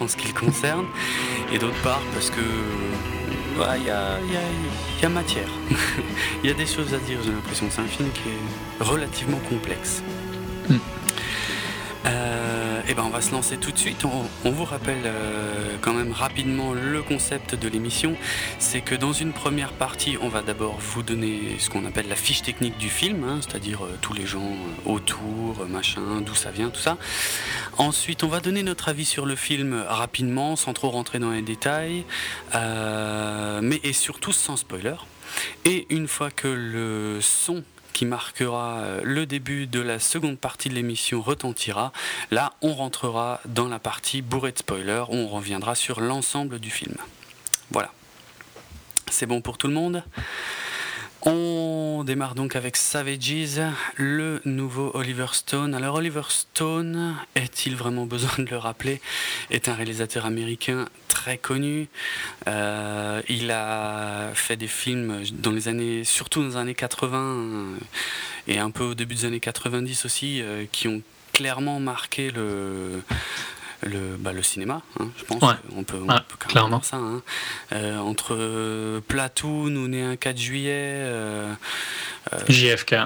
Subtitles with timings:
[0.00, 0.86] en ce qui le concerne.
[1.52, 2.40] Et d'autre part, parce que
[3.76, 4.18] il y, a,
[5.02, 5.48] y, a, matière.
[6.44, 7.66] Il y a des choses à dire, j'ai l'impression.
[7.70, 10.02] C'est un film qui est relativement complexe.
[10.68, 10.76] Mm.
[12.06, 14.04] Euh, et ben on va se lancer tout de suite.
[14.44, 18.14] On, vous rappelle euh, quand même rapidement le concept de l'émission.
[18.58, 22.16] C'est que dans une première partie, on va d'abord vous donner ce qu'on appelle la
[22.16, 24.56] fiche technique du film, hein, c'est-à-dire euh, tous les gens
[24.86, 26.96] autour, machin, d'où ça vient, tout ça.
[27.78, 31.42] Ensuite, on va donner notre avis sur le film rapidement, sans trop rentrer dans les
[31.42, 32.04] détails,
[32.54, 34.96] mais et surtout sans spoiler.
[35.64, 37.62] Et une fois que le son
[37.98, 41.92] qui marquera euh, le début de la seconde partie de l'émission retentira.
[42.30, 46.70] Là, on rentrera dans la partie bourrée de spoilers, où on reviendra sur l'ensemble du
[46.70, 46.94] film.
[47.72, 47.90] Voilà.
[49.10, 50.04] C'est bon pour tout le monde?
[51.28, 53.60] On démarre donc avec Savages,
[53.96, 55.74] le nouveau Oliver Stone.
[55.74, 59.00] Alors Oliver Stone, est-il vraiment besoin de le rappeler,
[59.50, 61.88] est un réalisateur américain très connu.
[62.46, 67.76] Euh, il a fait des films dans les années, surtout dans les années 80 euh,
[68.46, 71.02] et un peu au début des années 90 aussi, euh, qui ont
[71.32, 73.02] clairement marqué le,
[73.82, 75.42] le, bah, le cinéma, hein, je pense.
[75.74, 76.00] On peut,
[76.48, 76.96] clairement ça.
[76.96, 77.22] Hein.
[77.72, 80.72] Euh, entre Platoon, ou né un 4 juillet.
[80.72, 81.52] Euh,
[82.32, 82.96] euh, JFK.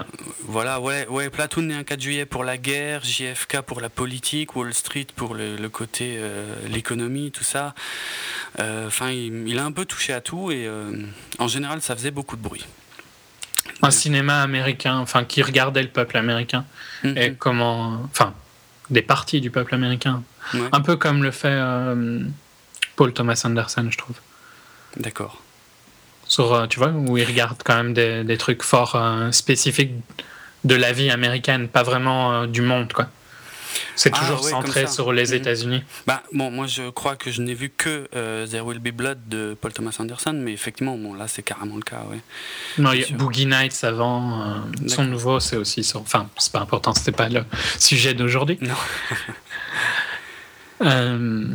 [0.45, 4.55] Voilà, ouais, ouais, Platoon né un 4 juillet pour la guerre, JFK pour la politique,
[4.55, 6.19] Wall Street pour le, côté
[6.67, 7.73] l'économie, tout ça.
[8.59, 10.69] Enfin, il, a un peu touché à tout et
[11.39, 12.65] en général, ça faisait beaucoup de bruit.
[13.81, 16.65] Un cinéma américain, enfin, qui regardait le peuple américain
[17.03, 17.17] mm-hmm.
[17.17, 18.33] et comment, enfin,
[18.89, 20.23] des parties du peuple américain.
[20.71, 22.19] Un peu comme le fait euh,
[22.95, 24.15] Paul Thomas Anderson, je trouve.
[24.97, 25.41] D'accord.
[26.25, 29.93] Sur, euh, tu vois, où il regarde quand même des, des trucs fort euh, spécifiques
[30.63, 33.09] de la vie américaine, pas vraiment du monde, quoi.
[33.95, 35.33] C'est ah toujours centré sur les mhm.
[35.33, 35.83] États-Unis.
[36.07, 39.19] Bah, bon, moi je crois que je n'ai vu que euh, There Will Be Blood
[39.27, 42.03] de Paul Thomas Anderson, mais effectivement, bon, là c'est carrément le cas.
[42.09, 42.19] Ouais.
[42.77, 44.41] Non, il y a Boogie Nights avant.
[44.41, 45.83] Euh, son nouveau, c'est aussi.
[45.83, 46.01] Sur...
[46.01, 47.43] Enfin, c'est pas important, c'était pas le
[47.79, 48.57] sujet d'aujourd'hui.
[48.61, 48.75] Non.
[50.83, 51.45] euh,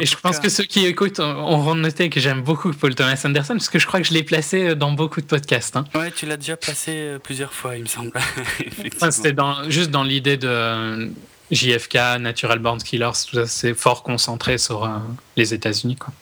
[0.00, 3.54] et je pense que ceux qui écoutent auront noté que j'aime beaucoup Paul Thomas Anderson,
[3.54, 5.76] parce que je crois que je l'ai placé dans beaucoup de podcasts.
[5.76, 5.84] Hein.
[5.94, 8.12] Ouais, tu l'as déjà placé euh, plusieurs fois, il me semble.
[9.10, 11.10] C'était dans, juste dans l'idée de
[11.50, 14.98] JFK, Natural Born Killers, tout ça, c'est fort concentré sur euh,
[15.36, 15.96] les États-Unis.
[15.96, 16.12] Quoi.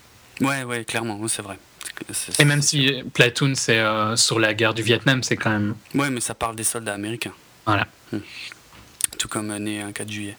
[0.41, 1.59] Ouais, ouais, clairement, c'est vrai.
[2.41, 5.77] Et même si Platoon, c'est euh, sur la guerre du Vietnam, c'est quand même.
[5.95, 7.33] Ouais, mais ça parle des soldats américains.
[7.67, 7.87] Voilà.
[8.13, 8.19] Hmm.
[9.17, 10.37] Tout comme né un 4 juillet.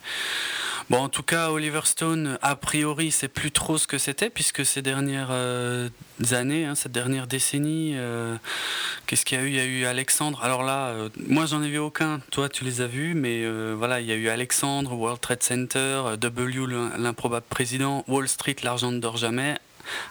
[0.91, 4.63] Bon, en tout cas, Oliver Stone, a priori, c'est plus trop ce que c'était, puisque
[4.63, 5.90] ces dernières euh,
[6.31, 8.38] années, hein, cette dernière décennie, euh,
[9.07, 9.48] qu'est-ce qu'il y a eu?
[9.48, 10.39] Il y a eu Alexandre.
[10.44, 12.19] Alors là, euh, moi, j'en ai vu aucun.
[12.30, 16.04] Toi, tu les as vus, mais voilà, il y a eu Alexandre, World Trade Center,
[16.19, 16.68] W,
[17.00, 19.57] l'improbable président, Wall Street, l'argent ne dort jamais.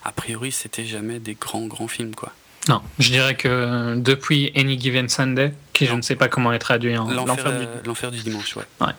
[0.02, 2.32] A priori, c'était jamais des grands, grands films, quoi.
[2.68, 6.58] Non, je dirais que depuis Any Given Sunday, qui je ne sais pas comment est
[6.58, 8.22] traduit en L'enfer du...
[8.22, 8.64] dimanche, ouais.
[8.80, 8.92] ouais.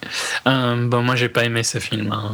[0.47, 2.11] Euh, bon, moi, j'ai pas aimé ce film.
[2.11, 2.33] Hein.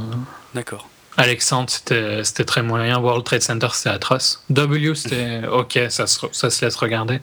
[0.53, 0.89] D'accord.
[1.17, 2.99] Alexandre, c'était très moyen.
[2.99, 4.43] World Trade Center, c'était atroce.
[4.49, 7.19] W, c'était ok, ça se, ça se laisse regarder.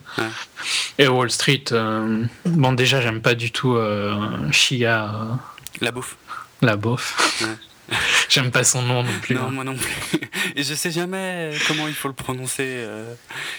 [0.97, 5.39] Et Wall Street, euh, bon, déjà, j'aime pas du tout euh, Shia.
[5.81, 6.17] La bouffe.
[6.61, 7.41] La bouffe.
[7.41, 7.47] Ouais.
[8.29, 9.35] J'aime pas son nom non plus.
[9.35, 10.19] Non, moi non plus.
[10.55, 12.65] Et je sais jamais comment il faut le prononcer.
[12.65, 13.13] Euh.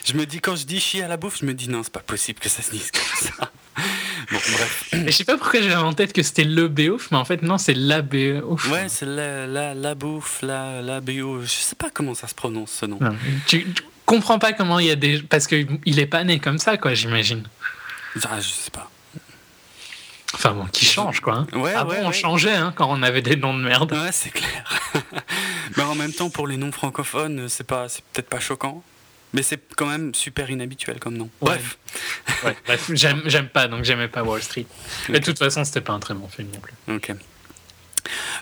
[0.05, 1.93] Je me dis, quand je dis chier à la bouffe, je me dis non, c'est
[1.93, 3.51] pas possible que ça se dise comme ça.
[4.31, 4.89] Bon, bref.
[4.93, 7.59] je sais pas pourquoi j'avais en tête que c'était le béouf, mais en fait, non,
[7.59, 8.71] c'est la béouf.
[8.71, 11.45] Ouais, c'est la, la, la bouffe, la, la béouf.
[11.45, 12.99] Je sais pas comment ça se prononce ce nom.
[13.47, 13.67] tu,
[14.05, 15.23] comprends pas comment il y a des.
[15.23, 17.45] Parce qu'il est pas né comme ça, quoi, j'imagine.
[18.25, 18.91] Ah, je sais pas.
[20.35, 21.35] Enfin bon, qui change quoi.
[21.53, 21.59] Hein.
[21.59, 23.93] Ouais, Avant, on changeait hein, quand on avait des noms de merde.
[23.93, 24.65] Ouais, c'est clair.
[25.77, 28.83] Mais en même temps, pour les noms francophones, c'est pas, c'est peut-être pas choquant.
[29.33, 31.31] Mais c'est quand même super inhabituel comme nom.
[31.41, 31.79] Bref.
[32.43, 34.65] Ouais, bref, j'aime, j'aime pas, donc j'aimais pas Wall Street.
[35.11, 36.73] Mais de toute façon, c'était pas un très bon film non plus.
[36.89, 37.15] Ok.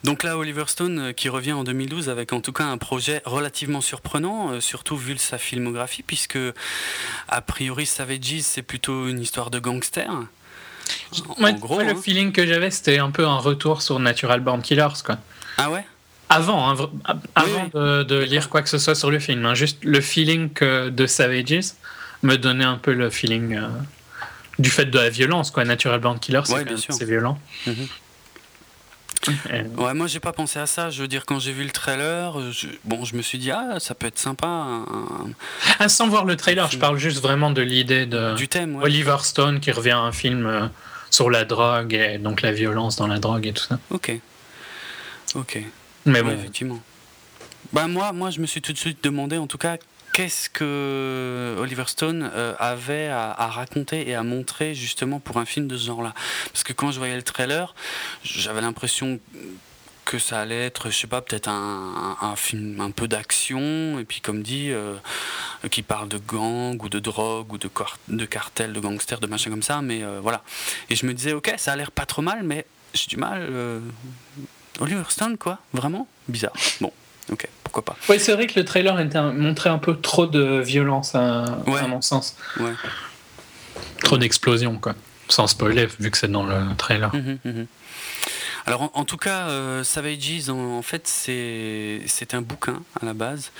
[0.05, 3.23] Donc là, Oliver Stone euh, qui revient en 2012 avec en tout cas un projet
[3.25, 6.38] relativement surprenant, euh, surtout vu sa filmographie, puisque
[7.29, 10.11] a priori Savages c'est plutôt une histoire de gangster.
[11.29, 11.94] En, gros, le hein.
[12.00, 15.19] feeling que j'avais, c'était un peu un retour sur Natural Born Killers, quoi.
[15.56, 15.85] Ah ouais?
[16.29, 16.76] Avant, hein,
[17.35, 17.70] avant
[18.05, 19.46] De, lire quoi que ce soit sur le film.
[19.46, 19.55] Hein.
[19.55, 21.73] juste le feeling de Savages
[22.23, 23.69] me donnait un peu le feeling euh,
[24.58, 25.50] du fait de la violence.
[25.50, 25.64] Quoi.
[25.64, 27.38] Natural Born Killer, c'est violent.
[27.67, 27.88] Mhm.
[29.76, 30.91] Ouais, moi j'ai pas pensé à ça.
[30.91, 33.79] Je veux dire, quand j'ai vu le trailer, je, bon, je me suis dit, ah,
[33.79, 34.67] ça peut être sympa.
[35.79, 38.76] Ah, sans voir le trailer, je parle juste vraiment de l'idée de du thème.
[38.82, 40.67] Oliver Stone qui revient à un film euh,
[41.11, 43.79] sur la drogue et donc la violence dans la drogue et tout ça.
[43.91, 44.12] Ok.
[45.35, 45.62] Ok.
[46.06, 46.31] Mais bon.
[46.31, 46.81] effectivement.
[47.73, 49.76] Bah, moi, moi, je me suis tout de suite demandé, en tout cas,
[50.19, 55.69] qu'est-ce que Oliver Stone euh, avait à, raconter et à montrer justement pour un film
[55.69, 56.12] de ce genre-là?
[56.53, 57.73] Parce que quand je voyais le trailer,
[58.25, 59.20] j'avais l'impression
[60.05, 64.20] que ça allait être, je sais pas, peut-être un, film un peu d'action, et puis
[64.20, 64.97] comme dit, euh,
[65.70, 67.70] qui parle de gang ou de drogue ou de,
[68.09, 70.43] de cartel, de gangsters, de machin comme ça, mais euh, voilà.
[70.91, 73.49] Et je me disais, ok, ça a l'air pas trop mal, mais j'ai du mal.
[74.81, 76.09] Oliver Stone, quoi Vraiment?
[76.26, 76.55] Bizarre.
[76.81, 76.93] Bon,
[77.30, 77.96] ok, pourquoi pas.
[78.08, 78.96] Oui, c'est vrai que le trailer
[79.34, 82.36] montrait un peu trop de violence, à, mon sens.
[82.58, 82.72] Ouais.
[84.02, 84.94] Trop d'explosions, quoi.
[85.28, 87.14] Sans spoiler, vu que c'est dans le trailer.
[87.14, 87.66] Mhm, mhm.
[88.66, 93.50] Alors, en, tout cas, euh, Savages, en, fait, c'est un bouquin à la base.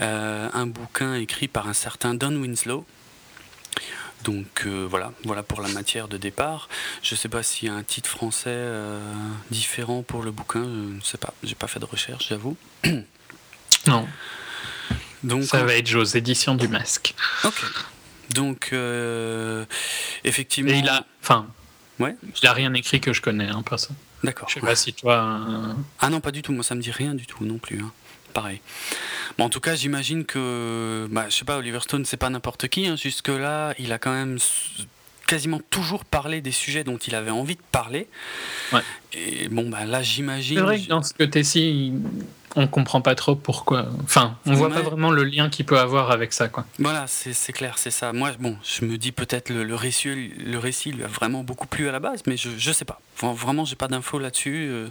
[0.00, 2.84] Euh, un bouquin écrit par un certain Don Winslow.
[4.24, 6.68] Donc euh, voilà, voilà pour la matière de départ.
[7.02, 9.00] Je ne sais pas s'il y a un titre français euh,
[9.50, 12.56] différent pour le bouquin, je ne sais pas, j'ai pas fait de recherche, j'avoue.
[13.86, 14.06] Non.
[15.22, 17.14] Donc, Ça va être aux éditions du Masque.
[17.44, 17.64] Ok.
[18.34, 19.64] Donc euh,
[20.24, 20.70] effectivement.
[20.70, 21.46] Et il a, enfin,
[21.98, 22.14] ouais.
[22.42, 23.88] Il a rien écrit que je connais, hein, ça.
[24.22, 24.48] D'accord.
[24.50, 25.74] Je sais pas si toi.
[25.98, 26.52] Ah non, pas du tout.
[26.52, 27.80] Moi, ça me dit rien du tout non plus.
[27.80, 27.90] Hein
[28.30, 28.60] pareil.
[29.38, 32.86] En tout cas, j'imagine que, bah, je sais pas, Oliver Stone, c'est pas n'importe qui.
[32.86, 32.96] Hein.
[32.96, 34.38] Jusque-là, il a quand même
[35.30, 38.08] quasiment toujours parlé des sujets dont il avait envie de parler.
[38.72, 38.80] Ouais.
[39.12, 40.56] Et bon, bah, là, j'imagine.
[40.56, 41.92] C'est vrai que dans ce côté-ci,
[42.56, 43.86] on comprend pas trop pourquoi.
[44.02, 46.66] Enfin, on voit pas vraiment le lien qu'il peut avoir avec ça, quoi.
[46.80, 48.12] Voilà, c'est clair, c'est ça.
[48.12, 51.68] Moi, bon, je me dis peut-être le, le, récit, le récit lui a vraiment beaucoup
[51.68, 53.00] plu à la base, mais je, je sais pas.
[53.22, 54.66] Vraiment, j'ai pas d'infos là-dessus.
[54.68, 54.88] Euh,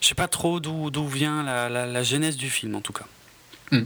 [0.00, 3.06] je sais pas trop d'où vient la, la, genèse du film, en tout cas.
[3.70, 3.84] Hmm.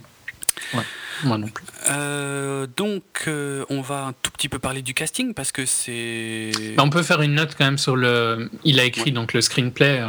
[0.72, 0.84] Ouais,
[1.24, 1.64] moi non plus.
[1.90, 6.50] Euh, donc, euh, on va un tout petit peu parler du casting parce que c'est.
[6.76, 8.50] Bah, on peut faire une note quand même sur le.
[8.64, 10.02] Il a écrit donc le screenplay.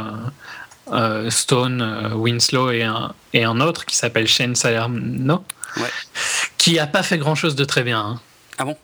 [0.92, 5.44] Euh, Stone, Winslow et un, et un autre qui s'appelle Shane Salerno,
[6.58, 7.98] qui a pas fait grand chose de très bien.
[7.98, 8.20] Hein.
[8.58, 8.76] Ah bon?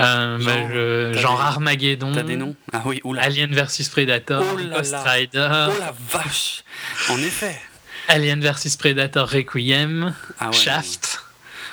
[0.00, 2.12] Euh, genre, bah, genre Armageddon.
[2.12, 2.54] T'as des noms?
[2.72, 3.22] Ah oui, oula.
[3.22, 5.68] Alien vs Predator, oh Ghost Rider.
[5.70, 6.64] Oh la vache
[7.10, 7.58] En effet.
[8.08, 11.20] Alien vs Predator Requiem, ah Shaft.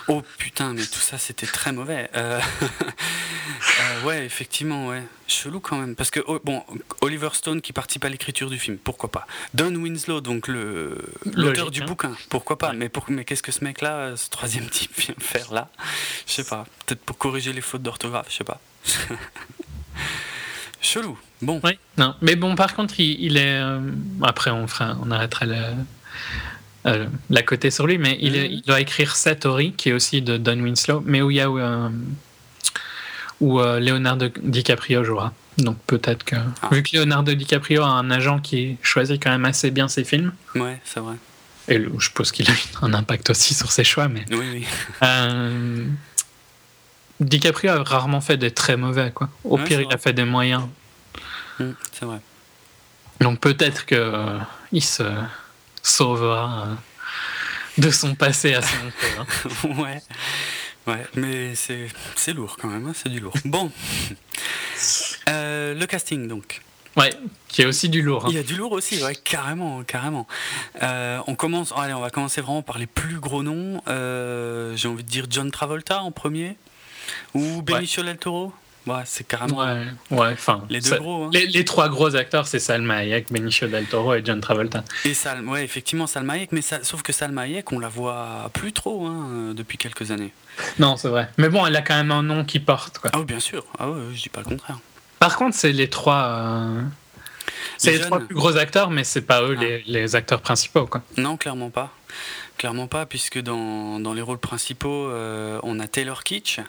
[0.07, 2.09] Oh putain, mais tout ça c'était très mauvais.
[2.15, 5.03] Euh, euh, ouais, effectivement, ouais.
[5.27, 5.95] Chelou quand même.
[5.95, 6.63] Parce que, oh, bon,
[7.01, 9.25] Oliver Stone qui participe à l'écriture du film, pourquoi pas.
[9.53, 11.85] Don Winslow, donc l'auteur du hein.
[11.85, 12.73] bouquin, pourquoi pas.
[12.73, 15.69] Mais, pour, mais qu'est-ce que ce mec-là, ce troisième type, vient faire là?
[16.27, 16.65] Je sais pas.
[16.85, 18.59] Peut-être pour corriger les fautes d'orthographe, je sais pas.
[20.81, 21.17] Chelou.
[21.41, 21.61] Bon.
[21.63, 22.15] Oui, non.
[22.21, 23.59] Mais bon, par contre, il, est.
[23.59, 23.79] Euh,
[24.21, 25.63] après, on, fera, on arrêtera le
[26.85, 30.37] euh, la côté sur lui, mais il, il, doit écrire Satori, qui est aussi de
[30.37, 31.89] Don Winslow, mais où il y a euh,
[33.39, 35.33] où euh, Leonardo DiCaprio jouera.
[35.57, 36.69] Donc peut-être que ah.
[36.71, 40.33] vu que Leonardo DiCaprio a un agent qui choisit quand même assez bien ses films.
[40.55, 41.15] Ouais, c'est vrai.
[41.69, 44.25] Et je suppose qu'il a un impact aussi sur ses choix, mais.
[44.31, 44.65] Oui, oui.
[45.03, 45.85] Euh,
[47.21, 49.29] DiCaprio a rarement fait des très mauvais, quoi.
[49.45, 50.63] Au pire, il a fait des moyens.
[51.59, 52.19] Mmh, c'est vrai.
[53.21, 54.37] Donc peut-être que
[54.73, 55.03] il se
[55.83, 56.75] sauvera euh,
[57.77, 58.77] de son passé à son
[59.19, 59.81] hein.
[59.81, 60.01] ouais.
[60.85, 63.33] Ouais, mais c'est lourd quand même, hein, c'est du lourd.
[63.45, 63.71] Bon,
[65.29, 66.61] euh, le casting donc.
[66.97, 67.11] Ouais,
[67.47, 68.25] qui est aussi du lourd.
[68.25, 68.29] Hein.
[68.31, 70.27] Il y a du lourd aussi, ouais, carrément, carrément.
[70.83, 73.81] Euh, on commence, allez, on va commencer vraiment par les plus gros noms.
[74.75, 76.57] J'ai envie de dire John Travolta en premier
[77.33, 78.53] ou Benicio del Toro?
[78.85, 79.59] Ouais, c'est carrément.
[79.59, 80.63] Ouais, ouais, enfin.
[80.69, 81.25] Les deux gros.
[81.25, 81.29] Hein.
[81.31, 84.83] Les, trois gros acteurs, c'est Salma Hayek, Benicio del Toro et John Travolta.
[85.05, 88.73] Et Salma, ouais, effectivement, Salma Hayek, mais sauf que Salma Hayek, on la voit plus
[88.73, 90.33] trop hein, depuis quelques années.
[90.79, 91.29] Non, c'est vrai.
[91.37, 93.11] Mais bon, elle a quand même un nom qui porte, quoi.
[93.13, 93.65] Ah oui, bien sûr.
[93.79, 94.79] Ah ouais, je dis pas le contraire.
[95.19, 96.25] Par contre, c'est les trois.
[96.25, 96.81] Euh,
[97.77, 99.61] c'est les, trois plus gros acteurs, mais c'est pas eux ah.
[99.61, 101.01] les, les acteurs principaux, quoi.
[101.17, 101.93] Non, clairement pas.
[102.63, 106.61] Clairement pas, puisque dans, dans les rôles principaux, euh, on a Taylor Kitsch,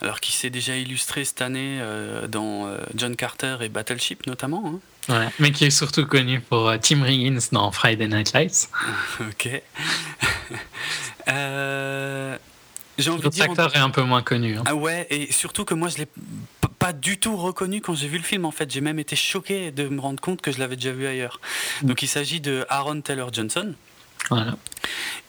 [0.00, 4.80] alors qui s'est déjà illustré cette année euh, dans euh, John Carter et Battleship notamment.
[5.10, 5.12] Hein.
[5.12, 8.70] Ouais, mais qui est surtout connu pour Tim Riggins dans Friday Night Lights.
[9.20, 9.62] ok.
[12.96, 13.44] J'ai envie de dire.
[13.44, 14.56] acteur est un peu moins connu.
[14.56, 14.62] Hein.
[14.64, 16.08] Ah ouais, et surtout que moi je l'ai
[16.78, 18.46] pas du tout reconnu quand j'ai vu le film.
[18.46, 21.06] En fait, j'ai même été choqué de me rendre compte que je l'avais déjà vu
[21.06, 21.38] ailleurs.
[21.82, 21.86] Mm.
[21.86, 23.74] Donc, il s'agit de Aaron Taylor Johnson.
[24.30, 24.56] Voilà.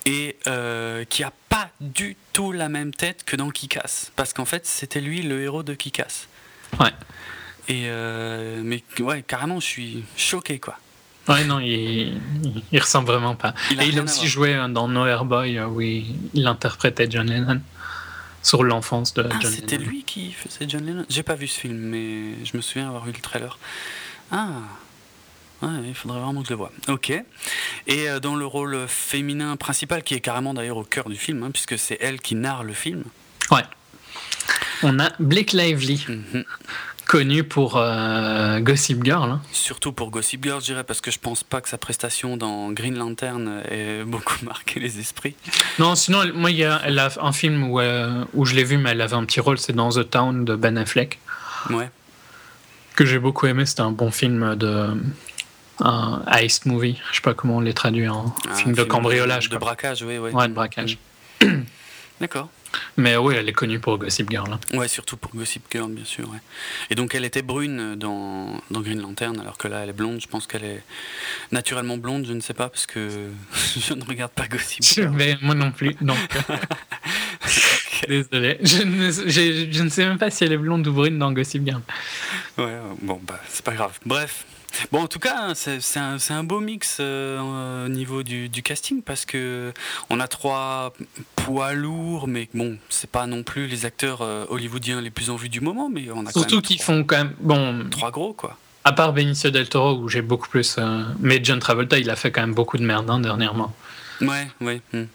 [0.05, 4.11] Et euh, qui a pas du tout la même tête que dans Kikas.
[4.15, 6.27] Parce qu'en fait, c'était lui le héros de Kikas.
[6.79, 6.93] Ouais.
[7.67, 10.77] Et euh, mais ouais, carrément, je suis choqué, quoi.
[11.27, 12.21] Ouais, non, il,
[12.71, 13.55] il, ressemble vraiment pas.
[13.71, 17.61] Il et il a aussi joué hein, dans No Boy où il, interprétait John Lennon
[18.43, 19.55] sur l'enfance de ah, John Lennon.
[19.55, 21.03] C'était lui qui faisait John Lennon?
[21.09, 23.57] J'ai pas vu ce film, mais je me souviens avoir vu le trailer.
[24.31, 24.61] Ah,
[25.61, 26.71] ouais, il faudrait vraiment que je le voie.
[26.87, 27.09] Ok.
[27.09, 31.43] Et euh, dans le rôle féminin principal, qui est carrément d'ailleurs au cœur du film,
[31.43, 33.03] hein, puisque c'est elle qui narre le film.
[33.51, 33.63] Ouais.
[34.83, 36.05] On a Blake Lively.
[36.07, 36.45] Mhm
[37.05, 39.29] connu pour euh, Gossip Girl.
[39.29, 39.41] Hein.
[39.51, 42.71] Surtout pour Gossip Girl, je dirais, parce que je pense pas que sa prestation dans
[42.71, 45.35] Green Lantern ait beaucoup marqué les esprits.
[45.79, 48.63] Non, sinon, moi, il y a, elle a un film où, euh, où je l'ai
[48.63, 51.19] vu, mais elle avait un petit rôle, c'est dans The Town de Ben Affleck.
[51.69, 51.89] Ouais.
[52.95, 54.89] Que j'ai beaucoup aimé, c'était un bon film de.
[55.79, 59.49] Un heist movie, je sais pas comment on les traduit en film de cambriolage.
[59.49, 60.31] De, braquage, oui, oui.
[60.31, 60.97] Ouais, de braquage.
[62.21, 62.49] D'accord.
[62.97, 64.51] Mais oui, elle est connue pour Gossip Girl.
[64.51, 64.59] Hein.
[64.77, 66.29] Ouais, surtout pour Gossip Girl, bien sûr.
[66.89, 70.19] Et donc, elle était brune dans, dans, Green Lantern, alors que là, elle est blonde.
[70.21, 70.83] Je pense qu'elle est
[71.51, 73.29] naturellement blonde, je ne sais pas, parce que
[73.77, 75.13] je ne regarde pas Gossip Girl.
[75.13, 76.17] Mais moi non plus, donc.
[78.07, 78.59] Désolé.
[78.61, 81.65] Je ne, je ne, sais même pas si elle est blonde ou brune dans Gossip
[81.65, 81.81] Girl.
[82.57, 83.97] Ouais, bon, bah, c'est pas grave.
[84.05, 84.45] Bref.
[84.91, 89.01] Bon, en tout cas, c'est un, un, beau mix euh, au niveau du, du, casting
[89.01, 89.73] parce que
[90.09, 90.93] on a trois
[91.35, 95.35] poids lourds, mais bon, c'est pas non plus les acteurs euh, hollywoodiens les plus en
[95.35, 98.57] vue du moment, mais on a surtout qu'ils font quand même bon trois gros quoi.
[98.83, 102.15] À part Benicio del Toro où j'ai beaucoup plus, euh, mais John Travolta il a
[102.15, 103.73] fait quand même beaucoup de merde hein, dernièrement.
[104.21, 104.81] Ouais, ouais.
[104.93, 105.05] Hmm.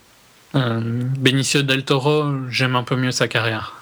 [1.19, 3.76] Benicio del Toro, j'aime un peu mieux sa carrière.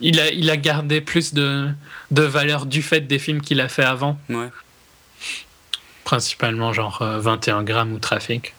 [0.00, 1.68] Il a, il a gardé plus de,
[2.10, 4.18] de valeur du fait des films qu'il a fait avant.
[4.28, 4.48] Ouais
[6.10, 8.54] principalement genre 21 euh, grammes ou trafic.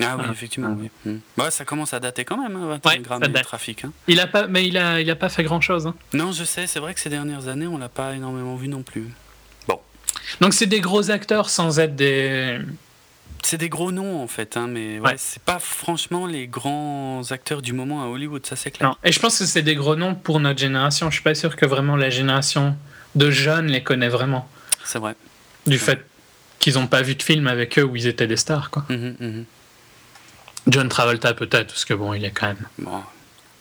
[0.00, 0.90] Ah oui, effectivement, oui.
[1.04, 1.18] Hmm.
[1.36, 3.84] Bah, ça commence à dater quand même, 21 hein, grammes de trafic.
[3.84, 3.92] Hein.
[4.08, 5.86] Il a pas, mais il a, il a pas fait grand chose.
[5.86, 5.94] Hein.
[6.14, 8.82] Non, je sais, c'est vrai que ces dernières années, on l'a pas énormément vu non
[8.82, 9.06] plus.
[9.68, 9.78] Bon.
[10.40, 12.58] Donc c'est des gros acteurs sans être des.
[13.42, 17.60] C'est des gros noms en fait, hein, mais ouais, c'est pas franchement les grands acteurs
[17.60, 18.96] du moment à Hollywood, ça c'est clair.
[19.04, 21.10] Et je pense que c'est des gros noms pour notre génération.
[21.10, 22.76] Je suis pas sûr que vraiment la génération
[23.14, 24.48] de jeunes les connaît vraiment.
[24.84, 25.16] C'est vrai.
[25.66, 26.06] Du fait
[26.62, 28.70] qu'ils n'ont pas vu de film avec eux où ils étaient des stars.
[28.70, 28.84] Quoi.
[28.88, 29.44] Mhm, mhm.
[30.68, 32.68] John Travolta peut-être, parce que bon, il est quand même...
[32.78, 33.02] Bon.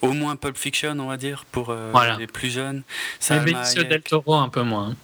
[0.04, 2.84] Au moins Pulp Fiction, on va dire, pour euh, les plus jeunes.
[3.20, 4.96] Ça Benicio del Toro, un peu moins.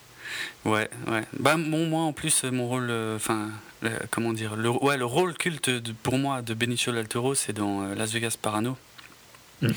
[0.64, 1.24] Ouais, ouais.
[1.40, 2.88] Bah, bon, moi, en plus, mon rôle...
[2.92, 3.50] Euh, enfin,
[4.12, 5.72] comment dire le, ouais, le rôle culte
[6.04, 8.78] pour moi de Benicio del Toro, c'est dans euh, Las Vegas Parano.
[9.64, 9.70] Mm.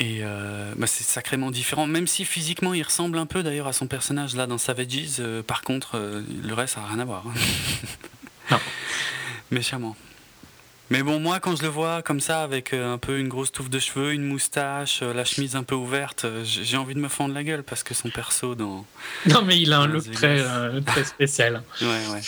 [0.00, 3.72] Et euh, bah, c'est sacrément différent, même si physiquement il ressemble un peu d'ailleurs à
[3.72, 5.16] son personnage là dans Savages.
[5.20, 7.24] Euh, par contre, euh, le reste ça n'a rien à voir.
[8.50, 8.58] non.
[9.52, 9.96] Méchamment.
[10.90, 13.70] Mais bon, moi quand je le vois comme ça, avec un peu une grosse touffe
[13.70, 17.44] de cheveux, une moustache, la chemise un peu ouverte, j'ai envie de me fendre la
[17.44, 18.84] gueule parce que son perso dans.
[19.26, 20.44] Non, mais il a un look très,
[20.82, 21.62] très spécial.
[21.80, 22.20] ouais, ouais.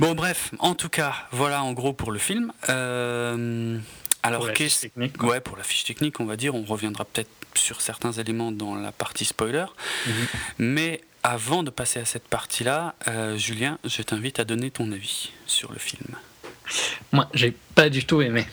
[0.00, 2.52] Bon, bref, en tout cas, voilà en gros pour le film.
[4.22, 7.04] Alors, pour la fiche technique, ouais, pour la fiche technique, on va dire, on reviendra
[7.04, 9.66] peut-être sur certains éléments dans la partie spoiler.
[10.06, 10.14] Mhm.
[10.58, 15.30] Mais avant de passer à cette partie-là, euh, Julien, je t'invite à donner ton avis
[15.46, 16.16] sur le film.
[17.12, 18.46] Moi, j'ai pas du tout aimé.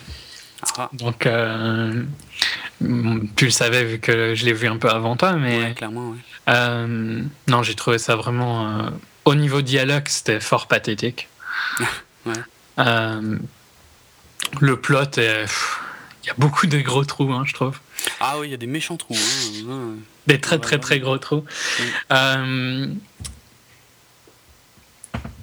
[0.77, 0.89] Ah.
[0.93, 2.03] Donc, euh,
[3.35, 5.63] tu le savais vu que je l'ai vu un peu avant toi, mais.
[5.63, 6.17] Ouais, clairement, ouais.
[6.49, 8.89] Euh, non, j'ai trouvé ça vraiment.
[9.25, 11.27] au niveau dialogue, c'était fort pathétique.
[12.25, 12.33] ouais
[14.59, 15.17] le plot.
[15.17, 17.79] Il y a beaucoup de gros trous, hein, je trouve.
[18.19, 19.15] Ah oui, il y a des méchants trous.
[19.69, 19.95] Hein.
[20.27, 21.45] Des très très très gros trous.
[22.11, 22.87] Euh,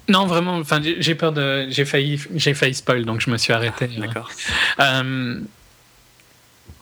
[0.07, 1.67] non, vraiment, enfin, j'ai peur de.
[1.69, 3.89] J'ai failli, j'ai failli spoil, donc je me suis arrêté.
[3.95, 4.29] Ah, d'accord.
[4.79, 5.39] Euh,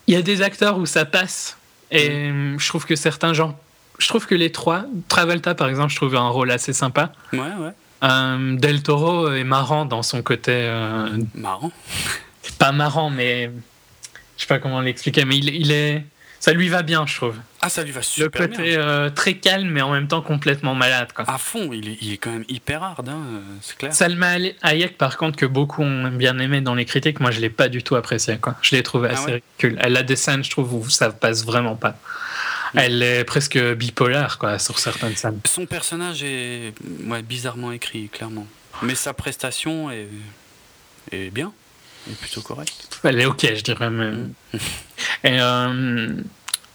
[0.08, 1.58] il y a des acteurs où ça passe,
[1.92, 2.60] et mm.
[2.60, 3.58] je trouve que certains gens.
[4.00, 7.14] Je trouve que les trois, Travolta par exemple, je trouve un rôle assez sympa.
[7.32, 7.72] Ouais, ouais.
[8.04, 10.52] Euh, Del Toro est marrant dans son côté.
[10.52, 11.72] Euh, marrant
[12.60, 13.50] Pas marrant, mais.
[14.38, 16.04] Je sais pas comment l'expliquer, mais il, est.
[16.40, 17.38] Ça lui va bien, je trouve.
[17.62, 18.42] Ah, ça lui va super bien.
[18.42, 21.14] Le côté euh, très calme, mais en même temps complètement malade.
[21.14, 21.24] Quoi.
[21.30, 23.22] À fond, il est, il est quand même hyper hard, hein,
[23.62, 23.94] c'est clair.
[23.94, 24.34] Salma
[24.64, 27.70] Hayek, par contre, que beaucoup ont bien aimé dans les critiques, moi je l'ai pas
[27.70, 28.38] du tout apprécié.
[28.38, 28.56] Quoi.
[28.62, 29.78] Je l'ai trouvé ah assez ridicule.
[29.80, 31.96] Elle a des scènes, je trouve, où ça passe vraiment pas.
[32.76, 35.40] Elle est presque bipolaire quoi, sur certaines scènes.
[35.46, 36.74] Son personnage est
[37.06, 38.48] ouais, bizarrement écrit, clairement.
[38.82, 40.08] Mais sa prestation est,
[41.12, 41.54] est bien,
[42.10, 43.00] est plutôt correcte.
[43.04, 43.90] Elle est ok, je dirais.
[43.90, 44.34] même.
[44.54, 44.58] Mm.
[45.24, 46.14] Et euh,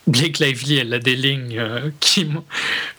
[0.07, 2.25] Blake Lively, elle a des lignes euh, qui,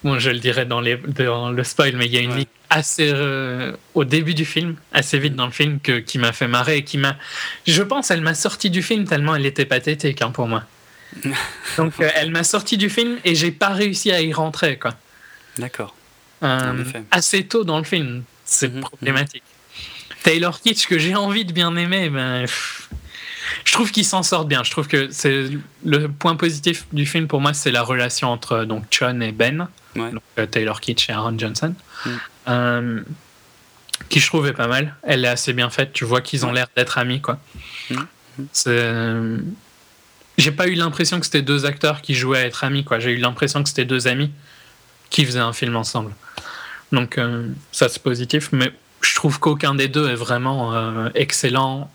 [0.05, 2.47] bon, je le dirais dans, les, dans le spoil, mais il y a une ligne
[2.69, 6.47] assez euh, au début du film, assez vite dans le film, que, qui m'a fait
[6.47, 7.17] marrer et qui m'a,
[7.67, 10.65] je pense, elle m'a sorti du film tellement elle était pathétique hein, pour moi.
[11.77, 14.95] Donc euh, elle m'a sorti du film et j'ai pas réussi à y rentrer quoi.
[15.59, 15.95] D'accord.
[17.11, 18.81] assez tôt dans le film, c'est mhm, mhm.
[18.83, 19.43] problématique.
[20.23, 22.47] Taylor Kitsch que j'ai envie de bien aimer, ben,
[23.65, 24.63] je trouve qu'il s'en sort bien.
[24.63, 25.51] Je trouve que c'est
[25.85, 29.69] le point positif du film pour moi, c'est la relation entre donc Chun et Ben,
[29.95, 31.75] donc, euh, Taylor Kitsch et Aaron Johnson,
[32.49, 33.01] euh,
[34.09, 34.95] qui je trouve est pas mal.
[35.03, 35.93] Elle est assez bien faite.
[35.93, 37.39] Tu vois qu'ils ont l'air d'être amis, quoi.
[37.91, 37.97] Mm.
[40.41, 42.99] Euh, j'ai pas eu l'impression que c'était deux acteurs qui jouaient à être amis, quoi.
[42.99, 44.31] J'ai eu l'impression que c'était deux amis
[45.11, 46.15] qui faisaient un film ensemble.
[46.93, 47.21] Donc
[47.71, 51.89] ça c'est positif, mais je trouve qu'aucun des deux est vraiment excellent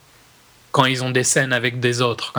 [0.72, 2.34] quand ils ont des scènes avec des autres.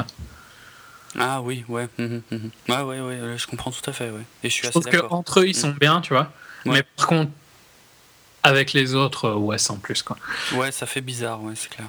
[1.19, 1.89] Ah oui, ouais.
[1.99, 2.51] Mhm, mhm.
[2.69, 4.11] ouais, ouais, je comprends tout à fait.
[4.11, 4.21] Ouais.
[4.43, 5.79] Et je suis je trouve qu'entre eux, ils sont mhm.
[5.79, 6.33] bien, tu vois.
[6.65, 7.31] Mais par contre,
[8.43, 10.03] avec les autres, euh, ouais, sans plus.
[10.03, 10.17] Quoi.
[10.55, 11.89] Ouais, ça fait bizarre, ouais, c'est clair.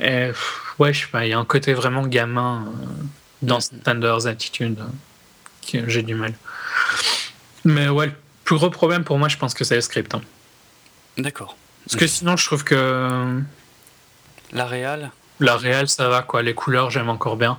[0.00, 0.32] Et,
[0.78, 3.04] ouais, je sais pas, il y a un côté vraiment gamin euh,
[3.44, 6.34] dans Thunder's attitude euh, que j'ai du mal.
[7.64, 8.12] Mais ouais, le
[8.44, 10.14] plus gros problème pour moi, je pense que c'est le script.
[10.14, 10.22] Hein.
[11.16, 11.56] D'accord.
[11.86, 13.40] Parce que sinon, je trouve que.
[14.52, 15.10] La réal?
[15.40, 16.42] la réelle, ça va, quoi.
[16.42, 17.58] Les couleurs, j'aime encore bien.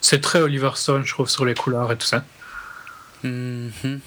[0.00, 2.24] C'est très Oliver Stone, je trouve, sur les couleurs et tout ça.
[3.22, 4.00] Mhm.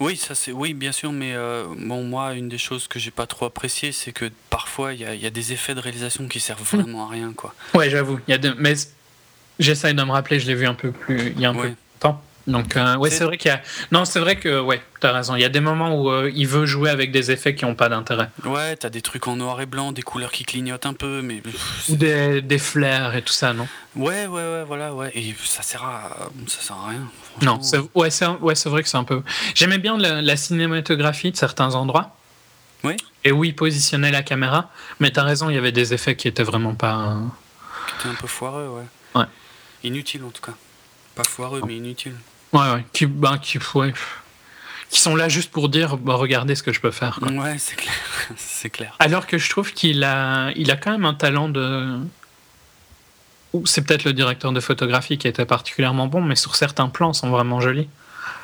[0.00, 3.10] Oui, ça c'est oui, bien sûr, mais euh, bon, moi, une des choses que j'ai
[3.10, 6.60] pas trop apprécié, c'est que parfois il y, a des effets de réalisation qui servent
[6.60, 6.82] hmm.
[6.82, 7.52] vraiment à rien, quoi.
[7.74, 8.20] Ouais, j'avoue.
[8.28, 8.74] Il y a mais
[9.58, 11.68] j'essaye de me rappeler, je l'ai vu un peu plus il y a un peu
[11.68, 12.22] de temps.
[12.48, 13.60] Donc, euh, ouais, c'est vrai qu'il y a.
[13.92, 15.36] Non, c'est vrai que, ouais, t'as raison.
[15.36, 17.74] Il y a des moments où euh, il veut jouer avec des effets qui n'ont
[17.74, 18.30] pas d'intérêt.
[18.44, 21.42] Ouais, t'as des trucs en noir et blanc, des couleurs qui clignotent un peu, mais.
[21.90, 23.68] Ou des, des flares et tout ça, non?
[23.96, 25.10] Ouais, ouais, ouais, voilà, ouais.
[25.14, 27.10] Et ça sert à, ça sert à rien.
[27.42, 29.22] Non, c'est ouais, c'est ouais, vrai que c'est un peu.
[29.54, 32.16] J'aimais bien la, cinématographie de certains endroits.
[32.82, 32.96] Oui.
[33.24, 34.70] Et où il positionnait la caméra.
[35.00, 37.18] Mais t'as raison, il y avait des effets qui étaient vraiment pas.
[37.88, 39.20] Qui étaient un peu foireux, ouais.
[39.20, 39.26] Ouais.
[39.84, 40.54] Inutile en tout cas.
[41.14, 42.14] Pas foireux, mais inutile.
[42.52, 42.84] Ouais, ouais.
[42.92, 43.58] Qui, ben, qui,
[44.90, 47.18] qui sont là juste pour dire bah, regardez ce que je peux faire.
[47.22, 47.94] Ouais, c'est clair.
[48.36, 48.94] c'est clair.
[48.98, 51.98] Alors que je trouve qu'il a, il a quand même un talent de.
[53.64, 57.30] C'est peut-être le directeur de photographie qui était particulièrement bon, mais sur certains plans sont
[57.30, 57.88] vraiment jolis.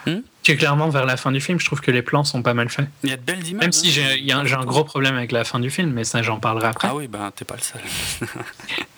[0.06, 0.20] Hmm?
[0.42, 2.88] Clairement, vers la fin du film, je trouve que les plans sont pas mal faits.
[3.02, 3.62] Il y a de belles images.
[3.62, 4.44] Même si hein.
[4.44, 6.88] j'ai, un, gros problème avec la fin du film, mais ça, j'en parlerai après.
[6.90, 7.80] Ah oui, ben, t'es pas le seul.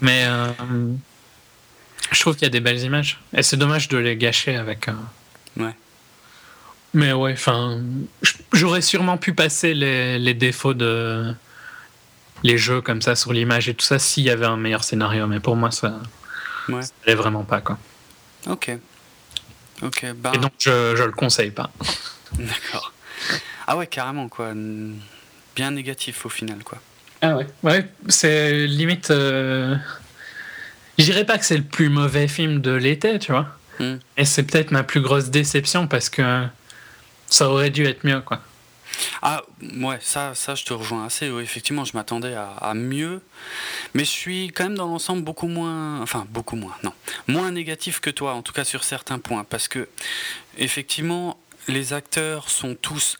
[0.01, 0.25] mais.
[0.27, 0.49] Euh,
[2.11, 3.21] je trouve qu'il y a des belles images.
[3.35, 4.87] Et c'est dommage de les gâcher avec.
[5.57, 5.75] Ouais.
[6.95, 7.81] Mais ouais, enfin.
[8.53, 11.35] J'aurais sûrement pu passer les, les, défauts de.
[12.43, 15.27] Les jeux comme ça sur l'image et tout ça s'il y avait un meilleur scénario.
[15.27, 16.01] Mais pour moi, ça.
[16.69, 16.83] Ouais.
[16.83, 17.79] Ça vraiment pas, quoi.
[18.49, 18.77] Ok.
[19.83, 20.33] Ok, bah...
[20.35, 21.71] Et donc, je, je le conseille pas.
[22.39, 22.93] D'accord.
[23.67, 24.53] Ah ouais, carrément, quoi.
[25.55, 26.79] Bien négatif au final, quoi.
[27.21, 27.47] Ah ouais.
[27.63, 29.11] Ouais, c'est limite.
[29.11, 29.77] Euh,
[30.99, 33.47] je dirais pas que c'est le plus mauvais film de l'été, tu vois.
[33.79, 33.97] Hmm.
[34.17, 36.47] Et c'est peut-être ma plus grosse déception parce que
[37.27, 38.41] ça aurait dû être mieux, quoi.
[39.23, 39.43] Ah,
[39.79, 41.27] ouais, ça, ça je te rejoins assez.
[41.27, 43.21] effectivement, je m'attendais à, mieux.
[43.95, 46.01] Mais je suis quand même dans l'ensemble beaucoup moins.
[46.01, 46.93] Enfin, beaucoup moins, non.
[47.27, 49.45] Moins négatif que toi, en tout cas sur certains points.
[49.45, 49.89] Parce que,
[50.57, 53.19] effectivement, les acteurs sont tous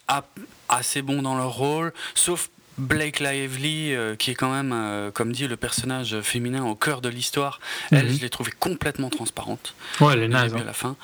[0.69, 5.33] assez bons dans leur rôle, sauf Blake Lively, euh, qui est quand même, euh, comme
[5.33, 7.61] dit, le personnage féminin au cœur de l'histoire,
[7.91, 8.17] elle, mhm.
[8.17, 9.75] je l'ai trouvée complètement transparente.
[10.01, 10.55] Ouais, elle est naze.
[10.55, 10.63] À hein.
[10.65, 10.97] la fin.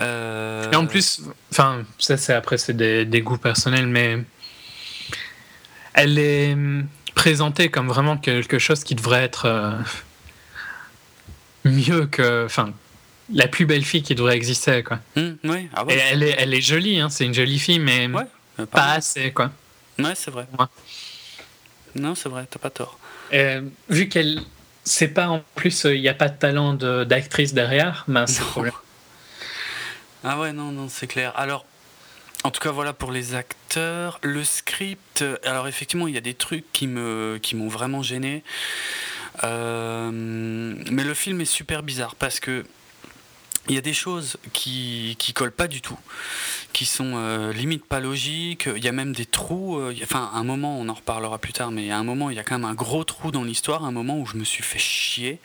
[0.00, 4.18] Euh, Et en plus, enfin, ça c'est après, c'est des, des, goûts personnels, mais
[5.92, 6.56] elle est
[7.14, 9.76] présentée comme vraiment quelque chose qui devrait être
[11.64, 12.72] mieux que, enfin,
[13.32, 14.98] la plus belle fille qui devrait exister, quoi.
[15.16, 15.68] Mmh, oui.
[15.74, 15.94] ah ouais.
[15.94, 18.08] Et elle est, elle est jolie, hein, c'est une jolie fille, mais
[18.70, 19.50] pas assez, quoi.
[19.98, 20.46] Ouais, c'est vrai.
[21.94, 22.98] Non, c'est vrai, t'as pas tort.
[23.32, 24.40] Euh, vu qu'elle.
[24.84, 28.74] C'est pas en plus, il n'y a pas de talent d'actrice derrière, c'est problème.
[30.24, 31.32] Ah ouais, non, non, c'est clair.
[31.36, 31.64] Alors,
[32.44, 34.18] en tout cas, voilà pour les acteurs.
[34.22, 38.42] Le script, alors effectivement, il y a des trucs qui me qui m'ont vraiment gêné.
[39.44, 42.64] Euh, mais le film est super bizarre parce que
[43.68, 45.98] il y a des choses qui qui collent pas du tout,
[46.72, 48.68] qui sont euh, limite pas logiques.
[48.74, 49.78] Il y a même des trous.
[49.78, 52.38] Euh, enfin, un moment, on en reparlera plus tard, mais a un moment, il y
[52.38, 54.78] a quand même un gros trou dans l'histoire, un moment où je me suis fait
[54.78, 55.38] chier,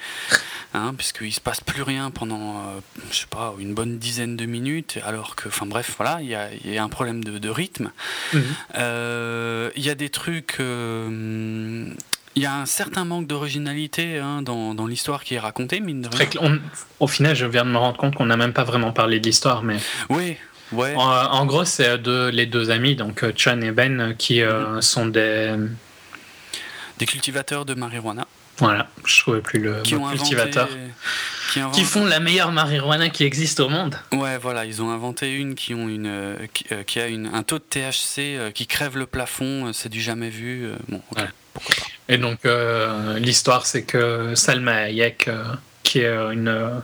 [0.73, 2.79] hein, puisqu'il se passe plus rien pendant, euh,
[3.11, 6.35] je sais pas, une bonne dizaine de minutes, alors que, enfin bref, voilà, il y
[6.35, 7.91] a, y a, un problème de, de rythme.
[8.33, 8.43] Mhm.
[9.75, 10.59] Il y a des trucs
[12.37, 16.03] il y a un certain manque d'originalité hein, dans, dans l'histoire qui est racontée, mine
[16.03, 16.59] de rien.
[16.99, 19.25] au final, je viens de me rendre compte qu'on n'a même pas vraiment parlé de
[19.25, 19.77] l'histoire, mais.
[20.09, 20.37] Oui,
[20.71, 20.93] ouais.
[20.95, 24.82] En, gros, c'est les deux amis, donc Chan et Ben, qui mhm.
[24.82, 25.56] sont des.
[26.99, 28.25] Des cultivateurs de marijuana.
[28.60, 30.67] Voilà, je trouvais plus le qui cultivateur.
[31.73, 33.95] qui, font la meilleure marijuana qui existe au monde.
[34.12, 36.36] Ouais, voilà, ils ont inventé une qui, ont une, euh,
[36.71, 40.01] euh, qui, a une, un taux de THC euh, qui crève le plafond, c'est du
[40.01, 40.71] jamais vu.
[40.89, 41.62] bon, pourquoi pas.
[42.10, 42.39] Et donc,
[43.17, 45.30] l'histoire, c'est que Salma Hayek,
[45.84, 46.82] qui est une,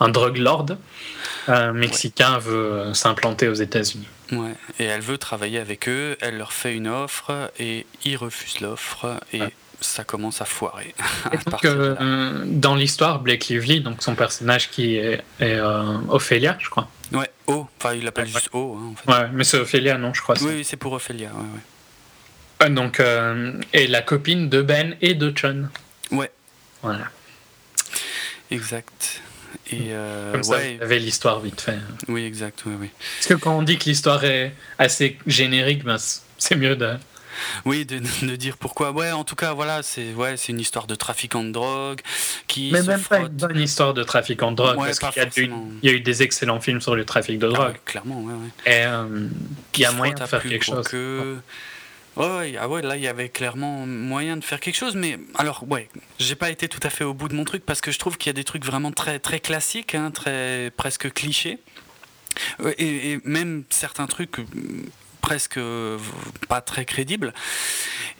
[0.00, 0.66] un drug lord
[1.74, 4.08] mexicain, veut s'implanter aux États-Unis.
[4.32, 8.60] Ouais, et elle veut travailler avec eux, elle leur fait une offre et ils refusent
[8.60, 9.20] l'offre.
[9.32, 9.40] Et
[9.80, 10.94] ça commence à foirer.
[11.64, 16.88] Euh, dans l'histoire, Blake Lively, donc son personnage qui est, euh, Ophélia, je crois.
[17.12, 18.78] Ouais, O, enfin il l'appelle juste O.
[18.78, 19.10] Hein, en fait.
[19.10, 20.36] Ouais, mais c'est Ophélia, non, je crois.
[20.42, 22.66] Oui, c'est pour Ophélia, ouais, ouais.
[22.66, 23.02] Euh, donc,
[23.72, 25.70] et la copine de Ben et de John.
[26.10, 26.30] Ouais.
[26.82, 27.06] Voilà.
[28.50, 29.22] Exact.
[29.72, 29.90] Et
[30.32, 30.78] Comme ça, ouais.
[30.80, 31.78] avait l'histoire vite fait.
[32.08, 32.90] Oui, exact, oui, oui.
[33.18, 35.96] Parce que quand on dit que l'histoire est assez générique, ben,
[36.38, 36.96] c'est mieux de
[37.64, 38.92] oui, de, de, dire pourquoi.
[38.92, 42.00] Ouais, en tout cas, voilà, c'est ouais, c'est une histoire de trafiquant de drogue
[42.46, 42.70] qui.
[42.72, 45.44] Mais même pas une bonne histoire de trafiquant de drogue, parce qu'il
[45.82, 47.76] y, y, a eu des excellents films sur le trafic de ah drogue.
[47.84, 48.72] clairement, ouais, ouais.
[48.72, 49.28] Et euh,
[49.74, 50.86] il y a moyen de faire quelque chose.
[50.88, 51.34] Que...
[51.34, 51.40] Ouais,
[52.16, 55.88] ah ouais, là il y avait clairement moyen de faire quelque chose, mais alors ouais,
[56.18, 58.16] j'ai pas été tout à fait au bout de mon truc parce que je trouve
[58.16, 61.58] qu'il y a des trucs vraiment très très classiques, hein, très presque clichés,
[62.78, 64.38] et, et, même certains trucs
[65.20, 65.98] presque euh,
[66.48, 67.34] pas très crédible.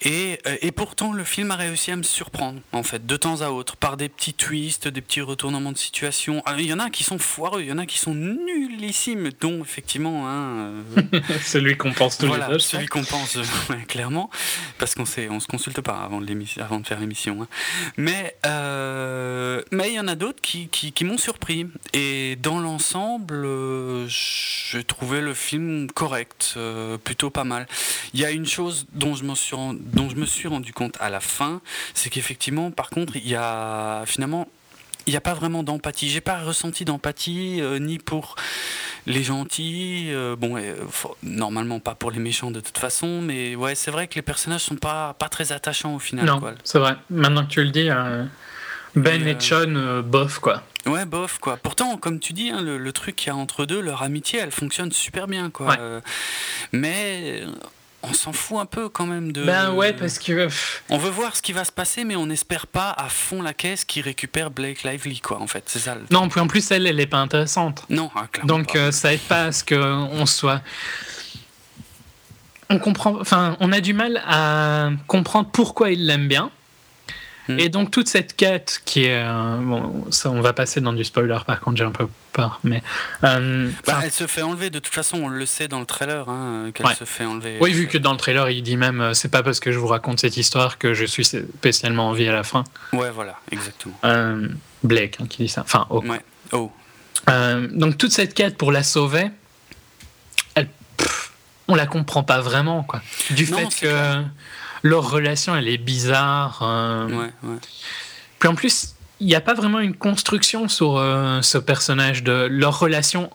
[0.02, 3.40] Et, euh, et, pourtant, le film a réussi à me surprendre, en fait, de temps
[3.40, 6.42] à autre, par des petits twists, des petits retournements de situation.
[6.44, 9.30] Ah, il y en a qui sont foireux, il y en a qui sont nullissimes,
[9.40, 10.28] dont effectivement.
[10.28, 13.38] Hein, euh, celui qu'on pense tous voilà, Celui qu'on pense,
[13.88, 14.30] clairement,
[14.78, 17.42] parce qu'on on se consulte pas avant de, avant de faire l'émission.
[17.42, 17.48] Hein.
[17.96, 18.34] Mais
[19.72, 21.66] mais il y en a d'autres qui, qui, qui m'ont surpris.
[21.92, 23.46] Et dans l'ensemble,
[24.08, 26.58] j'ai trouvé le film correct
[27.04, 27.66] plutôt pas mal.
[28.12, 29.56] Il y a une chose dont je, suis,
[29.92, 31.60] dont je me suis rendu compte à la fin,
[31.94, 34.48] c'est qu'effectivement, par contre, il y a finalement
[35.06, 36.08] il n'y a pas vraiment d'empathie.
[36.08, 38.34] J'ai pas ressenti d'empathie euh, ni pour
[39.06, 40.74] les gentils, euh, bon, euh,
[41.22, 44.62] normalement pas pour les méchants de toute façon, mais ouais, c'est vrai que les personnages
[44.62, 46.26] sont pas pas très attachants au final.
[46.26, 46.96] Non, c'est vrai.
[47.08, 47.88] Maintenant que tu le dis,
[48.96, 50.64] Ben et, et Sean, bof quoi.
[50.86, 51.56] Ouais, bof, quoi.
[51.56, 54.52] Pourtant, comme tu dis, hein, le, truc qu'il y a entre deux, leur amitié, elle
[54.52, 55.76] fonctionne super bien, quoi.
[55.80, 56.00] Euh,
[56.72, 57.42] mais
[58.08, 59.44] on s'en fout un peu quand même de.
[59.44, 60.48] Ben ouais, parce que.
[60.88, 63.54] On veut voir ce qui va se passer, mais on n'espère pas à fond la
[63.54, 65.64] caisse qui récupère Blake Lively, quoi, en fait.
[65.66, 65.96] C'est ça.
[66.10, 67.84] Non, puis en plus, elle, elle est pas intéressante.
[67.88, 70.62] Non, ah, Donc, euh, ça aide pas à ce qu'on soit.
[72.68, 73.18] On comprend.
[73.20, 76.50] Enfin, on a du mal à comprendre pourquoi il l'aime bien.
[77.48, 77.60] Hmm.
[77.60, 81.04] Et donc toute cette quête qui est euh, bon, ça on va passer dans du
[81.04, 82.82] spoiler par contre j'ai un peu peur, mais
[83.22, 86.28] euh, bah, elle se fait enlever de toute façon on le sait dans le trailer
[86.28, 87.58] hein, qu'elle se fait enlever.
[87.60, 89.78] Oui vu que dans le trailer il dit même euh, c'est pas parce que je
[89.78, 92.64] vous raconte cette histoire que je suis spécialement en vie à la fin.
[92.92, 93.96] Ouais voilà exactement.
[94.82, 96.02] Blake hein, qui dit ça, enfin oh.
[96.04, 96.20] Ouais.
[96.52, 96.70] oh.
[97.72, 99.30] donc toute cette quête pour la sauver,
[100.56, 100.68] elle,
[101.68, 103.02] on la comprend pas vraiment quoi.
[103.30, 104.22] Du fait que
[104.86, 106.60] leur relation, elle est bizarre.
[106.62, 107.08] Euh.
[107.08, 107.56] Ouais, ouais.
[108.38, 112.46] Puis en plus, il n'y a pas vraiment une construction sur euh, ce personnage de
[112.50, 113.30] leur relation.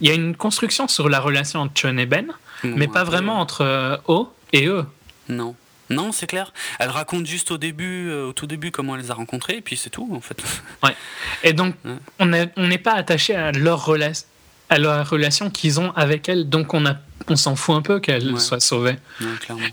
[0.00, 2.26] Il y a une construction sur la relation entre Chun et Ben,
[2.62, 4.84] mais pas vraiment entre euh, O et eux.
[5.28, 5.54] Non.
[5.90, 6.52] Non, c'est clair.
[6.78, 9.76] Elle raconte juste au début, au tout début, comment elle les a rencontrés, et puis
[9.76, 10.42] c'est tout, en fait.
[10.82, 10.96] Ouais.
[11.42, 11.74] Et donc,
[12.18, 14.26] on n'est pas attaché à leur, relation
[14.70, 16.96] à la relation qu'ils ont avec elle, donc on a
[17.28, 18.96] on s'en fout un peu qu'elle soit sauvée.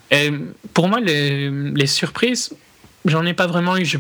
[0.10, 0.32] Et
[0.74, 2.54] pour moi, les, les surprises,
[3.06, 3.84] j'en ai pas vraiment eu.
[3.84, 3.98] Je,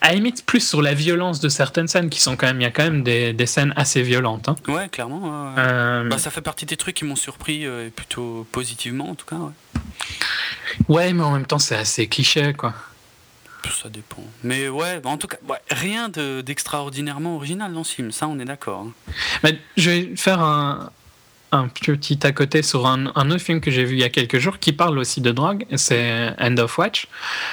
[0.00, 2.60] à limite, plus sur la violence de certaines scènes qui sont quand même.
[2.60, 4.50] Il y a quand même des, des scènes assez violentes.
[4.50, 4.56] Hein.
[4.68, 5.54] Ouais, clairement.
[5.56, 9.26] Euh, bah, ça fait partie des trucs qui m'ont surpris, euh, plutôt positivement en tout
[9.26, 9.36] cas.
[10.88, 12.74] Ouais, mais en même temps, c'est assez cliché, quoi.
[13.70, 14.22] Ça dépend.
[14.42, 15.38] Mais ouais, en tout cas,
[15.70, 18.86] rien d'extraordinairement original dans ce film, ça on est d'accord.
[19.44, 19.50] Hein.
[19.76, 20.90] je vais faire un,
[21.54, 24.38] un petit à côté sur un, autre film que j'ai vu il y a quelques
[24.38, 27.06] jours qui parle aussi de drogue, c'est End of Watch,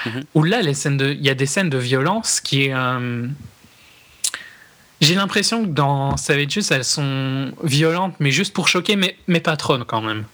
[0.05, 0.23] mhm.
[0.33, 2.71] où là, les scènes de, il y a des scènes de violence qui.
[2.71, 3.27] Euh,
[4.99, 9.57] j'ai l'impression que dans Savages, elles sont violentes, mais juste pour choquer, mais, mais pas
[9.57, 10.25] trop quand même.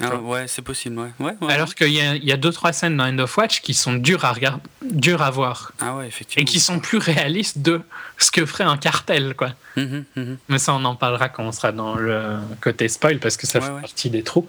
[0.00, 1.10] Ah, ouais, c'est possible, ouais.
[1.20, 3.74] ouais, Alors qu'il y a, y a deux, trois scènes dans End of Watch qui
[3.74, 5.72] sont dures à, regarder, dures à voir.
[5.80, 6.42] Ah ouais, effectivement.
[6.42, 7.80] Et qui sont plus réalistes de
[8.18, 9.50] ce que ferait un cartel, quoi.
[9.76, 10.38] Mhm, mhm.
[10.48, 13.60] Mais ça, on en parlera quand on sera dans le côté spoil, parce que ça
[13.60, 14.48] fait partie des trous.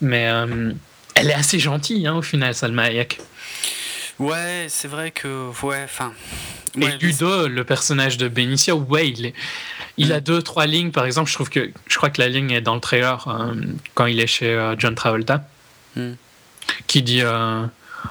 [0.00, 0.72] Mais euh,
[1.14, 3.20] elle est assez gentille, hein, au final, Salma Hayek.
[4.18, 5.50] Ouais, c'est vrai que.
[5.64, 6.12] Ouais, enfin.
[6.80, 9.32] Et Ludo, le personnage de Benicio, ouais, il,
[9.96, 10.24] il a mm.
[10.24, 11.28] deux, trois lignes, par exemple.
[11.28, 11.70] Je trouve que.
[11.86, 13.54] Je crois que la ligne est dans le trailer euh,
[13.94, 15.46] quand il est chez euh, John Travolta.
[15.96, 16.12] Mm.
[16.86, 17.22] Qui dit.
[17.22, 17.64] Euh,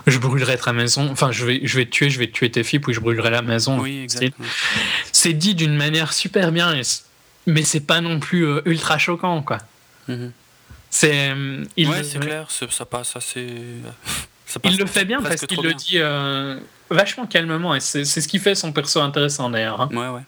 [0.07, 1.09] je brûlerai ta maison.
[1.11, 3.29] Enfin, je vais, je vais te tuer, je vais tuer tes filles, puis je brûlerai
[3.29, 3.79] la maison.
[3.79, 4.47] Oui, exactement.
[5.11, 6.73] C'est dit d'une manière super bien,
[7.45, 9.59] mais c'est pas non plus ultra choquant, quoi.
[10.09, 10.31] Mm-hmm.
[10.89, 11.31] C'est.
[11.31, 13.45] ouais, c'est clair, ça passe assez.
[14.63, 15.99] il le fait bien parce qu'il le dit
[16.89, 19.81] vachement calmement et c'est ce qui fait son perso intéressant d'ailleurs.
[19.81, 19.89] Hein.
[19.91, 20.21] Ouais, ouais.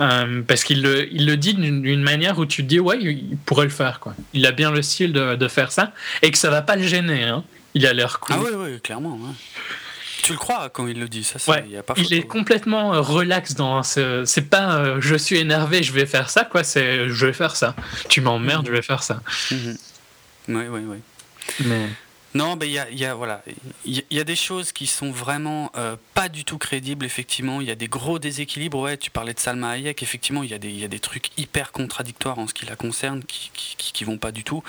[0.00, 3.36] Euh, parce qu'il le, il le dit d'une manière où tu te dis ouais il
[3.44, 4.14] pourrait le faire quoi.
[4.32, 6.82] Il a bien le style de, de faire ça et que ça va pas le
[6.82, 7.24] gêner.
[7.24, 7.44] Hein.
[7.74, 8.36] Il a l'air cool.
[8.38, 9.18] Ah oui oui clairement.
[10.22, 11.66] Tu le crois quand il le dit ça ouais.
[11.68, 14.24] y a pas Il est complètement euh, relax dans ce.
[14.24, 16.64] C'est pas je suis énervé je vais faire ça quoi.
[16.64, 17.74] C'est je vais faire ça.
[18.08, 18.68] Tu m'emmerdes mhm.
[18.68, 19.20] je vais faire ça.
[19.50, 20.98] Oui oui oui.
[21.64, 21.88] Mais
[22.36, 23.42] non, il y, a, voilà,
[23.86, 27.62] il y, a des choses qui sont vraiment euh, pas du tout crédibles, effectivement.
[27.62, 28.78] Il y a des gros déséquilibres.
[28.78, 32.46] Ouais, tu parlais de Salma Hayek, effectivement, il y, a des, trucs hyper contradictoires en
[32.46, 34.62] ce qui la concerne, qui, qui, qui vont pas du tout.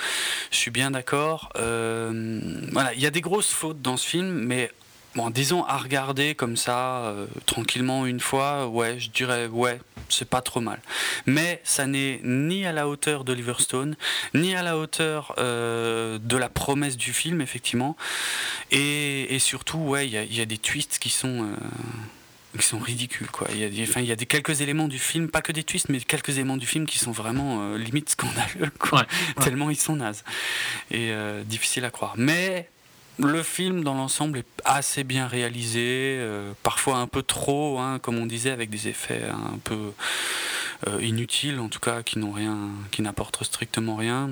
[0.49, 1.49] Je suis bien d'accord.
[1.57, 2.39] Euh,
[2.71, 4.71] voilà, il y a des grosses fautes dans ce film, mais
[5.17, 10.29] Bon, disons à regarder comme ça, euh, tranquillement une fois, ouais, je dirais ouais, c'est
[10.29, 10.79] pas trop mal.
[11.25, 13.95] Mais ça n'est ni à la hauteur d'Oliver Stone,
[14.35, 17.97] ni à la hauteur euh, de la promesse du film, effectivement.
[18.69, 21.45] Et, surtout, ouais, il y, a des twists qui sont.
[21.45, 21.55] Euh,
[22.55, 23.47] qui sont ridicules quoi.
[23.51, 25.63] Il y a, enfin, il y a des quelques éléments du film, pas que des
[25.63, 29.05] twists, mais quelques éléments du film qui sont vraiment limite scandaleux quoi.
[29.43, 30.23] Tellement ils sont nazes
[30.89, 31.11] et
[31.45, 32.15] difficiles à croire.
[32.17, 32.67] Mais
[33.19, 38.17] le film dans l'ensemble est assez bien réalisé, euh, parfois un peu trop, hein, comme
[38.17, 39.93] on disait, avec des effets un peu
[40.87, 42.57] euh, inutiles, en tout cas qui n'ont rien,
[42.91, 44.31] qui n'apportent strictement rien,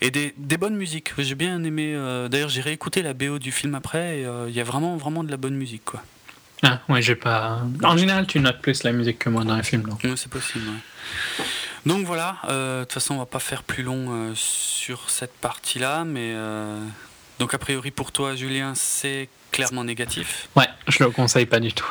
[0.00, 1.12] et des, bonnes musiques.
[1.18, 1.92] J'ai bien aimé.
[1.94, 4.24] Euh, d'ailleurs, j'ai réécouté la BO du film après.
[4.48, 6.02] Il y a vraiment, vraiment de la bonne musique, quoi.
[6.64, 7.62] Ah ouais, j'ai pas.
[7.84, 9.88] En général, tu notes plus la musique que moi dans les films.
[10.02, 10.66] Oui, c'est possible.
[11.86, 12.36] Donc voilà.
[12.48, 16.34] De toute façon, on va pas faire plus long sur cette partie-là, mais
[17.38, 20.48] donc a priori pour toi, Julien, c'est clairement négatif.
[20.56, 21.90] Ouais, je le conseille pas du tout.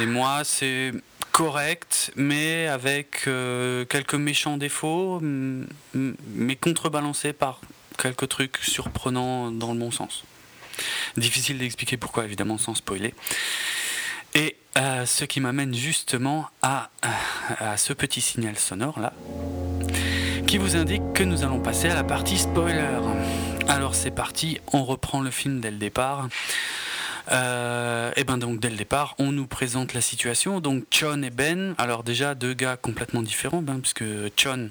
[0.00, 0.92] Et moi, c'est
[1.32, 7.60] correct, mais avec euh, quelques méchants défauts, mais contrebalancés par
[7.96, 10.24] quelques trucs surprenants dans le bon sens.
[11.16, 13.14] Difficile d'expliquer pourquoi, évidemment, sans spoiler.
[14.34, 16.90] Et euh, ce qui m'amène justement à,
[17.58, 19.12] à ce petit signal sonore là,
[20.46, 22.98] qui vous indique que nous allons passer à la partie spoiler.
[23.68, 26.28] Alors c'est parti, on reprend le film dès le départ.
[27.30, 30.60] Euh, et ben donc dès le départ, on nous présente la situation.
[30.60, 34.04] Donc Chon et Ben, alors déjà deux gars complètement différents, ben, puisque
[34.36, 34.70] Chon,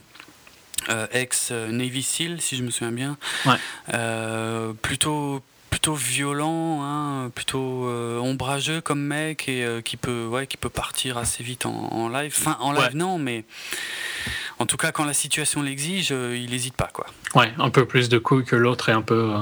[0.89, 3.17] euh, ex Navy SEAL, si je me souviens bien,
[3.93, 5.43] euh, plutôt
[5.77, 7.87] plutôt violent, hein, plutôt
[8.19, 12.33] ombrageux comme mec et qui peut ouais, qui peut partir assez vite en, live.
[12.35, 13.45] Enfin en live non, mais
[14.59, 16.89] en tout cas, quand la situation l'exige, euh, il n'hésite pas.
[16.91, 17.05] Quoi.
[17.35, 19.33] Ouais, un peu plus de couilles que l'autre et un peu.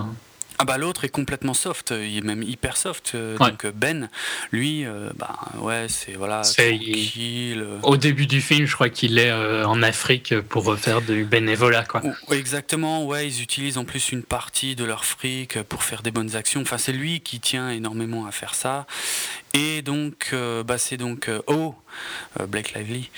[0.55, 3.11] Euh, ah bah l'autre est complètement soft, il est même hyper soft.
[3.15, 4.09] Euh, donc Ben,
[4.51, 6.41] lui, bah ouais, c'est voilà.
[6.41, 7.65] Tranquille.
[7.83, 12.01] Au début du film, je crois qu'il est en Afrique pour faire du bénévolat quoi.
[12.31, 16.35] Exactement, ouais, ils utilisent en plus une partie de leur fric pour faire des bonnes
[16.35, 16.61] actions.
[16.61, 18.85] Enfin, c'est lui qui tient énormément à faire ça.
[19.55, 21.75] Et donc, euh, bah, c'est donc euh, O,
[22.39, 23.09] euh, Blake Lively,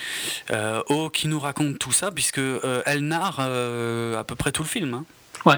[0.89, 2.41] O qui nous raconte tout ça, puisque
[2.85, 4.93] elle narre à peu près tout le film.
[4.93, 5.05] Hein.
[5.45, 5.57] Ouais.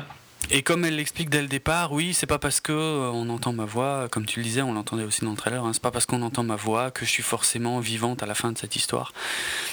[0.52, 3.66] Et comme elle l'explique dès le départ, oui, c'est pas parce que on entend ma
[3.66, 6.08] voix, comme tu le disais, on l'entendait aussi dans le trailer, hein, c'est pas parce
[6.08, 9.14] qu'on entend ma voix que je suis forcément vivante à la fin de cette histoire.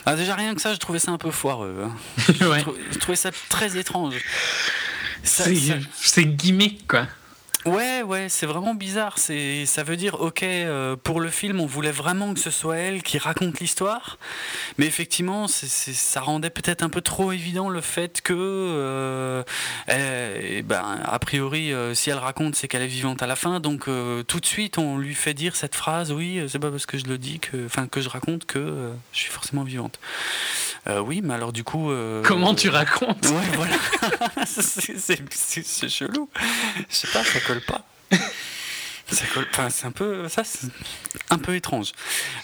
[0.04, 1.84] Ah, déjà rien que ça, je trouvais ça un peu foireux.
[1.84, 1.96] Hein.
[2.28, 4.16] je, trouvais ça très étrange.
[5.22, 7.06] C'est gimmick, quoi.
[7.66, 9.18] Ouais, ouais, c'est vraiment bizarre.
[9.18, 12.76] C'est, ça veut dire, ok, euh, pour le film, on voulait vraiment que ce soit
[12.76, 14.18] elle qui raconte l'histoire,
[14.78, 19.42] mais effectivement, ça rendait peut-être un peu trop évident le fait que, euh,
[19.88, 23.58] eh ben, a priori, euh, si elle raconte, c'est qu'elle est vivante à la fin,
[23.58, 23.86] donc
[24.28, 27.06] tout de suite, on lui fait dire cette phrase, oui, c'est pas parce que je
[27.06, 29.98] le dis que, enfin, que je raconte que je suis forcément vivante.
[31.00, 31.90] Oui, mais alors du coup.
[32.24, 33.76] Comment tu racontes Ouais, voilà.
[34.46, 36.28] c'est, chelou.
[36.88, 37.82] Je sais pas, ça pas.
[39.70, 40.68] c'est un peu ça, c'est
[41.30, 41.92] un peu étrange.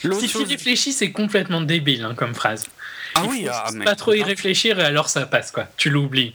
[0.01, 2.67] Si tu réfléchis, c'est complètement débile hein, comme phrase.
[3.15, 5.69] Ah oui, ah, pas trop y réfléchir et alors ça passe quoi.
[5.77, 6.35] Tu l'oublies.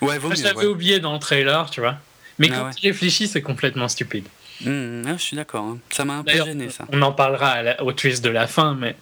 [0.00, 1.96] Ouais, Je l'avais oublié dans le trailer, tu vois.
[2.38, 4.26] Mais ah quand tu réfléchis, c'est complètement stupide.
[4.60, 5.64] Mmh, mmh, je suis d'accord.
[5.64, 5.78] Hein.
[5.90, 6.84] Ça m'a un peu gêné ça.
[6.92, 8.96] On en parlera au twist de la fin, mais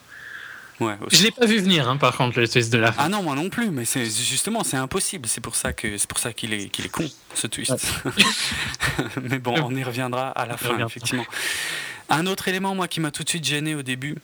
[0.81, 3.05] Ouais, je l'ai pas vu venir, hein, par contre, le twist de la fin.
[3.05, 5.29] Ah non, moi non plus, mais c'est justement, c'est impossible.
[5.29, 7.75] C'est pour ça que c'est pour ça qu'il est qu'il est con ce twist.
[9.23, 11.27] mais bon, on y reviendra à la fin, effectivement.
[12.11, 14.17] Un autre élément, moi, qui m'a tout de suite gêné au début,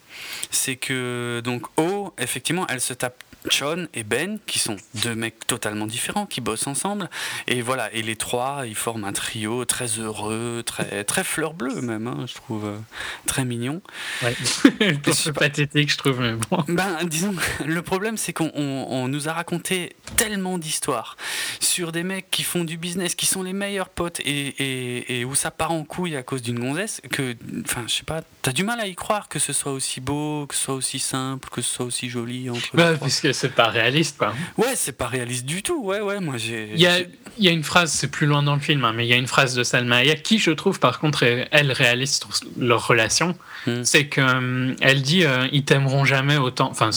[0.50, 5.46] c'est que donc O, effectivement, elle se tape Sean et Ben, qui sont deux mecs
[5.46, 7.08] totalement différents, qui bossent ensemble.
[7.46, 11.80] Et voilà, et les trois, ils forment un trio très heureux, très, très fleur bleue
[11.80, 12.78] même, hein, je trouve, euh,
[13.26, 13.80] très mignon.
[14.22, 14.36] Ouais.
[15.12, 16.64] c'est pathétique, je trouve, mais bon.
[16.68, 21.16] Ben, disons, le problème, c'est qu'on nous a raconté tellement d'histoires
[21.60, 25.24] sur des mecs qui font du business, qui sont les meilleurs potes, et, et, et
[25.24, 28.52] où ça part en couille à cause d'une gonzesse, que, enfin, je sais pas, t'as
[28.52, 31.48] du mal à y croire que ce soit aussi beau, que ce soit aussi simple,
[31.50, 32.94] que ce soit aussi joli entre bah,
[33.32, 34.32] c'est pas réaliste, quoi.
[34.56, 35.82] Ouais, c'est pas réaliste du tout.
[35.82, 36.70] Ouais, ouais, moi j'ai.
[36.74, 36.98] Il y a,
[37.38, 39.16] y a, une phrase, c'est plus loin dans le film, hein, mais il y a
[39.16, 42.26] une phrase de Salma Hayek qui, je trouve, par contre, elle réaliste
[42.58, 43.36] leur relation.
[43.66, 43.82] Hmm.
[43.84, 46.70] C'est que euh, elle dit, euh, ils t'aimeront jamais autant.
[46.70, 46.90] Enfin,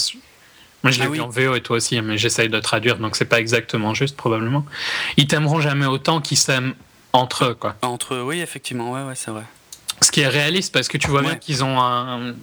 [0.83, 3.15] moi je l'ai ah vu en VO et toi aussi, mais j'essaye de traduire, donc
[3.15, 4.65] c'est pas exactement juste probablement.
[5.17, 6.73] Ils t'aimeront jamais autant qu'ils s'aiment
[7.13, 7.75] entre eux, quoi.
[7.81, 9.43] Entre eux, oui, effectivement, ouais, ouais, c'est vrai.
[10.01, 12.33] Ce qui est réaliste parce que tu vois bien qu'ils ont un,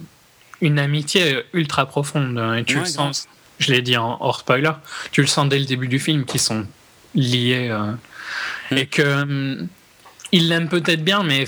[0.61, 3.27] une amitié ultra profonde hein, et tu le sens
[3.61, 4.71] je l'ai dit en hors spoiler,
[5.11, 6.65] tu le sens dès le début du film qu'ils sont
[7.15, 7.93] liés euh,
[8.71, 8.77] mm.
[8.77, 9.67] et que hum,
[10.31, 11.45] ils l'aiment peut-être bien, mais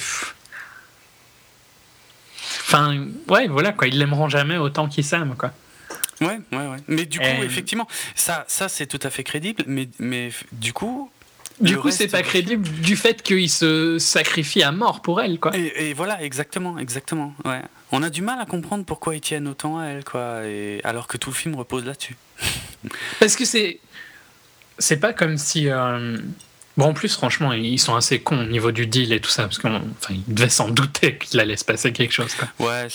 [2.62, 5.52] enfin ouais voilà quoi, ils l'aimeront jamais autant qu'ils s'aiment quoi.
[6.22, 6.78] Ouais, ouais, ouais.
[6.88, 9.64] Mais du coup, effectivement, ça, ça c'est tout à fait crédible.
[9.68, 11.12] Mais, mais du coup,
[11.64, 15.52] du coup, c'est pas crédible du fait qu'il se sacrifie à mort pour elle, quoi.
[15.56, 17.34] Et, voilà, exactement, exactement.
[17.46, 17.62] Ouais.
[17.92, 20.82] On a du mal à comprendre pourquoi ils tiennent autant à elle, quoi, et...
[20.84, 22.16] alors que tout le film repose là-dessus.
[23.20, 23.80] Parce que c'est.
[24.80, 25.70] C'est pas comme si.
[25.70, 26.18] Euh,
[26.78, 29.44] bon, en plus, franchement, ils sont assez cons au niveau du deal et tout ça,
[29.44, 32.48] parce qu'ils enfin, devaient s'en douter qu'il allait se passer quelque chose, quoi.
[32.68, 32.88] Ouais.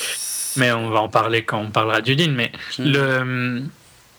[0.56, 2.84] Mais on va en parler quand on parlera du deal, mais hmm.
[2.84, 3.62] le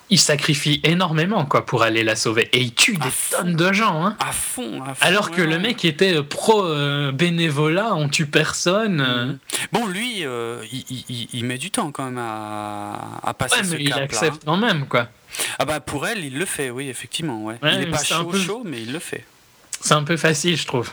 [0.10, 2.50] il sacrifie énormément quoi pour aller la sauver.
[2.54, 4.18] Et il tue des tonnes de gens hein.
[4.20, 9.38] à, fond, alors que le mec était pro euh, bénévolat on tue personne mhm.
[9.72, 13.84] bon lui euh, il, met du temps quand même à, à passer ouais, ce mais
[13.84, 15.08] il accepte quand même quoi.
[15.60, 18.64] Ah bah pour elle il le fait oui effectivement ouais, il est pas chaud chaud
[18.66, 19.26] mais il le fait.
[19.82, 20.92] C'est un peu facile je trouve.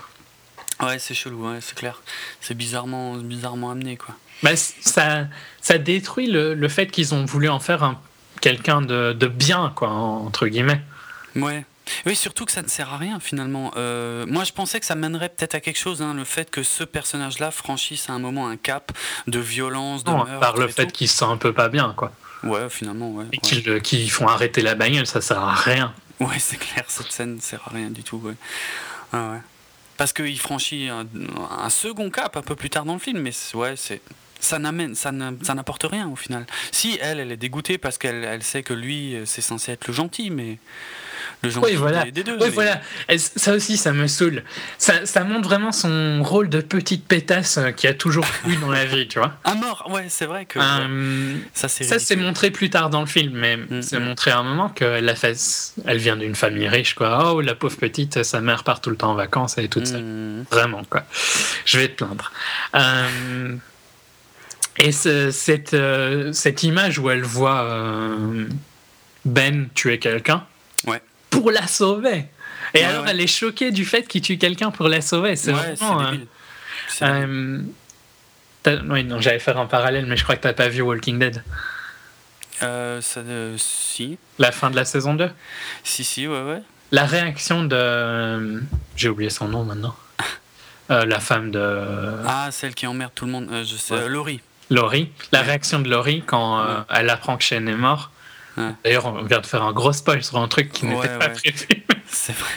[0.83, 2.03] Ouais c'est chelou c'est clair.
[2.41, 4.15] C'est bizarrement bizarrement amené quoi.
[4.43, 5.27] Bah, ça
[5.63, 7.99] ça détruit le, le fait qu'ils ont voulu en faire un
[8.41, 10.81] quelqu'un de, de, bien, quoi, entre guillemets.
[11.35, 11.65] Ouais.
[12.05, 13.73] Oui, surtout que ça ne sert à rien finalement.
[13.77, 16.63] Euh, moi, je pensais que ça mènerait peut-être à quelque chose, hein, le fait que
[16.63, 18.93] ce personnage-là franchisse à un moment un cap
[19.29, 22.13] de violence, de non, Par le fait qu'il se sent un peu pas bien, quoi.
[22.43, 23.27] Ouais, finalement, ouais.
[23.33, 25.95] Et qu'ils font arrêter la bagnole, ça sert à rien.
[26.21, 28.35] Ouais, c'est clair, cette scène ne sert à rien du tout, ouais.
[29.13, 29.41] Ah, ouais.
[29.97, 31.07] Parce qu'il franchit un,
[31.59, 34.03] un, second cap un peu plus tard dans le film, mais ouais, c'est
[34.47, 36.47] ça n'amène, ça n'apporte rien au final.
[36.71, 39.95] Si elle, elle est dégoûtée parce qu'elle elle sait que lui, c'est censé être le
[39.95, 40.59] gentil, mais
[41.43, 42.05] le gentil oui, voilà.
[42.05, 42.37] des deux.
[42.41, 42.81] Oui, voilà.
[43.19, 44.43] Ça aussi, ça me saoule.
[44.79, 48.71] Ça, ça, montre vraiment son rôle de petite pétasse euh, qui a toujours eu dans
[48.71, 49.35] la vie, tu vois.
[49.45, 53.33] À mort, ouais, c'est vrai que euh, ça c'est montré plus tard dans le film,
[53.35, 54.05] mais mm, c'est mm.
[54.05, 55.37] montré à un moment qu'elle a fait,
[55.85, 57.33] elle vient d'une famille riche, quoi.
[57.33, 59.87] Oh, la pauvre petite, sa mère part tout le temps en vacances, elle est toute
[59.87, 60.03] seule.
[60.03, 60.45] Mm.
[60.51, 61.05] Vraiment, quoi.
[61.65, 62.33] Je vais te plaindre.
[62.75, 63.57] Euh,
[64.79, 68.47] et cette, euh, cette image où elle voit euh,
[69.25, 70.45] Ben tuer quelqu'un
[70.87, 71.01] ouais.
[71.31, 72.27] pour la sauver.
[72.75, 75.37] Et alors elle est choquée du fait qu'il tue quelqu'un pour la sauver.
[75.37, 76.03] C'est vraiment.
[77.03, 77.63] Euh,
[78.89, 81.19] oui, non, j'allais faire un parallèle, mais je crois que tu n'as pas vu Walking
[81.19, 81.43] Dead.
[82.61, 83.01] Ça,
[83.57, 84.19] si.
[84.39, 85.31] La fin de la saison 2
[85.85, 86.63] Si, si, ouais, ouais.
[86.91, 88.63] La réaction de.
[88.97, 89.95] J'ai oublié son nom maintenant.
[90.89, 92.17] la femme de.
[92.27, 93.49] Ah, celle qui emmerde tout le monde.
[93.65, 94.41] je sais, Laurie.
[94.71, 98.11] Laurie, la réaction de Laurie quand euh, elle apprend que Shane est mort.
[98.85, 101.67] D'ailleurs, on vient de faire un gros spoil sur un truc qui n'était pas prévu.
[102.09, 102.53] C'est vrai.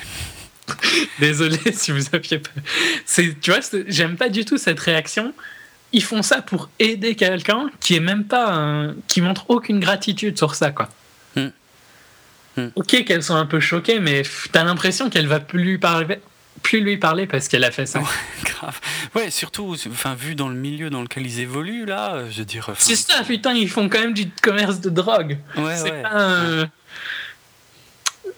[1.20, 2.50] Désolé si vous aviez pas.
[3.06, 5.34] Tu vois, j'aime pas du tout cette réaction.
[5.92, 8.94] Ils font ça pour aider quelqu'un qui est même pas.
[9.08, 10.88] qui montre aucune gratitude sur ça, quoi.
[11.36, 11.50] Hmm.
[12.56, 12.70] Hmm.
[12.76, 16.20] Ok, qu'elles sont un peu choquées, mais t'as l'impression qu'elle va plus lui parler,
[16.62, 18.00] plus lui parler parce qu'elle a fait ça.
[18.00, 18.06] Ouais,
[18.44, 18.80] grave.
[19.16, 22.70] Ouais, surtout, enfin, vu dans le milieu dans lequel ils évoluent, là, je veux dire.
[22.78, 25.38] C'est ça, putain, ils font quand même du commerce de drogue.
[25.58, 26.04] Ouais, c'est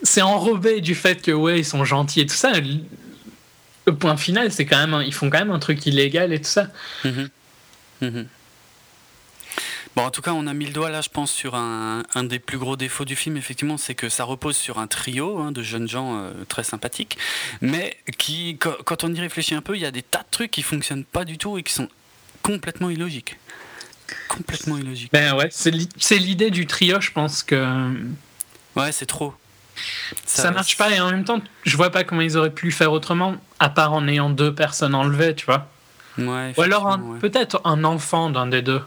[0.03, 2.53] C'est enrobé du fait que, ouais, ils sont gentils et tout ça.
[3.85, 5.03] Le point final, c'est quand même.
[5.05, 6.67] Ils font quand même un truc illégal et tout ça.
[7.03, 7.29] Mm-hmm.
[8.01, 8.25] Mm-hmm.
[9.95, 12.23] Bon, en tout cas, on a mis le doigt là, je pense, sur un, un
[12.23, 15.51] des plus gros défauts du film, effectivement, c'est que ça repose sur un trio hein,
[15.51, 17.17] de jeunes gens euh, très sympathiques,
[17.59, 20.51] mais qui, quand, on y réfléchit un peu, il y a des tas de trucs
[20.51, 21.89] qui fonctionnent pas du tout et qui sont
[22.41, 23.37] complètement illogiques.
[24.29, 25.11] complètement illogique.
[25.11, 27.93] Ben ouais, c'est l'idée du trio, je pense que.
[28.77, 29.33] Ouais, c'est trop.
[30.25, 32.71] Ça, ça, marche pas et en même temps, je vois pas comment ils auraient pu
[32.71, 35.67] faire autrement, à part en ayant deux personnes enlevées, tu vois.
[36.17, 38.81] Ouais, Ou alors peut-être un enfant d'un des deux.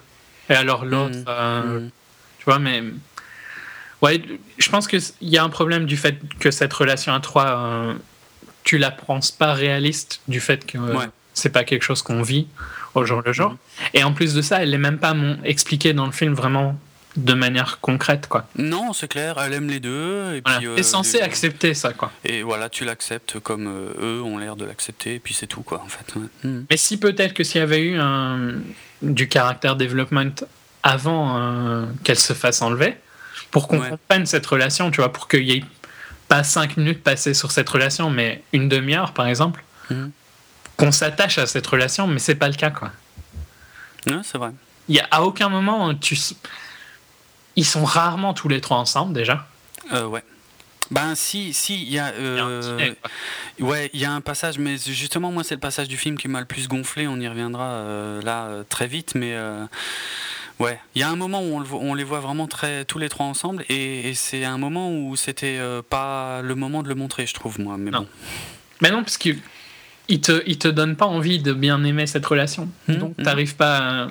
[0.50, 1.16] Et alors l'autre.
[1.16, 1.24] Mmh.
[1.28, 1.90] Euh, mmh.
[2.38, 2.82] Tu vois, mais.
[4.02, 4.22] Ouais,
[4.58, 7.94] je pense qu'il y a un problème du fait que cette relation à trois, euh,
[8.62, 10.78] tu la penses pas réaliste, du fait que
[11.32, 12.46] c'est pas quelque chose qu'on vit
[12.94, 13.50] au jour le jour.
[13.50, 13.56] Mmh.
[13.94, 16.78] Et en plus de ça, elle est même pas expliquée dans le film vraiment
[17.16, 18.46] de manière concrète quoi.
[18.56, 22.10] Non, c'est clair, elle aime les deux et puis euh, censé accepter ça quoi.
[22.24, 25.82] Et voilà, tu l'acceptes comme eux ont l'air de l'accepter et puis c'est tout quoi
[25.84, 26.14] en fait.
[26.42, 28.54] Mais si peut-être que s'il y avait eu un
[29.04, 30.46] du caractère development
[30.82, 32.96] avant euh, qu'elle se fasse enlever,
[33.50, 35.64] pour qu'on comprenne cette relation, tu vois, pour qu'il y ait
[36.28, 40.10] pas cinq minutes passées sur cette relation, mais une demi-heure par exemple, mhm.
[40.76, 42.90] qu'on s'attache à cette relation, mais c'est pas le cas quoi.
[44.06, 44.50] Ouais, c'est vrai.
[44.88, 46.18] Il y a à aucun moment tu
[47.56, 49.46] ils sont rarement tous les trois ensemble déjà.
[49.92, 50.24] Euh, ouais.
[50.94, 52.94] Ben si, si, il y a, euh,
[53.58, 56.28] ouais, il y a un passage, mais justement moi c'est le passage du film qui
[56.28, 57.08] m'a le plus gonflé.
[57.08, 59.36] On y reviendra euh, là euh, très vite, mais
[60.60, 63.26] ouais, il y a un moment où on, les voit vraiment très tous les trois
[63.26, 65.58] ensemble, et, c'est un moment où c'était
[65.90, 67.76] pas le moment de le montrer, je trouve moi.
[67.76, 68.02] Mais non.
[68.02, 68.08] bon.
[68.80, 69.38] Mais non, parce qu'il
[70.06, 73.22] il te, il te donne pas envie de bien aimer cette relation, mmh, donc mmh.
[73.22, 73.78] t'arrives pas.
[73.78, 74.08] À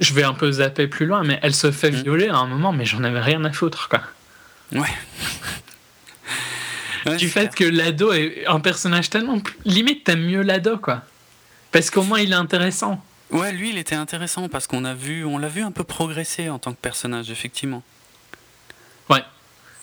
[0.00, 2.02] je vais un peu zapper plus loin, mais elle se fait mmh.
[2.02, 4.02] violer à un moment, mais j'en avais rien à foutre, quoi.
[7.06, 7.16] Ouais.
[7.16, 9.38] du fait que l'ado est un personnage tellement.
[9.66, 11.02] Limite, t'aimes mieux l'ado, quoi.
[11.70, 13.04] Parce qu'au moins, il est intéressant.
[13.30, 16.48] Ouais, lui, il était intéressant parce qu'on a vu, on l'a vu un peu progresser
[16.48, 17.82] en tant que personnage, effectivement.
[19.10, 19.22] Ouais.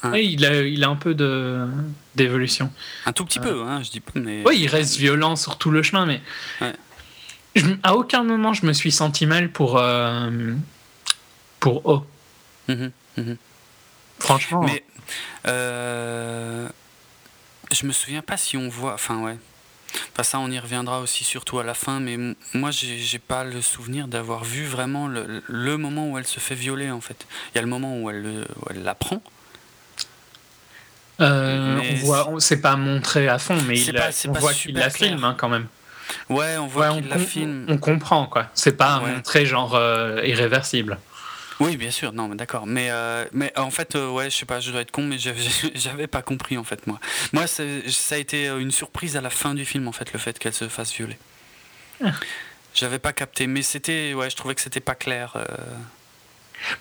[0.02, 0.18] Hein.
[0.18, 1.68] il, a, il a un peu de
[2.16, 2.74] d'évolution.
[3.06, 3.44] Un tout petit euh.
[3.44, 4.42] peu, hein, je dis pas, mais.
[4.48, 6.22] Oui, il reste violent sur tout le chemin, mais.
[6.60, 6.74] Ouais
[7.84, 10.54] à aucun moment je me suis senti mal pour euh,
[11.60, 12.06] pour O.
[12.68, 13.38] Mhm, mhm.
[14.22, 14.64] Franchement.
[14.64, 14.84] Mais
[15.48, 16.68] euh,
[17.72, 18.94] je me souviens pas si on voit.
[18.94, 19.38] Enfin ouais.
[20.14, 22.18] Enfin, ça, on y reviendra aussi surtout à la fin, mais
[22.54, 26.90] moi, j'ai pas le souvenir d'avoir vu vraiment le, moment où elle se fait violer,
[26.92, 27.28] en fait.
[27.50, 28.46] Il y a le moment où elle,
[28.84, 29.22] l'apprend.
[31.20, 35.24] Euh, on voit, c'est pas montré à fond, mais il on voit qu'il la filme
[35.24, 35.68] hein, quand même.
[36.30, 37.66] Ouais, on voit qu'il la filme.
[37.68, 38.48] On comprend, quoi.
[38.54, 41.00] C'est pas un très genre euh, irréversible.
[41.60, 42.66] Oui, bien sûr, non, mais d'accord.
[42.66, 45.18] Mais, euh, mais en fait, euh, ouais, je sais pas, je dois être con, mais
[45.20, 47.00] j'avais pas compris, en fait, moi.
[47.34, 50.40] Moi, ça a été une surprise à la fin du film, en fait, le fait
[50.40, 51.18] qu'elle se fasse violer.
[52.04, 52.12] Ah.
[52.74, 55.36] J'avais pas capté, mais c'était, ouais, je trouvais que c'était pas clair.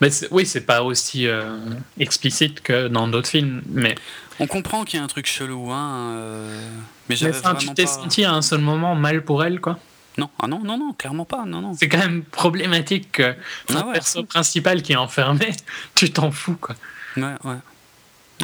[0.00, 1.56] Mais oui, c'est pas aussi euh,
[1.98, 3.94] explicite que dans d'autres films, mais.
[4.38, 6.14] On comprend qu'il y a un truc chelou, hein.
[6.16, 6.68] Euh,
[7.08, 9.78] mais j'avais tu t'es senti à un seul moment mal pour elle, quoi
[10.20, 11.74] Non, ah non, non, non, clairement pas, non, non.
[11.74, 13.34] C'est quand même problématique que
[13.74, 15.50] ah ouais, perso principal qui est enfermé,
[15.94, 16.74] tu t'en fous, quoi.
[17.16, 17.56] Ouais, ouais.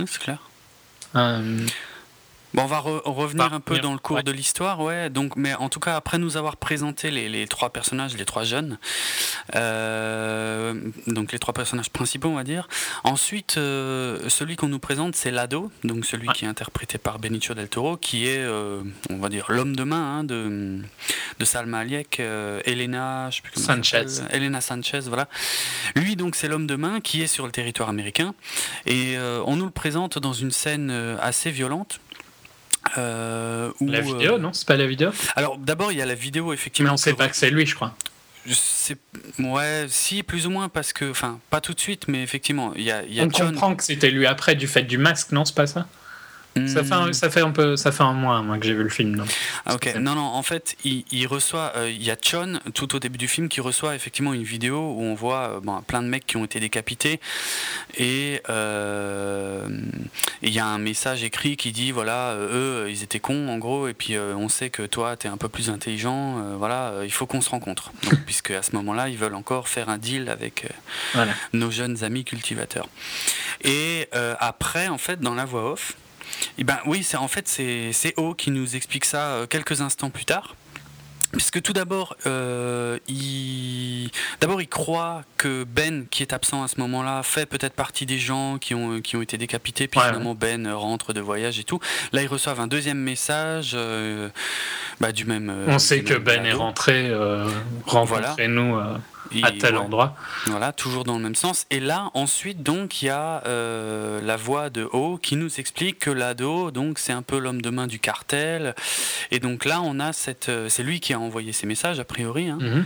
[0.06, 0.38] c'est clair.
[1.16, 1.66] Euh,
[2.56, 5.10] Bon, on va revenir un peu dans le cours de l'histoire, ouais.
[5.10, 8.78] Donc, mais en tout cas, après nous avoir présenté les, trois personnages, les trois jeunes,
[9.54, 10.72] euh,
[11.06, 12.66] donc les trois personnages principaux, on va dire.
[13.04, 17.54] Ensuite, euh, celui qu'on nous présente, c'est l'ado, donc celui qui est interprété par Benicio
[17.54, 20.80] del Toro, qui est, euh, on va dire, l'homme de main hein, de,
[21.38, 24.06] de Salma Hayek, Elena, je sais plus Sanchez.
[24.30, 25.28] Elena Sanchez, voilà.
[25.94, 28.34] Lui, donc, c'est l'homme de main qui est sur le territoire américain,
[28.86, 30.90] et on nous le présente dans une scène
[31.20, 32.00] assez violente
[32.98, 36.14] euh, la vidéo, euh, non C'est pas la vidéo Alors d'abord, il y a la
[36.14, 36.90] vidéo, effectivement.
[36.90, 37.94] Mais on sait pas que c'est lui, je crois.
[38.48, 38.96] C'est
[39.40, 42.82] ouais, si plus ou moins parce que, enfin, pas tout de suite, mais effectivement, il
[42.82, 45.44] y a, y a On comprend que c'était lui après du fait du masque, non
[45.44, 45.88] C'est pas ça
[46.66, 48.82] ça, fait un, ça, fait un peu, ça fait un mois, moi, que j'ai vu
[48.82, 49.16] le film.
[49.16, 49.28] Donc.
[49.64, 52.98] Ah, ok, non, non, en fait, il, reçoit, euh, il y a Chon, tout au
[52.98, 56.08] début du film, qui reçoit effectivement une vidéo où on voit euh, bon, plein de
[56.08, 57.20] mecs qui ont été décapités.
[58.00, 59.68] Euh,
[60.42, 63.58] et il y a un message écrit qui dit voilà, eux, ils étaient cons, en
[63.58, 67.12] gros, et puis on sait que toi, tu es un peu plus intelligent, voilà, il
[67.12, 67.92] faut qu'on se rencontre.
[68.26, 70.66] puisque à ce moment-là, ils veulent encore faire un deal avec
[71.52, 72.88] nos jeunes amis cultivateurs.
[73.62, 75.94] Et après, en fait, dans la voix off,
[76.58, 80.10] eh ben oui, c'est en fait c'est O qui nous explique ça euh, quelques instants
[80.10, 80.54] plus tard.
[81.32, 84.10] Puisque tout d'abord, euh, il...
[84.40, 88.18] d'abord il croit que Ben, qui est absent à ce moment-là, fait peut-être partie des
[88.18, 89.88] gens qui ont, qui ont été décapités.
[89.88, 91.80] Puis finalement Ben rentre de voyage et tout.
[92.12, 94.28] Là, ils reçoivent un deuxième message euh,
[95.00, 95.52] bah, du même.
[95.66, 97.48] On sait que Ben est rentré, euh,
[99.42, 100.16] à tel endroit.
[100.46, 101.66] Voilà, toujours dans le même sens.
[101.70, 105.98] Et là, ensuite, donc, il y a euh, la voix de O qui nous explique
[105.98, 108.74] que l'ado, donc, c'est un peu l'homme de main du cartel.
[109.30, 110.48] Et donc là, on a cette.
[110.48, 112.48] Euh, c'est lui qui a envoyé ces messages, a priori.
[112.48, 112.58] Hein.
[112.60, 112.84] Mhm.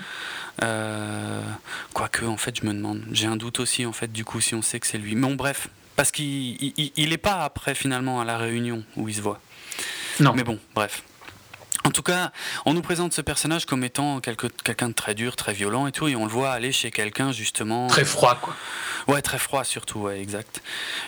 [1.94, 3.02] quoique, en fait, je me demande.
[3.12, 5.14] J'ai un doute aussi, en fait, du coup, si on sait que c'est lui.
[5.14, 9.20] Mais bon, bref, parce qu'il n'est pas après, finalement, à la réunion où il se
[9.20, 9.40] voit.
[10.18, 10.32] Non.
[10.34, 11.02] Mais bon, bref.
[11.84, 12.30] En tout cas,
[12.66, 16.08] on nous présente ce personnage comme étant quelqu'un de très dur, très violent et tout,
[16.08, 17.86] et on le voit aller chez quelqu'un justement.
[17.86, 18.54] Très froid, quoi.
[19.08, 20.62] Ouais, très froid surtout, ouais, exact.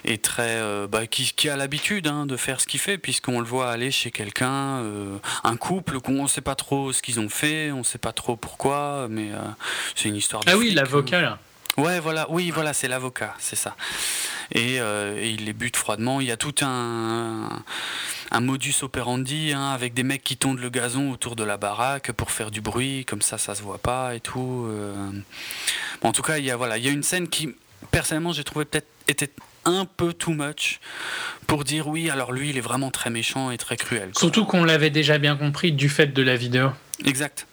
[0.05, 0.57] Et très.
[0.57, 3.91] Euh, bah, qui, a l'habitude hein, de faire ce qu'il fait, puisqu'on le voit aller
[3.91, 7.79] chez quelqu'un, euh, un couple, qu'on ne sait pas trop ce qu'ils ont fait, on
[7.79, 9.39] ne sait pas trop pourquoi, mais euh,
[9.95, 10.51] c'est une histoire de.
[10.51, 11.39] Ah oui, l'avocat là.
[11.77, 13.77] Ouais, voilà, oui, voilà, c'est l'avocat, c'est ça.
[14.55, 16.21] Et, et, il les bute froidement.
[16.21, 17.49] Il y a tout un
[18.33, 22.13] un modus operandi hein, avec des mecs qui tondent le gazon autour de la baraque
[22.13, 24.67] pour faire du bruit, comme ça ça se voit pas et tout.
[24.69, 25.11] Euh.
[26.03, 27.55] en tout cas, il y a voilà, il y a une scène qui
[27.91, 29.31] personnellement j'ai trouvé peut-être était
[29.65, 30.81] un peu too much
[31.47, 34.11] pour dire oui, alors lui il est vraiment très méchant et très cruel.
[34.17, 36.71] Surtout qu'on l'avait déjà bien compris du fait de la vidéo.
[37.05, 37.47] Exact.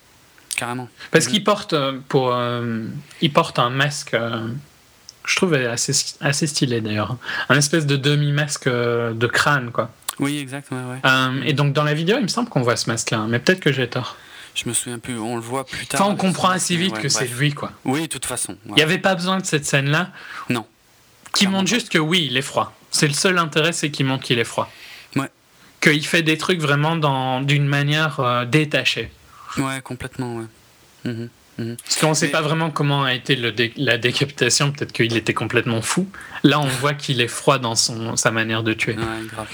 [0.55, 0.89] Carrément.
[1.11, 2.85] Parce qu'il porte euh, pour euh,
[3.21, 4.15] il porte un masque
[5.25, 7.17] je trouve assez, assez stylé d'ailleurs.
[7.49, 9.91] Un espèce de demi-masque de crâne, quoi.
[10.19, 10.91] Oui, exactement.
[10.91, 10.99] Ouais.
[11.05, 13.59] Euh, et donc dans la vidéo, il me semble qu'on voit ce masque-là, mais peut-être
[13.59, 14.17] que j'ai tort.
[14.55, 16.01] Je me souviens plus, on le voit plus tard.
[16.01, 17.71] Enfin, on comprend assez vite que c'est lui, quoi.
[17.85, 18.57] Oui, de toute façon.
[18.65, 20.11] Il n'y avait pas besoin de cette scène-là.
[20.49, 20.65] Non.
[21.33, 22.75] Qui montre juste que oui, il est froid.
[22.91, 24.71] C'est le seul intérêt, c'est qu'il montre qu'il est froid.
[25.15, 25.29] Ouais.
[25.79, 29.11] Qu'il fait des trucs vraiment dans d'une manière euh, détachée.
[29.57, 30.45] Ouais, complètement, ouais.
[31.05, 31.77] Mhm, mhm.
[31.77, 35.33] Parce qu'on ne sait pas vraiment comment a été le la décapitation, peut-être qu'il était
[35.33, 36.09] complètement fou.
[36.43, 38.95] Là, on voit qu'il est froid dans son, sa manière de tuer.
[38.95, 39.47] Ouais, grave.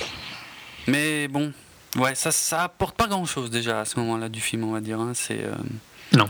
[0.87, 1.51] Mais bon,
[1.97, 4.81] ouais, ça, ça apporte pas grand chose déjà à ce moment-là du film, on va
[4.81, 4.99] dire.
[4.99, 5.11] Hein.
[5.13, 5.43] C'est.
[5.43, 5.55] Euh,
[6.13, 6.29] non.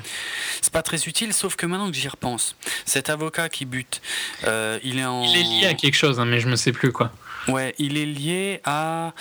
[0.62, 4.02] C'est pas très utile, sauf que maintenant que j'y repense, cet avocat qui bute,
[4.46, 5.24] euh, il est en.
[5.24, 7.12] Il est lié à quelque chose, hein, mais je me sais plus quoi.
[7.48, 9.14] Ouais, il est lié à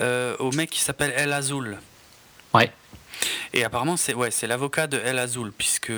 [0.00, 1.78] euh, au mec qui s'appelle El Azul.
[2.54, 2.70] Ouais.
[3.54, 5.92] Et apparemment, c'est ouais, c'est l'avocat de El Azul, puisque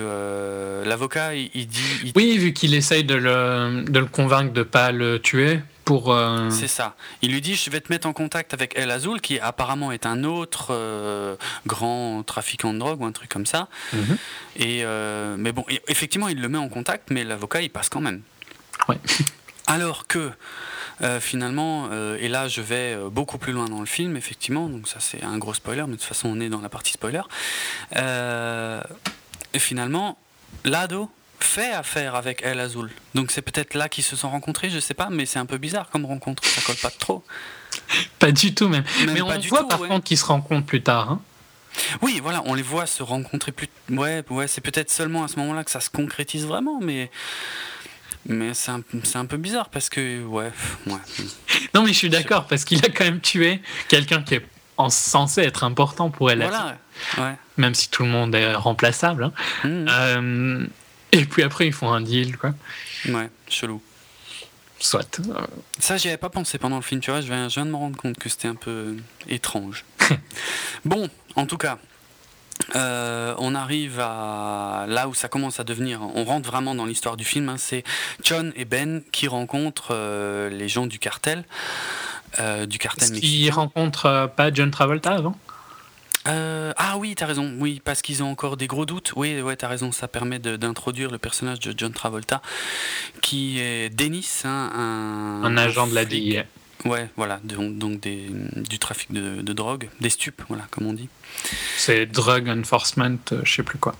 [0.85, 2.13] l'avocat, il, dit.
[2.15, 5.61] Oui, vu qu'il essaye de le, de le convaincre de pas le tuer,
[5.91, 6.95] euh, C'est ça.
[7.23, 10.07] Il lui dit, je vais te mettre en contact avec El Azul, qui apparemment est
[10.07, 13.69] un autre euh, grand trafiquant de drogue ou un truc comme ça.
[13.93, 14.17] Mhm.
[14.57, 18.01] Et, euh, mais bon, effectivement, il le met en contact, mais l'avocat, il passe quand
[18.01, 18.23] même.
[18.89, 18.99] Ouais.
[19.67, 20.31] Alors que...
[21.21, 25.25] finalement, et là je vais beaucoup plus loin dans le film, effectivement, donc ça c'est
[25.25, 27.23] un gros spoiler, mais de toute façon on est dans la partie spoiler.
[27.95, 30.19] et finalement,
[30.65, 31.11] l'ado,
[31.45, 32.91] fait affaire avec El Azul.
[33.15, 35.59] Donc c'est peut-être là qu'ils se sont rencontrés, je sais pas, mais c'est un peu
[35.59, 37.25] bizarre comme rencontre, ça colle pas trop.
[38.19, 38.85] pas du tout même.
[39.09, 41.11] mais on voit par contre qu'ils se rencontrent plus tard.
[41.11, 41.21] Hein.
[42.03, 43.69] Oui, voilà, on les voit se rencontrer plus.
[43.91, 47.11] Ouais, ouais, c'est peut-être seulement à ce moment-là que ça se concrétise vraiment, mais
[48.27, 48.81] mais c'est un,
[49.15, 50.51] un, peu bizarre parce que ouais,
[50.87, 50.93] ouais.
[51.75, 54.47] Non, mais je suis d'accord parce qu'il a quand même tué quelqu'un qui est
[54.89, 56.39] censé être important pour elle.
[56.39, 56.79] Voilà.
[57.19, 57.35] Ouais.
[57.57, 59.25] Même si tout le monde est remplaçable.
[59.25, 59.33] Hein.
[59.65, 59.87] Mmh.
[59.89, 60.67] Euh,
[61.15, 62.55] et puis après, ils font un deal, quoi.
[63.09, 63.81] Ouais, chelou.
[64.81, 65.21] Soit.
[65.79, 67.21] Ça, j'y avais pas pensé pendant le film, tu vois.
[67.21, 68.97] Je viens, de me rendre compte que c'était un peu
[69.29, 69.85] étrange.
[70.85, 71.79] bon, en tout cas,
[72.75, 76.01] euh, on arrive à là où ça commence à devenir.
[76.15, 77.49] On rentre vraiment dans l'histoire du film.
[77.49, 77.57] Hein.
[77.57, 77.85] c'est
[78.23, 81.45] John et Ben qui rencontrent euh, les gens du cartel.
[82.41, 85.39] Euh, du cartel Ils rencontrent pas John Travolta avant?
[86.27, 87.55] Euh, ah oui, t'as raison.
[87.59, 89.13] Oui, parce qu'ils ont encore des gros doutes.
[89.17, 89.93] Oui, ouais, t'as raison.
[89.93, 92.41] Ça permet d'introduire le personnage de John Travolta,
[93.21, 96.45] qui est Dennis, hein, un, un, agent de la DIA.
[96.85, 100.93] Ouais, voilà, donc, donc des, du trafic de, de, drogue, des stupes, voilà, comme on
[100.93, 101.09] dit.
[101.79, 103.95] C'est Drug Enforcement, euh, je sais plus quoi.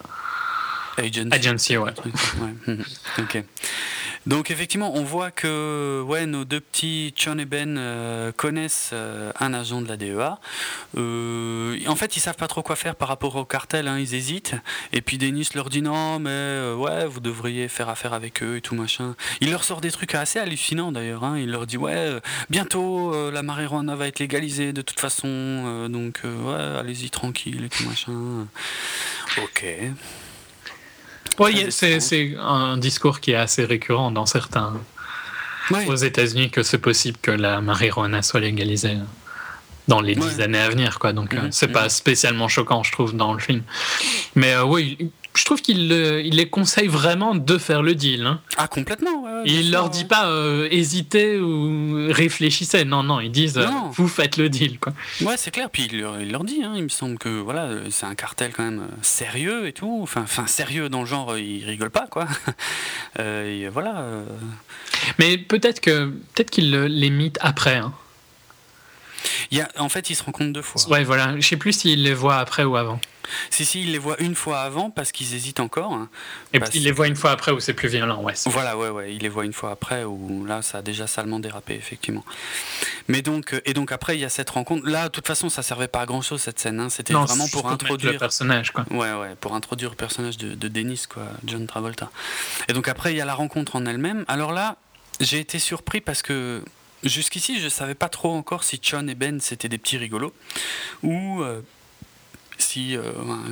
[0.99, 1.29] Agency.
[1.33, 1.93] Agency, ouais.
[2.41, 2.77] ouais.
[3.19, 3.45] ok.
[4.27, 9.31] Donc effectivement, on voit que ouais, nos deux petits John et Ben euh, connaissent euh,
[9.39, 10.39] un agent de la DEA.
[10.97, 14.15] Euh, en fait, ils savent pas trop quoi faire par rapport au cartel, hein, ils
[14.15, 14.55] hésitent.
[14.93, 18.61] Et puis Denis leur dit non, mais ouais, vous devriez faire affaire avec eux et
[18.63, 19.15] tout machin.
[19.43, 21.25] Il leur sort des trucs assez hallucinants d'ailleurs.
[21.25, 21.39] Hein.
[21.39, 22.19] Il leur dit ouais,
[22.49, 27.85] bientôt la marijuana va être légalisée de toute façon, donc ouais, allez-y tranquille et tout
[27.85, 28.47] machin.
[29.43, 29.67] Ok.
[31.39, 34.75] Oui, c'est un discours qui est assez récurrent dans certains.
[35.87, 38.99] Aux États-Unis, que c'est possible que la marijuana soit légalisée
[39.89, 41.13] dans les dix années à venir, quoi.
[41.13, 43.63] Donc, euh, c'est pas spécialement choquant, je trouve, dans le film.
[44.35, 48.27] Mais euh, oui, je trouve qu'il il les conseille vraiment de faire le deal.
[48.27, 48.41] Hein.
[48.57, 49.25] Ah, complètement.
[49.45, 52.85] il leur dit pas euh, hésitez ou réfléchissez.
[52.85, 54.79] Non, non, ils disent euh, vous faites le deal.
[54.79, 54.93] Quoi.
[55.23, 55.71] Ouais, c'est clair.
[55.71, 58.53] Puis il leur, il leur dit hein, il me semble que voilà, c'est un cartel
[58.53, 59.99] quand même euh, sérieux et tout.
[60.03, 62.29] Enfin, enfin sérieux dans le genre, il rigole pas, quoi.
[63.19, 64.05] et voilà.
[65.19, 67.77] Mais peut-être que peut-être qu'il les mythe après.
[67.77, 67.93] Hein.
[69.51, 70.83] Il y a, en fait, ils se rencontrent deux fois.
[70.89, 71.35] Ouais, voilà.
[71.39, 73.01] Je sais plus s'il les voit après ou avant.
[73.51, 75.95] Si, si, il les voit une fois avant parce qu'ils hésitent encore.
[75.95, 76.09] Hein.
[76.53, 78.35] Et puis il les voit une fois après où c'est plus violent, ouais.
[78.47, 79.15] Voilà, ouais, ouais.
[79.15, 82.25] Il les voit une fois après où là, ça a déjà salement dérapé, effectivement.
[83.09, 84.87] Mais donc, euh, et donc après, il y a cette rencontre.
[84.87, 86.81] Là, de toute façon, ça servait pas à grand chose cette scène.
[86.81, 86.91] Hein.
[86.91, 88.85] C'était vraiment pour introduire le personnage, quoi.
[88.91, 92.11] Ouais, ouais, pour introduire le personnage de, de Dennis, quoi, John Travolta.
[92.69, 94.25] Et donc après, il y a la rencontre en elle-même.
[94.29, 94.77] Alors là,
[95.21, 96.63] j'ai été surpris parce que
[97.05, 100.35] jusqu'ici, je savais pas trop encore si John et Ben c'était des petits rigolos
[101.03, 101.61] ou euh,
[102.59, 103.03] si, euh,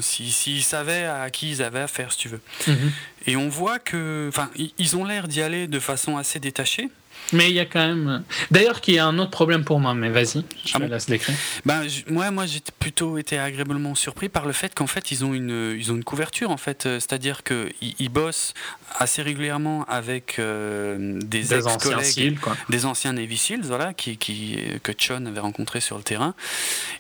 [0.01, 2.41] si, s'ils savaient à qui ils avaient affaire, si tu veux.
[2.67, 2.93] Mhm.
[3.27, 6.89] Et on voit que, enfin, ils ont l'air d'y aller de façon assez détachée.
[7.33, 8.23] Mais il y a quand même.
[8.51, 11.09] D'ailleurs, qu'il y a un autre problème pour moi, mais vas-y, je ah te laisse
[11.09, 11.35] l'écrire.
[11.65, 15.33] Ben, moi, moi j'ai plutôt été agréablement surpris par le fait qu'en fait, ils ont
[15.33, 16.87] une, ils ont une couverture, en fait.
[16.87, 18.55] Euh, c'est-à-dire qu'ils ils bossent
[18.99, 24.93] assez régulièrement avec euh, des, des ex-collègues, des anciens Navy Seals, voilà, qui, qui, que
[24.97, 26.35] Chon avait rencontrés sur le terrain.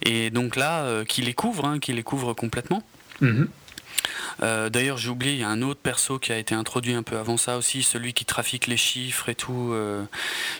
[0.02, 2.82] Et donc là, euh, qui les couvre, hein, qui les couvre complètement.
[3.20, 3.44] Mm
[4.42, 7.02] euh, d'ailleurs, j'ai oublié, il y a un autre perso qui a été introduit un
[7.02, 10.04] peu avant ça aussi, celui qui trafique les chiffres et tout, euh,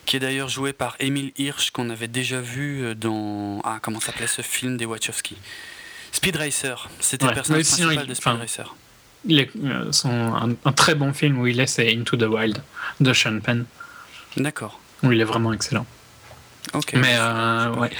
[0.07, 3.61] qui est d'ailleurs joué par Emile Hirsch, qu'on avait déjà vu euh, dans.
[3.65, 5.37] Ah, comment s'appelait ce film des Wachowski?
[6.13, 6.89] Speed Racer.
[7.01, 8.75] C'était le personnage principal de Speed Racer.
[9.25, 9.51] Il est,
[10.05, 12.61] un, très bon film où il est, c'est Into the Wild
[13.01, 13.65] de Sean Penn.
[14.37, 14.81] D'accord.
[15.03, 15.87] Où il est vraiment excellent.
[16.75, 16.95] Ok.
[16.95, 17.17] Mais
[17.79, 17.91] ouais.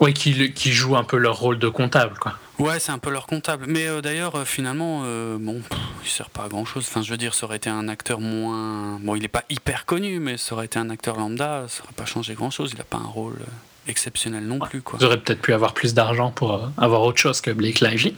[0.00, 2.38] Ouais, qui, qui joue un peu leur rôle de comptable, quoi.
[2.58, 3.66] Ouais, c'est un peu leur comptable.
[3.68, 5.62] Mais euh, d'ailleurs, euh, finalement, euh, bon,
[6.04, 6.86] il sert pas à grand chose.
[6.88, 8.98] Enfin, je veux dire, ça aurait été un acteur moins.
[9.00, 11.92] Bon, il est pas hyper connu, mais ça aurait été un acteur lambda, ça aurait
[11.92, 12.72] pas changé grand chose.
[12.74, 13.38] Il a pas un rôle
[13.86, 14.98] exceptionnel non plus, quoi.
[14.98, 18.14] Vous auriez peut-être pu avoir plus d'argent pour avoir autre chose que Blake Lively.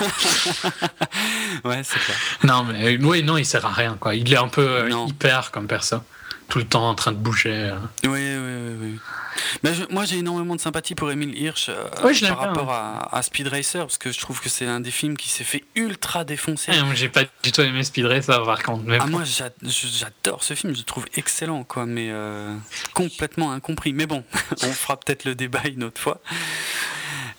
[1.64, 2.16] ouais, c'est clair.
[2.44, 4.14] Non, mais oui, non, il sert à rien, quoi.
[4.14, 6.02] Il est un peu hyper comme personne
[6.52, 7.72] tout le temps en train de bouger.
[8.04, 8.76] Oui, oui, oui.
[8.78, 8.98] oui.
[9.62, 11.88] Mais moi, j'ai énormément de sympathie pour Emile Hirsch euh,
[12.28, 15.30] par rapport à, Speed Racer, parce que je trouve que c'est un des films qui
[15.30, 16.72] s'est fait ultra défoncer.
[16.92, 18.84] j'ai pas du tout aimé Speed Racer, par contre.
[19.00, 22.54] ah, moi, j'adore ce film, je le trouve excellent, quoi, mais euh,
[22.92, 23.94] complètement incompris.
[23.94, 24.22] Mais bon,
[24.62, 26.20] on fera peut-être le débat une autre fois.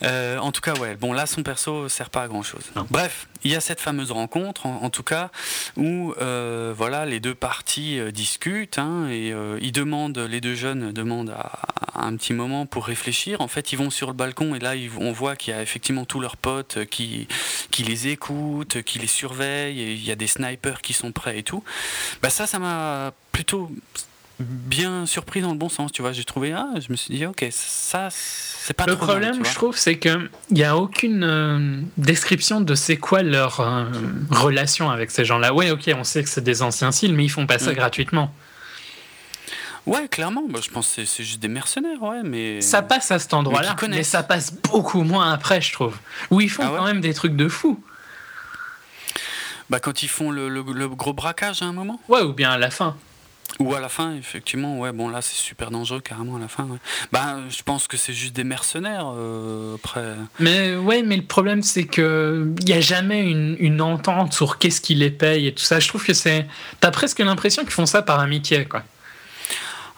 [0.03, 0.95] Euh, en tout cas, ouais.
[0.95, 2.63] Bon, là, son perso sert pas à grand chose.
[2.89, 5.29] Bref, il y a cette fameuse rencontre, en, tout cas,
[5.77, 10.91] où euh, voilà, les deux parties euh, discutent hein, et ils demandent, les deux jeunes
[10.91, 11.61] demandent à,
[11.95, 13.41] un petit moment pour réfléchir.
[13.41, 16.05] En fait, ils vont sur le balcon et là, on voit qu'il y a effectivement
[16.05, 17.27] tous leurs potes qui,
[17.71, 19.81] qui les écoutent, qui les surveillent.
[19.81, 21.63] Et il y a des snipers qui sont prêts et tout.
[22.21, 23.71] Bah ça, ça m'a plutôt
[24.39, 26.11] bien surpris dans le bon sens, tu vois.
[26.11, 29.77] J'ai trouvé, ah, je me suis dit, ok, ça, c'est pas Le problème, je trouve,
[29.77, 33.85] c'est qu'il n'y a aucune euh, description de c'est quoi leur euh,
[34.29, 35.53] relation avec ces gens-là.
[35.53, 37.75] Ouais, ok, on sait que c'est des anciens cils, mais ils font pas ça mm.
[37.75, 38.33] gratuitement.
[39.85, 42.61] Ouais, clairement, bah, je pense que c'est juste des mercenaires, ouais, mais.
[42.61, 45.97] Ça passe à cet endroit-là, mais, ça passe beaucoup moins après, je trouve.
[46.31, 47.83] Où ils font ah quand même des trucs de fou.
[49.69, 52.57] Bah, quand ils font le, le gros braquage à un moment Ouais, ou bien à
[52.57, 52.95] la fin.
[53.59, 56.63] Ou à la fin, effectivement, ouais, bon là c'est super dangereux carrément à la fin.
[56.63, 56.77] Ouais.
[57.11, 60.15] Bah, je pense que c'est juste des mercenaires euh, après.
[60.39, 64.57] Mais ouais, mais le problème c'est que il y a jamais une, une, entente sur
[64.57, 65.79] qu'est-ce qui les paye et tout ça.
[65.79, 66.47] Je trouve que c'est,
[66.79, 68.83] t'as presque l'impression qu'ils font ça par amitié, quoi.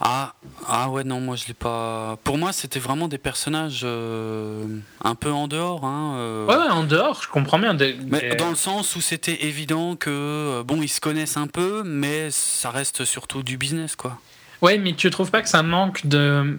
[0.01, 0.33] Ah,
[0.67, 2.17] ah ouais, non, moi je l'ai pas.
[2.23, 4.65] Pour moi, c'était vraiment des personnages euh,
[5.03, 5.85] un peu en dehors.
[5.85, 6.45] Hein, euh.
[6.45, 7.75] Ouais, en dehors, je comprends bien.
[8.07, 11.83] Mais dans le sens où c'était évident que, euh, bon, ils se connaissent un peu,
[11.85, 14.19] mais ça reste surtout du business, quoi.
[14.61, 16.57] Ouais, mais tu trouves pas que ça manque de.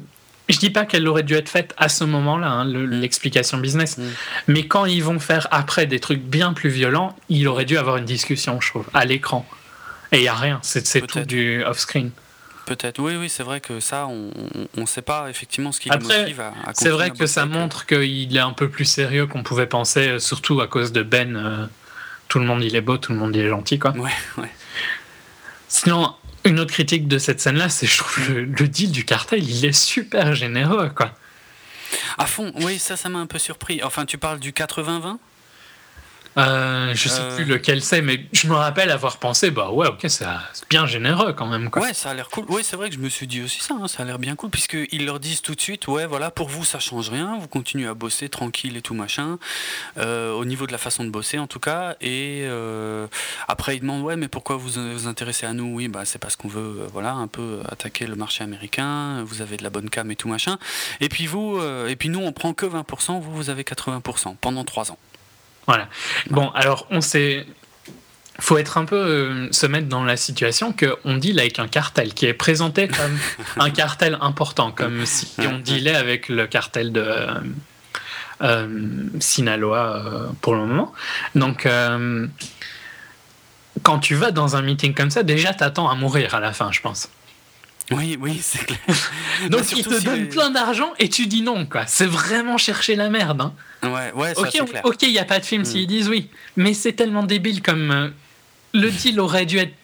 [0.49, 3.01] Je dis pas qu'elle aurait dû être faite à ce moment-là, hein, mm.
[3.01, 3.99] l'explication business.
[3.99, 4.05] Mm.
[4.47, 7.99] Mais quand ils vont faire après des trucs bien plus violents, il aurait dû avoir
[7.99, 9.45] une discussion, je trouve, à l'écran.
[10.13, 12.13] Et il y a rien, c'est tout du off-screen.
[12.67, 14.33] Peut-être, oui, oui, c'est vrai que ça, on
[14.77, 17.87] ne sait pas effectivement ce qui le motive à, à C'est vrai que ça montre
[17.87, 21.37] qu'il est un peu plus sérieux qu'on pouvait penser, euh, surtout à cause de Ben.
[21.37, 21.67] Euh,
[22.27, 23.93] tout le monde il est beau, tout le monde il est gentil, quoi.
[23.93, 24.51] Ouais, ouais.
[25.69, 26.13] Sinon,
[26.45, 29.65] une autre critique de cette scène-là, c'est je trouve le, le, deal du cartel, il
[29.65, 31.13] est super généreux, quoi.
[32.19, 33.81] À fond, oui, ça, ça m'a un peu surpris.
[33.85, 35.19] Enfin, tu parles du 80-20
[36.39, 37.55] euh, je sais plus euh.
[37.55, 40.27] lequel c'est, mais je me rappelle avoir pensé, bah ouais, ok, c'est
[40.69, 41.71] bien généreux quand même.
[41.71, 41.83] Quoi.
[41.83, 42.45] Ouais, ça a l'air cool.
[42.49, 44.37] Oui, c'est vrai que je me suis dit aussi ça, hein, ça a l'air bien
[44.37, 47.49] cool, puisqu'ils leur disent tout de suite, ouais, voilà, pour vous, ça change rien, vous
[47.49, 49.39] continuez à bosser tranquille et tout machin,
[49.97, 51.97] euh, au niveau de la façon de bosser en tout cas.
[52.01, 52.47] Et
[53.49, 55.75] après, ils demandent, ouais, mais pourquoi vous vous intéressez à nous?
[55.75, 59.57] Oui, bah c'est parce qu'on veut, voilà, un peu attaquer le marché américain, vous avez
[59.57, 60.59] de la bonne cam et tout machin.
[61.01, 64.65] Et puis vous, et puis nous, on prend que 20%, vous, vous avez 80% pendant
[64.65, 64.99] 3 ans.
[65.67, 65.89] Voilà.
[66.31, 67.47] Bon, alors on sait.
[68.39, 72.15] faut être un peu euh, se mettre dans la situation qu'on deal avec un cartel
[72.15, 73.19] qui est présenté comme
[73.59, 77.27] un cartel important, comme si on dealait avec le cartel de
[78.43, 80.93] euh, Sinaloa euh, pour le moment.
[81.35, 81.69] Donc,
[83.83, 86.73] quand tu vas dans un meeting comme ça, déjà t'attends à mourir à la fin,
[86.73, 87.11] je pense.
[87.91, 88.79] Oui, oui, c'est clair.
[89.49, 91.87] Donc bah, il te donne plein d'argent et tu dis non, quoi.
[91.87, 93.41] C'est vraiment chercher la merde.
[93.41, 93.55] Hein.
[93.83, 95.67] Ouais, ouais, ça, ok, ok, il n'y a pas de film mm.
[95.67, 98.13] s'ils disent oui, mais c'est tellement débile comme
[98.77, 99.75] le deal aurait dû être.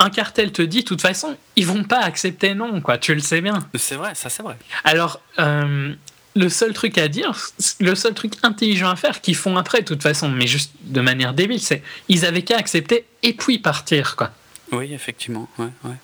[0.00, 2.98] Un cartel te dit, de toute façon, ils vont pas accepter non, quoi.
[2.98, 3.58] Tu le sais bien.
[3.74, 4.56] C'est vrai, ça c'est vrai.
[4.84, 5.92] Alors, euh,
[6.36, 7.36] le seul truc à dire,
[7.80, 11.00] le seul truc intelligent à faire qu'ils font après, de toute façon, mais juste de
[11.00, 14.30] manière débile, c'est ils avaient qu'à accepter et puis partir, quoi.
[14.70, 15.96] Oui, effectivement, ouais, ouais.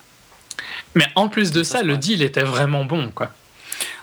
[0.95, 3.31] Mais en plus de ça, le deal était vraiment bon, quoi.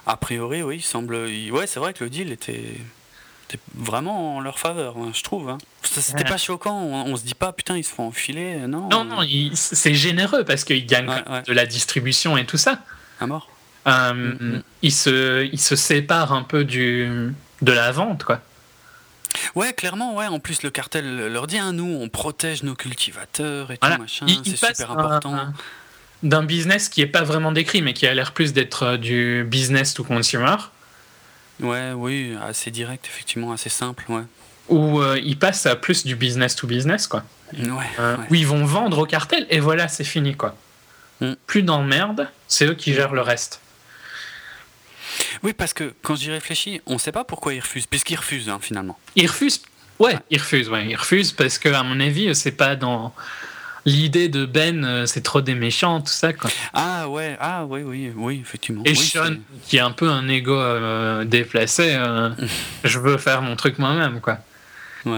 [0.07, 1.14] A priori, oui, il semble.
[1.51, 2.77] Ouais, c'est vrai que le deal était
[3.75, 5.49] vraiment en leur faveur, hein, je trouve.
[5.51, 5.59] Hein.
[5.83, 8.89] C'était pas choquant, on, se dit pas putain ils se font enfiler, non.
[8.89, 9.18] Non, non,
[9.55, 12.79] c'est généreux parce qu'ils gagnent de la distribution et tout ça.
[13.20, 13.49] À mort.
[13.87, 14.62] Euh, mm, mm.
[14.83, 18.41] Ils, se, ils se séparent un peu du, de la vente, quoi.
[19.55, 20.27] Ouais, clairement, ouais.
[20.27, 24.27] En plus, le cartel leur dit, hein, nous, on protège nos cultivateurs et tout machin.
[24.45, 25.53] C'est super important.
[26.23, 29.45] D'un business qui est pas vraiment décrit, mais qui a l'air plus d'être euh, du
[29.45, 30.57] business to consumer
[31.61, 34.23] Ouais, oui, assez direct, effectivement, assez simple, ouais.
[34.68, 37.25] Où euh, ils passent à plus du business to business, quoi.
[37.53, 40.57] Ouais, euh, Où ils vont vendre au cartel et voilà, c'est fini, quoi.
[41.20, 41.33] Mm.
[41.47, 43.61] Plus d'emmerde, c'est eux qui gèrent le reste.
[45.43, 48.49] Oui, parce que quand j'y réfléchis, on ne sait pas pourquoi ils refusent, puisqu'ils refusent,
[48.49, 48.99] hein, finalement.
[49.16, 49.62] Ils refusent,
[49.99, 53.14] ouais, ils refusent, ouais, ils refusent parce que, à mon avis, c'est pas dans
[53.85, 56.33] l'idée de Ben, euh, c'est trop des méchants, tout ça.
[56.33, 56.51] Quoi.
[56.72, 58.83] Ah ouais, ah oui, oui, oui, effectivement.
[58.85, 62.30] Et Sean, qui est un peu un ego euh, déplacé, euh,
[62.85, 64.39] je veux faire mon truc moi-même, quoi.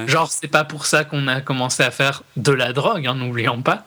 [0.07, 3.61] Genre, c'est pas pour ça qu'on a commencé à faire de la drogue, hein, n'oublions
[3.61, 3.87] pas.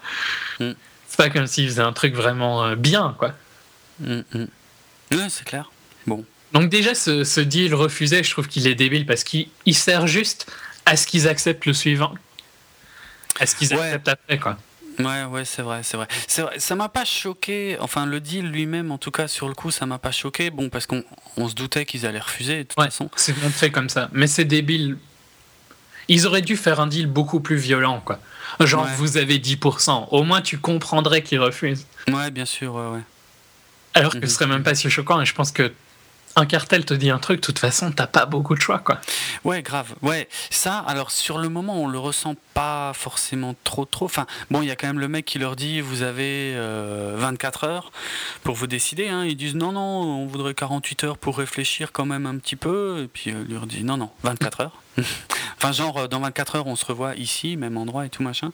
[0.59, 0.73] Mm.
[1.07, 3.33] C'est pas comme s'il faisait un truc vraiment bien, quoi.
[4.01, 4.47] Mm, mm.
[5.13, 5.71] Ouais, c'est clair.
[6.05, 6.23] Bon.
[6.53, 10.51] Donc déjà, ce, ce deal refusé, je trouve qu'il est débile parce qu'il sert juste
[10.85, 12.13] à ce qu'ils acceptent le suivant.
[13.39, 14.57] À ce qu'ils acceptent après, quoi.
[14.99, 16.07] Ouais, ouais, c'est vrai, c'est vrai.
[16.37, 16.59] Vrai.
[16.59, 17.77] Ça m'a pas choqué.
[17.79, 20.49] Enfin, le deal lui-même, en tout cas, sur le coup, ça m'a pas choqué.
[20.49, 21.03] Bon, parce qu'on
[21.37, 23.09] on se doutait qu'ils allaient refuser, de toute façon.
[23.15, 24.09] C'est montré comme ça.
[24.13, 24.97] Mais c'est débile.
[26.07, 28.19] Ils auraient dû faire un deal beaucoup plus violent, quoi.
[28.59, 30.07] Genre, vous avez 10%.
[30.11, 31.85] Au moins, tu comprendrais qu'ils refusent.
[32.07, 33.01] Ouais, bien sûr, ouais, ouais.
[33.93, 35.21] Alors que ce serait même pas si choquant.
[35.21, 35.73] Et je pense que
[36.37, 39.01] un cartel te dit un truc, de toute façon, t'as pas beaucoup de choix, quoi.
[39.43, 39.95] Ouais, grave.
[40.03, 44.05] Ouais, ça, alors sur le moment, on le ressent pas forcément trop, trop.
[44.05, 47.63] Enfin, bon, il y a quand même le mec qui leur dit, vous avez 24
[47.63, 47.91] euh, heures
[48.43, 49.07] pour vous décider.
[49.07, 49.25] Hein.
[49.25, 53.01] Ils disent, non, non, on voudrait 48 heures pour réfléchir quand même un petit peu.
[53.03, 54.83] Et puis, euh, lui leur dit, non, non, 24 heures.
[55.57, 58.51] enfin, genre, euh, dans 24 heures, on se revoit ici, même endroit et tout machin.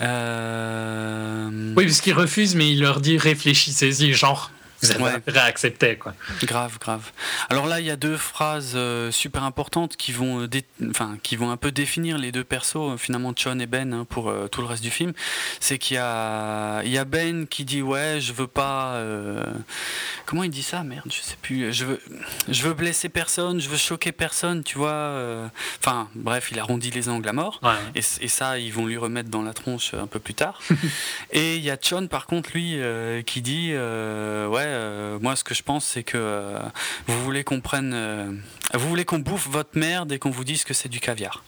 [0.00, 4.50] Oui, parce qu'ils refusent, mais il leur dit réfléchissez-y, genre
[4.84, 6.14] vous avez quoi.
[6.42, 7.10] Grave, grave.
[7.50, 10.48] Alors là, il y a deux phrases euh, super importantes qui vont, euh,
[10.90, 14.06] enfin, qui vont un peu définir les deux persos, euh, finalement, John et Ben, hein,
[14.08, 15.12] pour tout le reste du film.
[15.60, 19.02] C'est qu'il y a, il y a Ben qui dit Ouais, je veux pas.
[20.26, 20.82] Comment il dit ça?
[20.82, 21.72] Merde, je sais plus.
[21.72, 22.00] Je veux,
[22.48, 25.50] je veux blesser personne, je veux choquer personne, tu vois.
[25.80, 27.60] Enfin, bref, il arrondit les angles à mort.
[27.94, 30.60] Et, et, ça, ils vont lui remettre dans la tronche un peu plus tard.
[31.32, 32.78] et il y a John, par contre, lui,
[33.26, 36.58] qui dit Ouais, euh, moi, ce que je pense, c'est que euh,
[37.06, 38.32] vous voulez qu'on prenne, euh,
[38.74, 41.44] vous voulez qu'on bouffe votre merde et qu'on vous dise que c'est du caviar.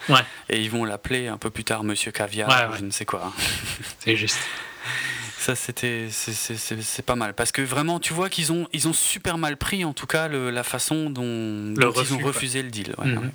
[0.48, 3.32] Et ils vont l'appeler un peu plus tard Monsieur Caviar, je ne sais quoi.
[4.00, 4.38] c'est juste.
[5.38, 7.34] Ça, c'était, c'est pas mal.
[7.34, 10.28] Parce que vraiment, tu vois qu'ils ont, ils ont super mal pris, en tout cas,
[10.28, 12.94] la façon dont, ils ont refusé le deal.
[12.98, 13.30] Mhm.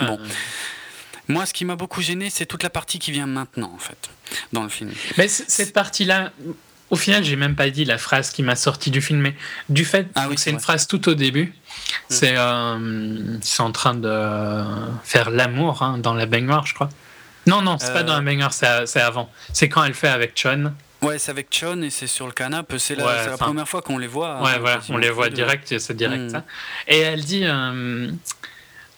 [0.00, 0.18] Bon.
[1.28, 4.10] Moi, ce qui m'a beaucoup gêné, c'est toute la partie qui vient maintenant, en fait,
[4.52, 4.92] dans le film.
[5.16, 6.32] Mais cette partie-là,
[6.94, 9.34] au final, j'ai même pas dit la phrase qui m'a sorti du film, mais
[9.68, 11.52] du fait ah que c'est une phrase tout au début.
[12.10, 12.14] Mm.
[12.22, 14.64] Euh, c'est en train de
[15.02, 16.88] faire l'amour hein, dans la baignoire, je crois.
[17.48, 18.22] Non, non, c'est pas dans la euh.
[18.22, 19.28] baignoire, c'est avant.
[19.52, 20.72] C'est quand elle fait avec Chon.
[21.02, 22.78] Ouais, c'est avec Chon et c'est sur le canapé.
[22.78, 24.40] C'est la, la première fois qu'on les voit.
[24.40, 26.30] Ouais, voilà, on les voit direct, c'est direct mm.
[26.30, 26.44] ça.
[26.86, 27.44] Et elle dit.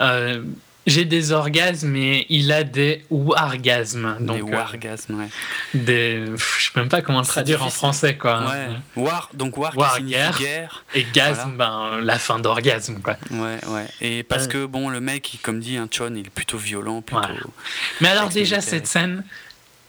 [0.03, 0.42] Euh,
[0.87, 4.16] j'ai des orgasmes et il a des wargasmes.
[4.20, 5.28] Donc, des wargasmes, ouais.
[5.74, 8.45] Des, je sais même pas comment le traduire en français, quoi.
[8.49, 8.68] Ouais.
[8.95, 13.16] War, donc war, war guerre, Et gasme, ben, la fin d'orgasme, quoi.
[13.32, 13.87] Ouais, ouais.
[14.01, 17.03] Et parce que, bon, le mec, comme dit, un hein, Chon, il est plutôt violent.
[17.03, 17.53] Plutôt
[18.01, 19.24] Mais alors, déjà, cette scène,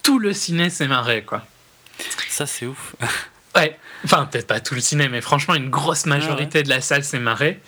[0.01, 1.45] tout le ciné s'est marré, quoi.
[2.29, 2.95] Ça, c'est ouf.
[3.55, 3.77] ouais.
[4.03, 7.19] Enfin, peut-être pas tout le ciné, mais franchement, une grosse majorité de la salle s'est
[7.19, 7.59] marrée.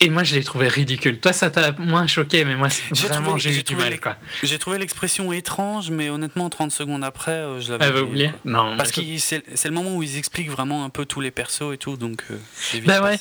[0.00, 1.18] Et moi, je l'ai trouvé ridicule.
[1.20, 3.98] Toi, ça t'a moins choqué, mais moi, vraiment, j'ai eu du mal.
[4.42, 8.30] J'ai trouvé l'expression étrange, mais honnêtement, 30 secondes après, euh, je l'avais oublié.
[8.44, 11.72] Non, Parce que c'est le moment où ils expliquent vraiment un peu tous les persos
[11.72, 12.36] et tout, donc euh,
[12.70, 13.16] j'ai vite bah ouais.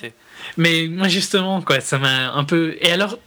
[0.58, 2.76] Mais moi, justement, quoi, ça m'a un peu.
[2.82, 3.18] Et alors,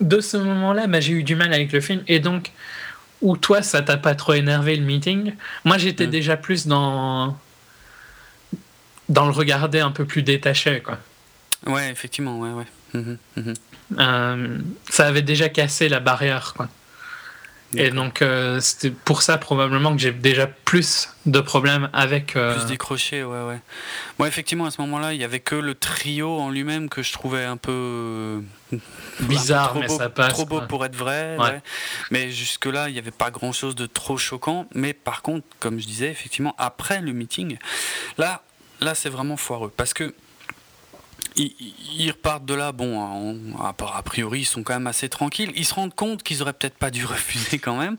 [0.00, 2.52] de ce moment-là, bah, j'ai eu du mal avec le film, et donc,
[3.20, 5.34] où toi, ça t'a pas trop énervé le meeting,
[5.64, 7.36] moi, j'étais déjà plus dans.
[9.08, 10.98] dans le regarder un peu plus détaché, quoi.
[11.66, 12.66] Ouais, effectivement, ouais, ouais.
[12.94, 16.68] Euh, ça avait déjà cassé la barrière, quoi.
[17.74, 22.36] Et donc, euh, c'était pour ça probablement que j'ai déjà plus de problèmes avec.
[22.36, 23.60] Euh, plus décroché, ouais, ouais.
[24.18, 27.12] Moi, effectivement, à ce moment-là, il y avait que le trio en lui-même que je
[27.12, 28.42] trouvais un peu.
[29.20, 30.32] Bizarre, trop mais beau, ça passe.
[30.32, 31.36] Trop beau pour être vrai.
[32.10, 34.66] Mais jusque-là, il n'y avait pas grand-chose de trop choquant.
[34.74, 37.56] Mais par contre, comme je disais, effectivement, après le meeting,
[38.18, 38.42] là,
[38.80, 39.72] là c'est vraiment foireux.
[39.74, 40.14] Parce que
[41.36, 45.52] ils, repartent de là, bon, a priori, ils sont quand même assez tranquilles.
[45.56, 47.96] Ils se rendent compte qu'ils auraient peut-être pas dû refuser quand même.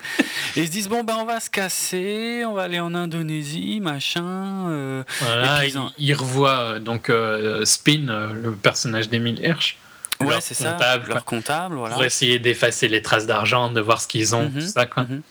[0.55, 3.79] Et ils se disent, bon, ben, on va se casser, on va aller en Indonésie,
[3.81, 4.69] machin.
[4.69, 5.61] Euh, voilà,
[5.97, 9.77] ils, revoient euh, donc euh, Spin, le personnage d'Emile Hirsch.
[10.21, 10.77] Ouais, c'est ça,
[11.07, 11.75] leur comptable.
[11.75, 11.95] Voilà.
[11.95, 15.03] Pour essayer d'effacer les traces d'argent, de voir ce qu'ils ont, mhm, tout ça, quoi.
[15.03, 15.21] Mhm.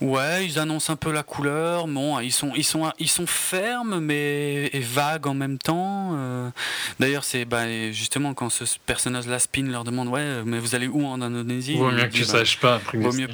[0.00, 1.86] Ouais, ils annoncent un peu la couleur.
[1.86, 6.12] Bon, ils sont, ils sont, ils sont fermes mais vagues en même temps.
[6.14, 6.50] Euh.
[6.98, 10.88] D'ailleurs, c'est bah, justement quand ce personnage la spin leur demande ouais, mais vous allez
[10.88, 11.76] où en Indonésie?
[11.76, 12.76] Vaut mieux que tu bah, saches pas.
[12.76, 13.28] Après vaut mieux.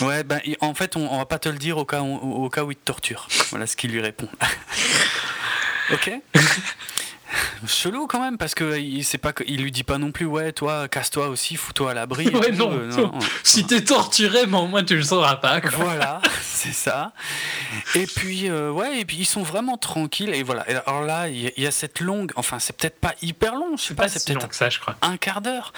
[0.00, 2.48] Ouais, ben en fait, on, on, va pas te le dire au cas où, au
[2.48, 3.26] cas où il te torture.
[3.50, 4.28] Voilà ce qu'il lui répond.
[5.92, 6.12] ok?
[7.66, 10.88] Chelou quand même parce que il pas il lui dit pas non plus ouais toi
[10.88, 12.28] casse-toi aussi fous-toi à l'abri.
[12.34, 13.08] ouais non, euh,
[13.42, 15.60] Si t'es torturé mais au moins tu le sauras pas.
[15.60, 17.12] Voilà c'est ça.
[17.94, 20.64] Et puis euh, ouais et puis ils sont vraiment tranquilles et voilà.
[20.86, 23.94] alors là il y, a cette longue enfin c'est peut-être pas hyper long je sais
[23.94, 24.96] pas, c'est peut-être ça je crois.
[25.02, 25.72] Un quart d'heure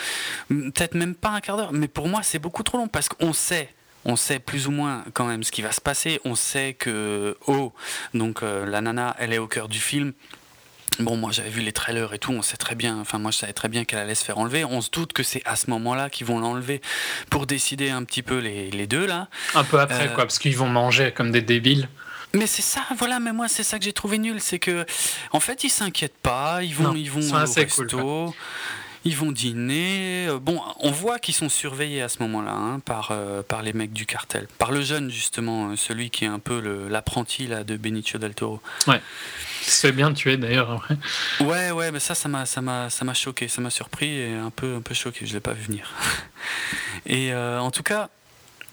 [0.48, 3.32] peut-être même pas un quart d'heure mais pour moi c'est beaucoup trop long parce qu'on
[3.32, 3.70] sait
[4.06, 6.20] on sait plus ou moins quand même ce qui va se passer.
[6.24, 7.72] On sait que Oh,
[8.14, 10.12] donc euh, la nana, elle est au cœur du film.
[10.98, 13.36] Bon, moi j'avais vu les trailers et tout, on sait très bien, enfin moi je
[13.36, 14.64] savais très bien qu'elle allait se faire enlever.
[14.64, 16.80] On se doute que c'est à ce moment-là qu'ils vont l'enlever
[17.28, 19.28] pour décider un petit peu les, les deux là.
[19.54, 21.88] Un peu après euh, quoi, parce qu'ils vont manger comme des débiles.
[22.34, 24.86] Mais c'est ça, voilà, mais moi c'est ça que j'ai trouvé nul, c'est que
[25.32, 28.34] en fait ils s'inquiètent pas, ils vont, ils vont au resto.
[29.06, 30.26] Ils vont dîner.
[30.28, 33.72] Euh, bon, on voit qu'ils sont surveillés à ce moment-là hein, par, euh, par les
[33.72, 34.48] mecs du cartel.
[34.58, 38.60] Par le jeune, justement, celui qui est un peu l'apprenti là, de Benicio del Toro.
[38.88, 39.00] Ouais.
[39.62, 40.96] C'est bien tué d'ailleurs après.
[41.38, 44.34] Ouais, ouais, mais ça, ça m'a, ça m'a, ça m'a choqué, ça m'a surpris et
[44.34, 45.24] un peu, un peu choqué.
[45.24, 45.92] Je l'ai pas vu venir.
[47.06, 48.10] Et euh, en tout cas,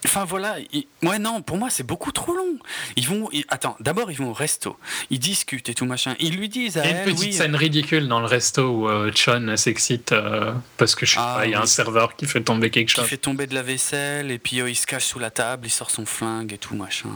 [0.06, 0.58] Enfin voilà,
[1.02, 2.58] ouais non, pour moi c'est beaucoup trop long.
[2.96, 4.78] Ils vont, attends, d'abord ils vont au resto,
[5.10, 6.16] ils discutent et tout machin.
[6.20, 8.90] Ils lui disent à il y a une petite scène ridicule dans le resto où
[8.90, 12.16] euh, Chon s'excite euh, parce que je sais ah pas, il y a un serveur
[12.16, 13.04] qui fait tomber quelque chose.
[13.06, 15.72] Qui fait tomber de la vaisselle et puis il se cache sous la table, il
[15.72, 17.10] sort son flingue et tout machin.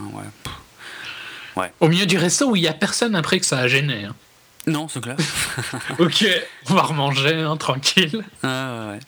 [1.56, 1.72] Ouais.
[1.80, 4.04] Au milieu du resto où il n'y a personne après que ça a gêné.
[4.04, 4.14] Hein.
[4.66, 5.16] Non, c'est clair.
[5.98, 6.26] ok,
[6.68, 8.22] on va remanger, hein, tranquille.
[8.42, 8.98] Ah, ouais.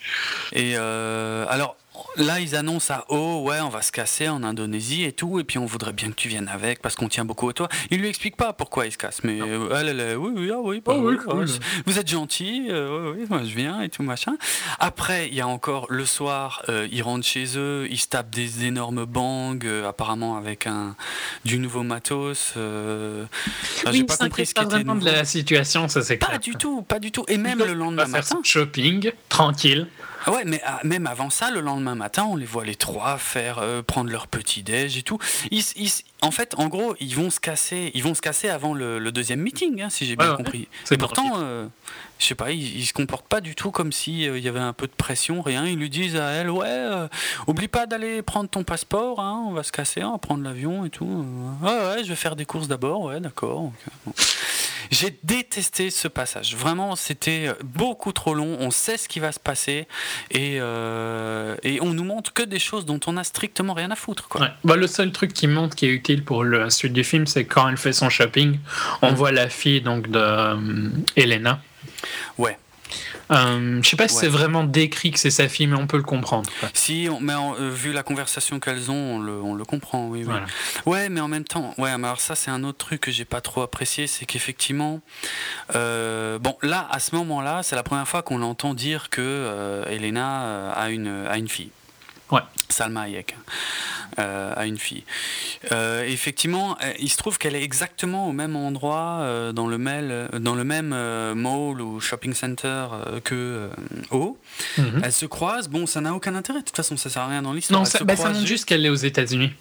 [0.52, 1.76] Et euh, alors,
[2.16, 5.44] là, ils annoncent à Oh, ouais, on va se casser en Indonésie et tout, et
[5.44, 7.68] puis on voudrait bien que tu viennes avec parce qu'on tient beaucoup à toi.
[7.90, 10.58] Il lui explique pas pourquoi il se casse, mais euh, elle, elle, oui, oui, ah,
[10.60, 11.44] oui, bah, oh,
[11.86, 14.36] vous êtes gentil, euh, oui, moi je viens et tout machin.
[14.78, 18.30] Après, il y a encore le soir, euh, ils rentrent chez eux, ils se tapent
[18.30, 20.96] des énormes bangs, apparemment avec un
[21.44, 22.54] du nouveau matos.
[23.90, 26.98] J'ai pas compris ce qui était de la situation, ça c'est Pas du tout, pas
[26.98, 27.24] du tout.
[27.28, 28.40] Et même le lendemain matin.
[28.42, 29.86] Shopping, tranquille.
[30.26, 33.16] Ah ouais, mais ah, même avant ça, le lendemain matin, on les voit les trois
[33.16, 35.18] faire euh, prendre leur petit déj et tout.
[35.50, 35.64] Ils,
[36.20, 39.40] en fait, en gros, ils vont se casser, ils vont se casser avant le, deuxième
[39.40, 40.68] meeting, hein, si j'ai bien compris.
[40.90, 41.66] Et pourtant, euh,
[42.18, 44.60] je sais pas, ils, se comportent pas du tout comme si euh, il y avait
[44.60, 45.66] un peu de pression, rien.
[45.66, 47.08] Ils lui disent à elle, ouais,
[47.46, 50.84] oublie pas d'aller prendre ton passeport, hein, on va se casser, on va prendre l'avion
[50.84, 51.24] et tout.
[51.62, 53.72] ouais, ouais, je vais faire des courses d'abord, ouais, d'accord.
[54.90, 56.56] J'ai détesté ce passage.
[56.56, 58.56] Vraiment, c'était beaucoup trop long.
[58.60, 59.86] On sait ce qui va se passer
[60.30, 63.96] et, euh, et on nous montre que des choses dont on a strictement rien à
[63.96, 64.28] foutre.
[64.28, 64.50] Quoi.
[64.64, 67.44] Bah, le seul truc qui montre qui est utile pour la suite du film, c'est
[67.44, 68.58] quand elle fait son shopping,
[69.02, 71.60] on voit la fille donc de euh, Elena.
[72.38, 72.56] Ouais.
[73.30, 75.96] Euh, je sais pas si c'est vraiment décrit que c'est sa fille, mais on peut
[75.96, 76.50] le comprendre.
[76.74, 80.24] Si, mais euh, vu la conversation qu'elles ont, on le, on le, comprend, oui.
[80.26, 80.34] oui.
[80.86, 83.24] Ouais, mais en même temps, ouais, mais alors ça c'est un autre truc que j'ai
[83.24, 85.00] pas trop apprécié, c'est qu'effectivement,
[85.74, 90.72] euh, bon, là, à ce moment-là, c'est la première fois qu'on l'entend dire que Elena
[90.72, 91.70] a une, a une fille.
[92.30, 92.40] Ouais.
[92.68, 93.36] Salma Hayek
[94.18, 95.04] euh, a une fille.
[95.72, 100.28] Euh, effectivement, euh, il se trouve qu'elle est exactement au même endroit dans le même,
[100.38, 100.88] dans le même
[101.34, 102.86] mall ou shopping center
[103.24, 103.70] que
[104.10, 104.38] O.
[104.78, 105.02] Mhm.
[105.04, 105.68] Elles se croisent.
[105.68, 106.60] Bon, ça n'a aucun intérêt.
[106.60, 107.80] De toute façon, ça sert à rien dans l'histoire.
[107.80, 109.52] Non, ça, bah, ça montre juste qu'elle est aux États-Unis.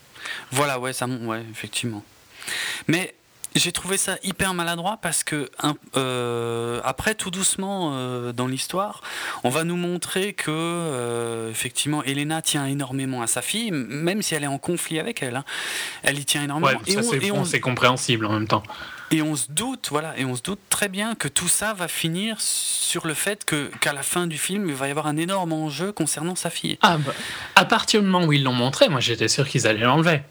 [0.51, 2.03] Voilà, ouais, ça montre, ouais, effectivement.
[2.87, 3.13] Mais
[3.59, 5.51] j'ai trouvé ça hyper maladroit parce que
[5.95, 9.01] euh, après tout doucement euh, dans l'histoire,
[9.43, 14.33] on va nous montrer que euh, effectivement Elena tient énormément à sa fille, même si
[14.33, 15.35] elle est en conflit avec elle.
[15.35, 15.43] Hein.
[16.03, 16.79] Elle y tient énormément.
[16.87, 16.97] et,
[17.45, 18.63] c'est compréhensible en même temps.
[19.11, 21.87] Et on se doute, voilà, et on se doute très bien que tout ça va
[21.87, 25.17] finir sur le fait que qu'à la fin du film, il va y avoir un
[25.17, 26.77] énorme enjeu concernant sa fille.
[26.81, 27.13] Ah bah,
[27.55, 30.21] à partir du moment où ils l'ont montré, moi j'étais sûr qu'ils allaient l'enlever.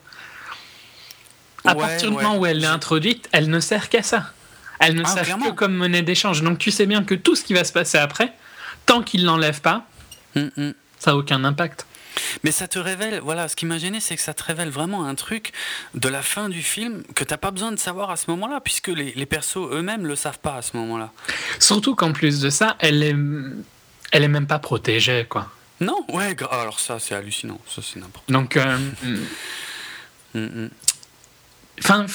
[1.71, 4.33] À partir du moment où elle est introduite, elle ne sert qu'à ça.
[4.81, 6.43] Elle ne ah, sert que comme monnaie d'échange.
[6.43, 8.33] Donc tu sais bien que tout ce qui va se passer après,
[8.87, 9.85] tant qu'il ne l'enlève pas,
[10.35, 10.75] mm, mm.
[10.99, 11.87] ça n'a aucun impact.
[12.43, 15.05] Mais ça te révèle, voilà, ce qui m'a gêné, c'est que ça te révèle vraiment
[15.05, 15.53] un truc
[15.95, 18.61] de la fin du film que tu n'as pas besoin de savoir à ce moment-là,
[18.61, 21.13] puisque les, les persos eux-mêmes le savent pas à ce moment-là.
[21.61, 23.15] Surtout qu'en plus de ça, elle est,
[24.13, 25.51] elle est même pas protégée, quoi.
[25.81, 28.79] Non, ouais, alors ça, c'est hallucinant, ça, c'est n'importe Donc, euh,
[30.35, 30.69] mm,
[31.81, 32.07] Enfin,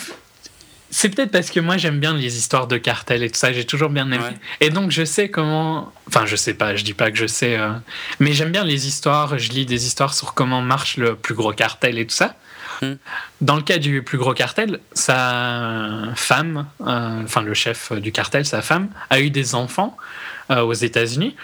[0.93, 3.65] c'est peut-être parce que moi j'aime bien les histoires de cartels et tout ça, j'ai
[3.65, 4.23] toujours bien aimé.
[4.61, 5.91] Et donc je sais comment.
[6.07, 7.57] Enfin, je sais pas, je dis pas que je sais.
[7.57, 7.71] Euh,
[8.19, 11.51] mais j'aime bien les histoires, je lis des histoires sur comment marche le plus gros
[11.51, 12.35] cartel et tout ça.
[12.81, 12.93] Hmm.
[13.41, 18.45] Dans le cas du plus gros cartel, sa femme, euh, enfin le chef du cartel,
[18.45, 19.97] sa femme, a eu des enfants
[20.51, 21.35] euh, aux États-Unis.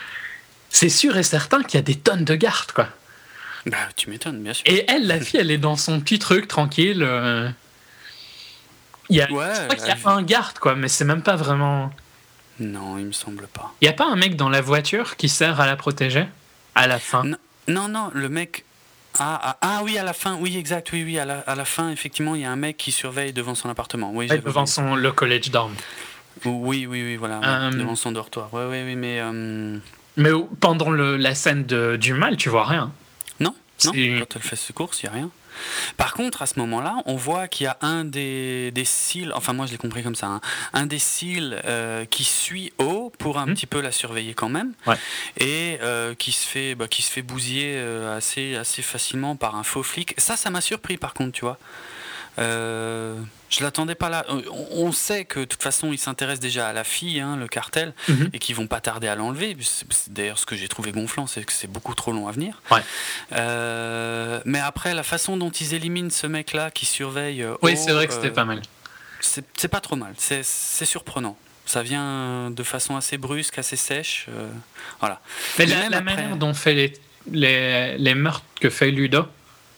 [0.70, 2.88] C'est sûr et certain qu'il y a des tonnes de gardes, quoi.
[3.65, 4.63] Bah, tu m'étonnes, bien sûr.
[4.67, 7.03] Et elle, la fille, elle est dans son petit truc tranquille.
[9.10, 11.36] Il y a, je crois qu'il y a un garde, quoi, mais c'est même pas
[11.36, 11.91] vraiment.
[12.60, 13.74] Non, il me semble pas.
[13.82, 16.28] Il y a pas un mec dans la voiture qui sert à la protéger
[16.76, 17.24] à la fin?
[17.68, 18.66] Non, non, le mec.
[19.18, 21.66] Ah, ah, ah, oui, à la fin, oui, exact, oui, oui, à la, à la
[21.66, 24.12] fin, effectivement, il y a un mec qui surveille devant son appartement.
[24.14, 25.76] Oui, devant son, le collège d'armes.
[26.45, 28.49] Oui, oui, oui, voilà, euh, devant son dortoir.
[28.53, 29.20] Oui, oui, oui, mais.
[29.20, 29.78] Euh,
[30.16, 30.30] mais
[30.60, 32.91] pendant le, la scène de, du mal, tu vois rien.
[33.39, 33.55] Non,
[33.86, 35.30] non, quand elle fait ses courses, il n'y a rien.
[35.97, 39.53] Par contre, à ce moment-là, on voit qu'il y a un des, des cils, enfin
[39.53, 40.41] moi je l'ai compris comme ça, hein,
[40.74, 43.53] un des cils euh, qui suit haut pour un hmm.
[43.53, 44.74] petit peu la surveiller quand même,
[45.38, 49.55] et euh, qui se fait, bah, qui se fait bousiller euh, assez, assez facilement par
[49.55, 50.14] un faux flic.
[50.18, 51.57] Ça, ça m'a surpris par contre, tu vois.
[52.40, 53.16] Euh,
[53.50, 54.26] je l'attendais pas là.
[54.72, 57.94] On sait que de toute façon, ils s'intéressent déjà à la fille, hein, le cartel,
[58.08, 58.30] mhm.
[58.34, 59.58] et qu'ils vont pas tarder à l'enlever.
[60.08, 62.62] D'ailleurs, ce que j'ai trouvé gonflant, c'est que c'est beaucoup trop long à venir.
[63.34, 67.44] Euh, mais après, la façon dont ils éliminent ce mec-là qui surveille.
[67.44, 68.62] Euh, oui, c'est vrai que c'était pas mal.
[69.20, 70.14] C'est pas trop mal.
[70.18, 70.44] C'est
[70.86, 71.38] surprenant.
[71.66, 74.28] Ça vient de façon assez brusque, assez sèche.
[75.00, 75.22] voilà.
[75.58, 76.94] Mais la, manière dont fait les,
[77.32, 79.26] les, les, meurtres que fait Ludo,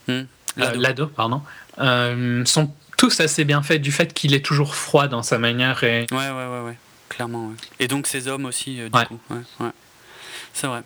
[0.08, 0.22] hmm.
[0.58, 1.08] Lado.
[1.08, 1.42] pardon,
[1.78, 5.84] sont tous assez bien faits du fait qu'il est toujours froid dans sa manière.
[5.84, 6.06] Et...
[6.12, 6.78] Ouais, ouais, ouais, ouais.
[7.10, 7.52] clairement.
[7.80, 9.20] Et donc ces hommes aussi, euh, du coup.
[9.32, 9.70] Ouais,
[10.54, 10.84] C'est vrai.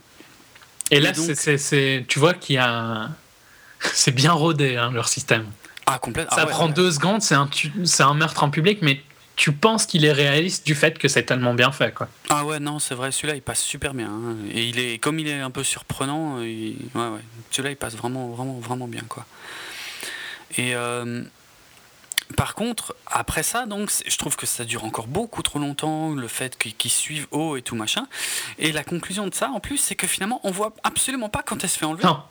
[0.91, 3.09] Et, là, c'est, tu vois qu'il y a.
[3.81, 5.45] C'est bien rodé, hein, leur système.
[5.85, 6.35] Ah, complètement.
[6.35, 7.49] Ça ah prend deux secondes, c'est un,
[7.83, 9.01] c'est un meurtre en public, mais
[9.35, 11.93] tu penses qu'il est réaliste du fait que c'est tellement bien fait.
[11.93, 12.07] Quoi.
[12.29, 14.07] Ah ouais, non, c'est vrai, celui-là il passe super bien.
[14.07, 14.37] Hein.
[14.51, 17.21] Et il est, comme il est un peu surprenant, ouais, ouais,
[17.51, 19.03] celui-là il passe vraiment, vraiment, vraiment bien.
[19.07, 19.25] Quoi.
[20.57, 21.23] Et euh,
[22.35, 26.27] par contre, après ça, donc, je trouve que ça dure encore beaucoup trop longtemps, le
[26.27, 28.07] fait qu'ils suivent haut et tout machin.
[28.57, 31.63] Et la conclusion de ça, en plus, c'est que finalement, on voit absolument pas quand
[31.63, 32.03] elle se fait enlever.
[32.03, 32.21] Non.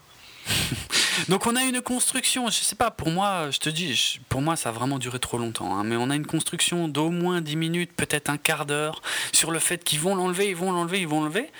[1.28, 4.56] donc on a une construction, je sais pas, pour moi, je te dis, pour moi
[4.56, 7.56] ça a vraiment duré trop longtemps, hein, mais on a une construction d'au moins 10
[7.56, 9.00] minutes, peut-être un quart d'heure,
[9.32, 11.50] sur le fait qu'ils vont l'enlever, ils vont l'enlever, ils vont l'enlever.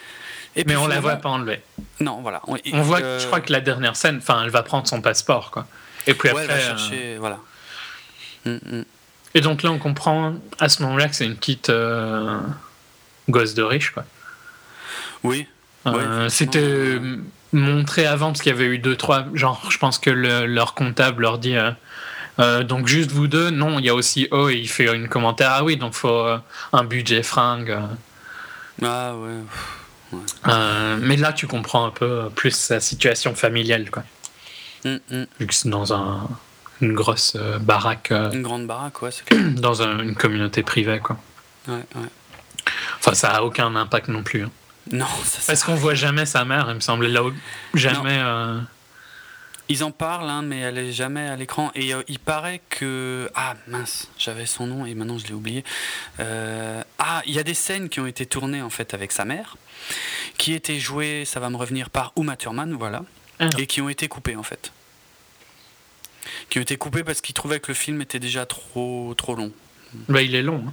[0.56, 1.60] Et mais on la voit pas enlever.
[2.00, 2.40] Non, voilà.
[2.46, 5.50] On, voit, euh, je crois que la dernière scène, enfin, elle va prendre son passeport,
[5.50, 5.66] quoi.
[6.06, 6.60] Et puis après.
[6.60, 7.38] chercher, voilà.
[8.44, 8.84] Mm, mm.
[9.34, 12.38] Et donc là, on comprend à ce moment-là que c'est une petite euh,
[13.28, 14.04] gosse de riche, quoi.
[15.24, 15.46] Oui.
[15.86, 16.98] Euh, c'était
[17.52, 19.26] montré avant parce qu'il y avait eu deux, trois.
[19.34, 21.56] Genre, je pense que leur comptable leur dit.
[22.38, 25.08] Euh, donc juste vous deux, non, il y a aussi oh et il fait une
[25.08, 26.26] commentaire ah oui donc faut
[26.72, 27.78] un budget fringue.
[28.82, 30.18] Ah ouais.
[31.00, 34.02] mais là tu comprends un peu plus sa situation familiale quoi.
[34.84, 35.26] Mm, mm.
[35.40, 36.28] Vu que c'est dans un,
[36.80, 38.12] une grosse euh, baraque.
[38.12, 39.10] Euh, une grande baraque, ouais.
[39.56, 41.18] dans une communauté privée, quoi.
[41.68, 42.08] Ouais, ouais.
[42.98, 44.44] Enfin, ça a aucun impact non plus.
[44.44, 44.50] Hein.
[44.92, 47.06] Non, ça Parce qu'on voit jamais sa mère, il me semble.
[47.06, 47.22] Là,
[47.72, 48.18] jamais.
[48.18, 48.60] Euh,
[49.70, 51.70] Ils en parlent, hein, mais elle est jamais à l'écran.
[51.74, 53.30] Et il paraît que.
[53.34, 55.64] Ah mince, j'avais son nom et maintenant je l'ai oublié.
[56.18, 59.56] Ah, il y a des scènes qui ont été tournées en fait avec sa mère,
[60.36, 63.04] qui étaient jouées, ça va me revenir, par Uma Thurman, voilà.
[63.52, 63.60] Ah.
[63.60, 64.72] et qui ont été coupés en fait.
[66.48, 69.52] Qui ont été coupés parce qu'ils trouvaient que le film était déjà trop, trop long.
[70.08, 70.64] Bah, il est long.
[70.66, 70.72] Hein.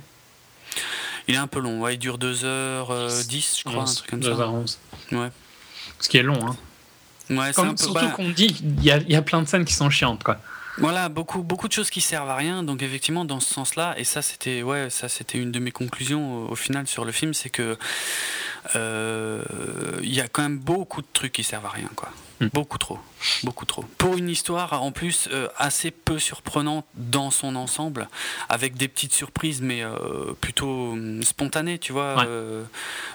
[1.28, 4.22] Il est un peu long, ouais, il dure 2h10, euh, je crois, un truc comme
[4.22, 4.78] 2h11.
[5.12, 5.30] Ouais.
[6.00, 6.58] Ce qui est long, hein.
[7.30, 9.74] Ouais, Comme, surtout bah qu'on dit, il y a, y a plein de scènes qui
[9.74, 10.42] sont chiantes, quoi.
[10.78, 12.64] Voilà, beaucoup, beaucoup de choses qui servent à rien.
[12.64, 16.50] Donc effectivement, dans ce sens-là, et ça c'était ouais, ça c'était une de mes conclusions
[16.50, 17.78] au, final sur le film, c'est que
[18.76, 19.44] euh,
[20.02, 22.10] il y a quand même beaucoup de trucs qui servent à rien, quoi.
[22.42, 22.50] Hmm.
[22.54, 23.00] Beaucoup trop,
[23.44, 23.86] beaucoup trop.
[23.98, 28.10] Pour une histoire en plus euh, assez peu surprenante dans son ensemble,
[28.50, 32.26] avec des petites surprises, mais euh, plutôt hum, spontanées, tu vois,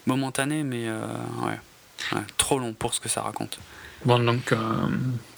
[0.07, 3.59] momentanées, mais ouais, trop long pour ce que ça raconte.
[4.05, 4.57] Bon, donc, euh,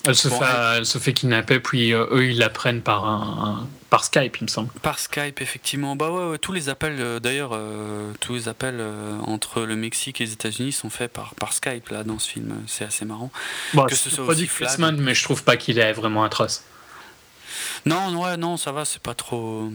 [0.05, 0.45] elle, se fait,
[0.77, 0.87] elle...
[0.87, 4.49] se fait kidnapper, puis euh, eux, ils la prennent par, un, par Skype, il me
[4.49, 4.71] semble.
[4.83, 5.97] Par Skype, effectivement.
[5.97, 7.59] Bah ouais, tous les appels, euh, d'ailleurs,
[8.21, 8.83] tous les appels
[9.27, 12.55] entre le Mexique et les États-Unis sont faits par, par Skype, là, dans ce film.
[12.67, 13.31] C'est assez marrant.
[13.75, 14.49] Bon, que ce soit pas du
[14.99, 16.63] mais je trouve pas qu'il est vraiment atroce.
[17.87, 19.71] Non, ouais, non, ça va, c'est pas trop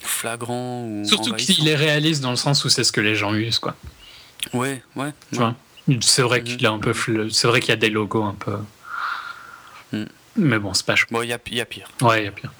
[0.00, 0.84] flagrant.
[0.84, 3.58] Ou Surtout qu'il est réaliste dans le sens où c'est ce que les gens usent,
[3.58, 3.74] quoi.
[4.52, 5.12] Ouais, ouais.
[5.32, 5.54] Tu vois?
[6.00, 6.94] c'est vrai qu'il a un peu.
[7.30, 8.56] C'est vrai qu'il y a des logos un peu.
[9.92, 10.04] Mm.
[10.36, 10.94] Mais bon, c'est pas.
[11.10, 11.88] Bon, il y a, y a, pire.
[12.00, 12.52] Ouais, il y a pire.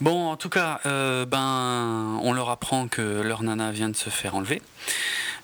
[0.00, 4.10] Bon, en tout cas, euh, ben, on leur apprend que leur nana vient de se
[4.10, 4.60] faire enlever.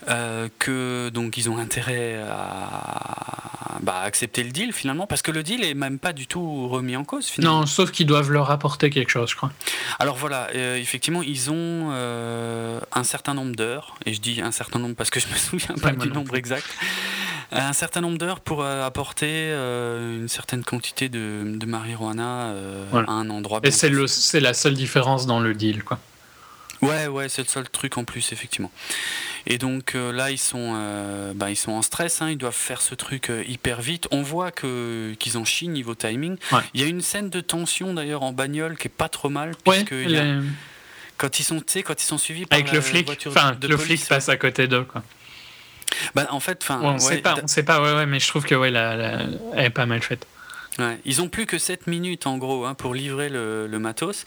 [0.08, 5.42] Euh, que donc ils ont intérêt à bah, accepter le deal finalement, parce que le
[5.42, 7.60] deal est même pas du tout remis en cause finalement.
[7.60, 9.52] Non, sauf qu'ils doivent leur apporter quelque chose, je crois.
[9.98, 14.52] Alors voilà, euh, effectivement, ils ont euh, un certain nombre d'heures, et je dis un
[14.52, 16.66] certain nombre parce que je me souviens pas, du nombre exact,
[17.52, 22.54] un certain nombre d'heures pour apporter une certaine quantité de, de marijuana
[22.92, 23.60] à un endroit.
[23.64, 25.98] Et c'est la seule différence dans le deal, quoi.
[26.82, 28.70] Ouais, ouais, c'est le seul truc en plus, effectivement.
[29.46, 32.54] Et donc euh, là, ils sont, euh, bah, ils sont en stress, hein, ils doivent
[32.54, 34.08] faire ce truc euh, hyper vite.
[34.10, 36.36] On voit que, qu'ils en chient niveau timing.
[36.74, 39.52] Il y a une scène de tension d'ailleurs en bagnole qui est pas trop mal,
[39.64, 39.94] puisque
[41.16, 44.28] quand ils sont, quand ils sont suivis par Avec le flic, enfin, le flic passe
[44.28, 45.02] à côté d'eux, quoi.
[46.14, 48.28] Bah, en fait, enfin, on ne sait pas, on sait pas, ouais, ouais, mais je
[48.28, 50.26] trouve que ouais, la, elle est pas mal faite.
[51.04, 54.24] Ils ont plus que 7 minutes en gros hein, pour livrer le, matos.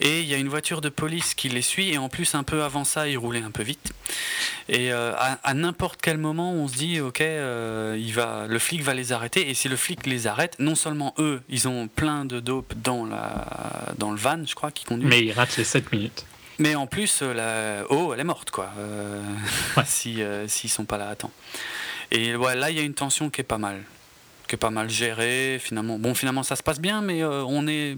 [0.00, 1.92] Et il y a une voiture de police qui les suit.
[1.92, 3.92] Et en plus, un peu avant ça, ils roulaient un peu vite.
[4.68, 8.82] Et euh, à, n'importe quel moment, on se dit, ok, euh, il va, le flic
[8.82, 9.48] va les arrêter.
[9.50, 13.04] Et si le flic les arrête, non seulement eux, ils ont plein de dope dans,
[13.04, 13.46] la,
[13.98, 15.08] dans le van, je crois, qui conduit.
[15.08, 16.24] Mais ils ratent les 7 minutes.
[16.58, 17.86] Mais en plus, euh, la...
[17.90, 18.72] oh, elle est morte, quoi.
[19.86, 21.32] si s'ils sont pas là à temps.
[22.10, 23.82] Et ouais, là, il y a une tension qui est pas mal
[24.54, 25.58] qui est pas mal géré.
[25.60, 27.96] Finalement, bon, finalement, ça se passe bien, mais euh, on est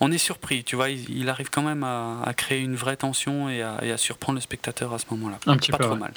[0.00, 3.62] on est surpris, tu vois, il, arrive quand même à, créer une vraie tension et
[3.62, 5.38] à, surprendre le spectateur à ce moment-là.
[5.46, 5.84] Un petit pas peu.
[5.84, 6.12] Trop mal.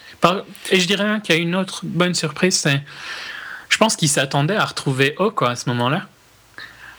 [0.72, 2.82] et je dirais qu'il y a une autre bonne surprise, c'est.
[3.70, 6.08] Je pense qu'il s'attendait à retrouver O quoi, à ce moment-là.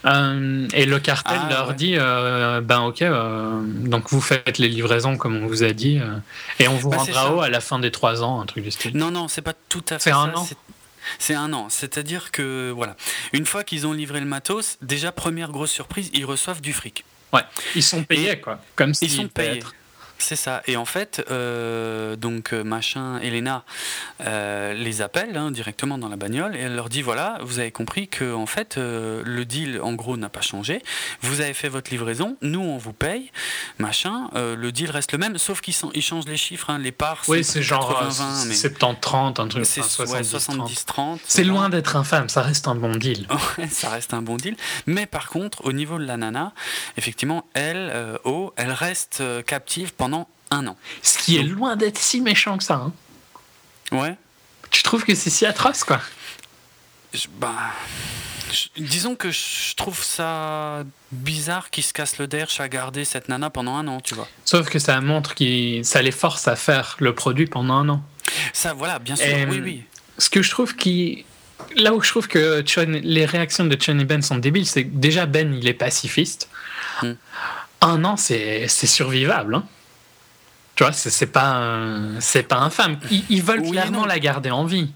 [0.05, 3.03] Euh, et le cartel ah, leur dit euh, ben ok,
[3.89, 6.01] donc vous faites les livraisons comme on vous a dit,
[6.61, 8.71] et on vous bah, rendra O à la fin des trois ans, un truc du
[8.71, 8.97] style.
[8.97, 10.47] Non, non, c'est pas tout à fait C'est un an
[11.19, 11.69] c'est un an.
[11.69, 12.97] C'est-à-dire que, voilà,
[13.33, 17.05] une fois qu'ils ont livré le matos, déjà, première grosse surprise, ils reçoivent du fric.
[17.33, 17.43] Ouais,
[17.75, 18.61] ils sont payés, quoi.
[18.77, 19.63] Comme ils sont payés.
[20.19, 20.63] C'est ça.
[20.67, 23.65] Et en fait, euh, donc euh, machin, Elena
[24.25, 27.71] euh, les appelle hein, directement dans la bagnole et elle leur dit voilà, vous avez
[27.71, 30.83] compris que en fait le deal en gros n'a pas changé.
[31.21, 33.31] Vous avez fait votre livraison, nous on vous paye,
[33.79, 34.29] machin.
[34.35, 37.23] le deal reste le même, sauf qu'ils ils changent les chiffres, hein, les parts.
[37.29, 39.67] Oui, c'est genre 70-30, un truc.
[39.67, 41.19] C'est 70-30.
[41.25, 43.27] c'est loin d'être infâme, ça reste un bon deal.
[43.71, 44.57] ça reste un bon deal.
[44.87, 46.53] Mais par contre, au niveau de la nana,
[46.97, 47.93] effectivement, elle,
[48.25, 50.77] oh, elle reste captive pendant pendant un an.
[51.03, 52.75] Ce qui est loin d'être si méchant que ça.
[52.75, 52.93] Hein.
[53.91, 54.17] Ouais.
[54.71, 56.01] Tu trouves que c'est si atroce, quoi?
[57.41, 57.53] Bah.
[58.77, 63.51] disons que je trouve ça bizarre qu'ils se cassent le derche à garder cette nana
[63.51, 64.29] pendant un an, tu vois.
[64.45, 68.03] Sauf que ça montre que ça les force à faire le produit pendant un an.
[68.53, 69.83] Ça, voilà, bien sûr, oui, oui.
[70.19, 71.25] Ce que je trouve qui.
[71.75, 74.95] Là où je trouve que les réactions de Chun et Ben sont débiles, c'est que
[74.95, 76.49] déjà Ben, il est pacifiste.
[77.03, 77.15] Hmm.
[77.81, 79.57] Un an, c'est survivable.
[79.57, 79.67] Hein.
[80.77, 81.83] Tu vois, c'est pas,
[82.21, 82.99] c'est pas infâme.
[83.11, 84.91] Ils, ils veulent clairement la garder en vie.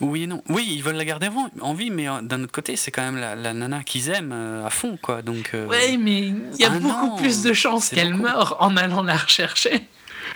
[0.00, 0.42] Oui et non.
[0.48, 1.30] Oui, ils veulent la garder
[1.60, 4.66] en vie, mais euh, d'un autre côté, c'est quand même la, nana qu'ils aiment euh,
[4.66, 5.22] à fond, quoi.
[5.22, 5.52] Donc.
[5.54, 9.16] Euh, oui, mais il y a beaucoup plus de chances qu'elle meure en allant la
[9.16, 9.86] rechercher.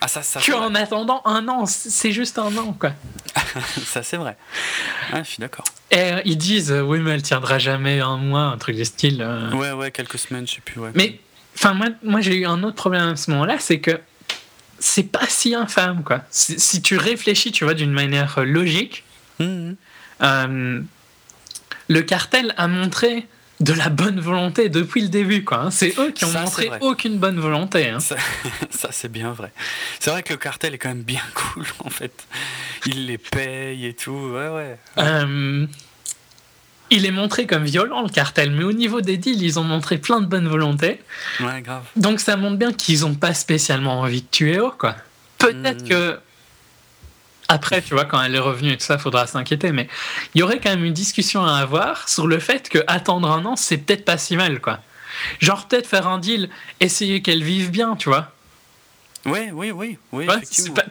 [0.01, 2.93] Ah, ça, ça qu'en attendant un an, c'est juste un an, quoi.
[3.85, 4.37] ça, c'est vrai.
[5.13, 5.65] Ah, je suis d'accord.
[5.91, 9.27] Et ils disent, oui, mais elle tiendra jamais un mois, un truc du style.
[9.53, 10.81] Ouais, ouais, quelques semaines, je sais plus.
[10.81, 10.91] Ouais.
[10.95, 11.21] Mais,
[11.55, 14.01] enfin, moi, moi j'ai eu un autre problème à ce moment-là, c'est que
[14.81, 16.23] c'est pas si infâme, quoi.
[16.31, 19.05] Si tu réfléchis, tu vois, d'une manière logique,
[19.39, 19.77] mhm.
[20.23, 20.81] euh,
[21.89, 23.27] le cartel a montré
[23.61, 25.45] de la bonne volonté depuis le début.
[25.45, 25.59] quoi.
[25.59, 25.71] Hein.
[25.71, 27.89] C'est eux qui ont montré aucune bonne volonté.
[27.89, 27.99] Hein.
[28.71, 29.53] Ça, c'est bien vrai.
[30.01, 32.27] C'est vrai que le cartel est quand même bien cool, en fait.
[32.87, 34.13] Il les paye et tout.
[34.13, 34.79] Ouais, ouais.
[34.99, 35.67] Euh,
[36.91, 39.99] il est montré comme violent, le cartel, mais au niveau des deals, ils ont montré
[39.99, 41.01] plein de bonne volonté.
[41.41, 41.85] Ouais, grave.
[41.97, 44.97] Donc ça montre bien qu'ils n'ont pas spécialement envie de tuer eux, quoi.
[45.39, 45.89] Peut-être hmm.
[45.89, 46.19] que
[47.51, 49.73] après, tu vois, quand elle est revenue et tout ça, faudra s'inquiéter.
[49.73, 49.89] Mais
[50.35, 53.45] il y aurait quand même une discussion à avoir sur le fait que attendre un
[53.45, 54.79] an, c'est peut-être pas si mal, quoi.
[55.41, 56.49] Genre peut-être faire un deal,
[56.79, 58.33] essayer qu'elle vive bien, tu vois.
[59.27, 60.27] Oui, oui, oui, oui.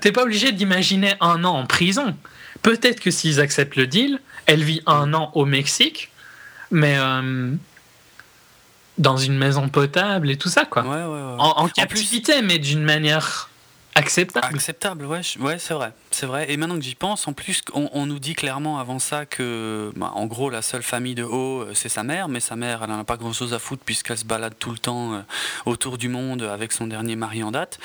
[0.01, 2.15] T'es pas obligé d'imaginer un an en prison.
[2.61, 4.19] Peut-être que s'ils acceptent le deal,
[4.49, 6.11] elle vit un an au Mexique,
[6.71, 7.53] mais euh,
[8.97, 10.81] dans une maison potable et tout ça, quoi.
[10.81, 11.35] Ouais, ouais, ouais.
[11.37, 13.48] En, en captivité, mais d'une manière
[13.99, 14.55] acceptable.
[14.55, 16.51] Acceptable, ouais, ouais c'est vrai, c'est vrai.
[16.51, 20.11] Et maintenant que j'y pense, en plus, on, nous dit clairement avant ça que, bah,
[20.15, 22.89] en gros, la seule famille de haut, euh, c'est sa mère, mais sa mère, elle
[22.89, 25.21] n'en a pas grand-chose à foutre puisqu'elle se balade tout le temps euh,
[25.65, 27.79] autour du monde avec son dernier mari en date.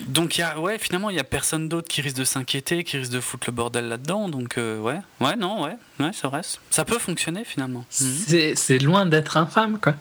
[0.00, 2.98] Donc, y a, ouais, finalement, il y a personne d'autre qui risque de s'inquiéter, qui
[2.98, 4.28] risque de foutre le bordel là-dedans.
[4.28, 6.40] Donc, euh, ouais, ouais, non, ouais, ouais, c'est vrai.
[6.70, 7.84] Ça peut fonctionner finalement.
[7.90, 9.94] C'est loin d'être infâme, quoi.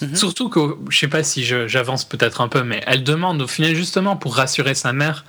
[0.00, 0.14] Mhm.
[0.14, 3.74] Surtout que, je sais pas si j'avance peut-être un peu, mais elle demande au final
[3.74, 5.24] justement pour rassurer sa mère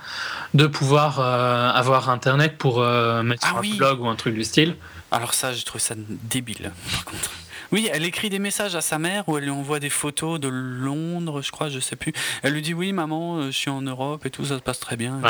[0.54, 4.34] de pouvoir euh, avoir internet pour euh, mettre ah sur un blog ou un truc
[4.34, 4.76] du style.
[5.10, 7.30] Alors ça, je trouve ça débile, par contre.
[7.72, 10.48] Oui, elle écrit des messages à sa mère où elle lui envoie des photos de
[10.48, 12.12] Londres, je crois, je sais plus.
[12.42, 14.78] Elle lui dit oui, maman, euh, je suis en Europe et tout, ça se passe
[14.78, 15.20] très bien.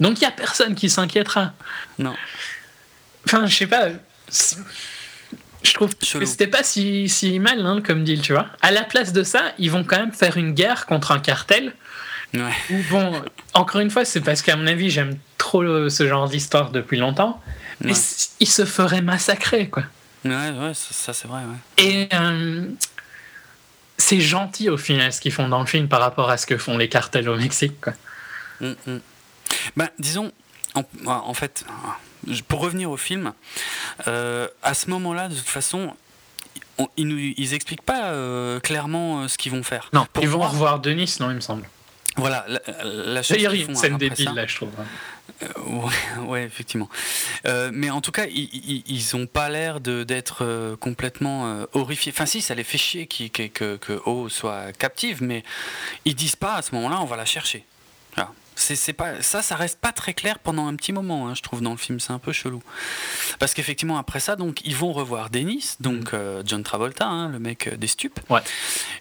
[0.00, 1.52] Donc il y a personne qui s'inquiétera.
[1.98, 2.14] Non.
[3.26, 3.88] Enfin, je sais pas.
[5.62, 8.46] Je trouve que c'était pas si, si mal hein, comme deal, tu vois.
[8.62, 11.72] À la place de ça, ils vont quand même faire une guerre contre un cartel.
[12.34, 12.52] Ouais.
[12.90, 13.22] Bon,
[13.54, 17.40] encore une fois, c'est parce qu'à mon avis, j'aime trop ce genre d'histoire depuis longtemps.
[17.80, 17.92] Mais
[18.40, 19.84] ils se feraient massacrer, quoi.
[20.24, 21.84] Ouais, ouais, ça, c'est vrai, ouais.
[21.84, 22.68] Et euh,
[23.98, 26.56] c'est gentil au final ce qu'ils font dans le film par rapport à ce que
[26.58, 27.92] font les cartels au Mexique, quoi.
[28.60, 29.00] Mm, mm.
[29.76, 30.32] Ben, disons,
[30.74, 31.64] en, en fait,
[32.48, 33.32] pour revenir au film,
[34.06, 35.94] euh, à ce moment-là, de toute façon,
[36.96, 39.88] ils, nous, ils expliquent pas euh, clairement euh, ce qu'ils vont faire.
[39.92, 41.68] Non, ils vont revoir Denis, non, il me semble.
[42.16, 44.70] Voilà, la, la D'ailleurs, y a une scène débile là, je trouve.
[44.78, 44.84] Hein.
[46.26, 46.90] ouais, effectivement.
[47.72, 52.12] mais en tout cas, ils, ils ont pas l'air d'être complètement horrifiés.
[52.14, 55.42] Enfin, si, ça les fait chier que, que, que O soit captive, mais
[56.04, 57.64] ils disent pas à ce moment-là, on va la chercher.
[58.62, 61.60] C'est pas ça, ça reste pas très clair pendant un petit moment, hein, je trouve
[61.60, 62.62] dans le film, c'est un peu chelou.
[63.38, 66.16] Parce qu'effectivement après ça, donc ils vont revoir Dennis, donc mm.
[66.16, 68.20] euh, John Travolta, hein, le mec euh, des stupes.
[68.30, 68.40] Ouais.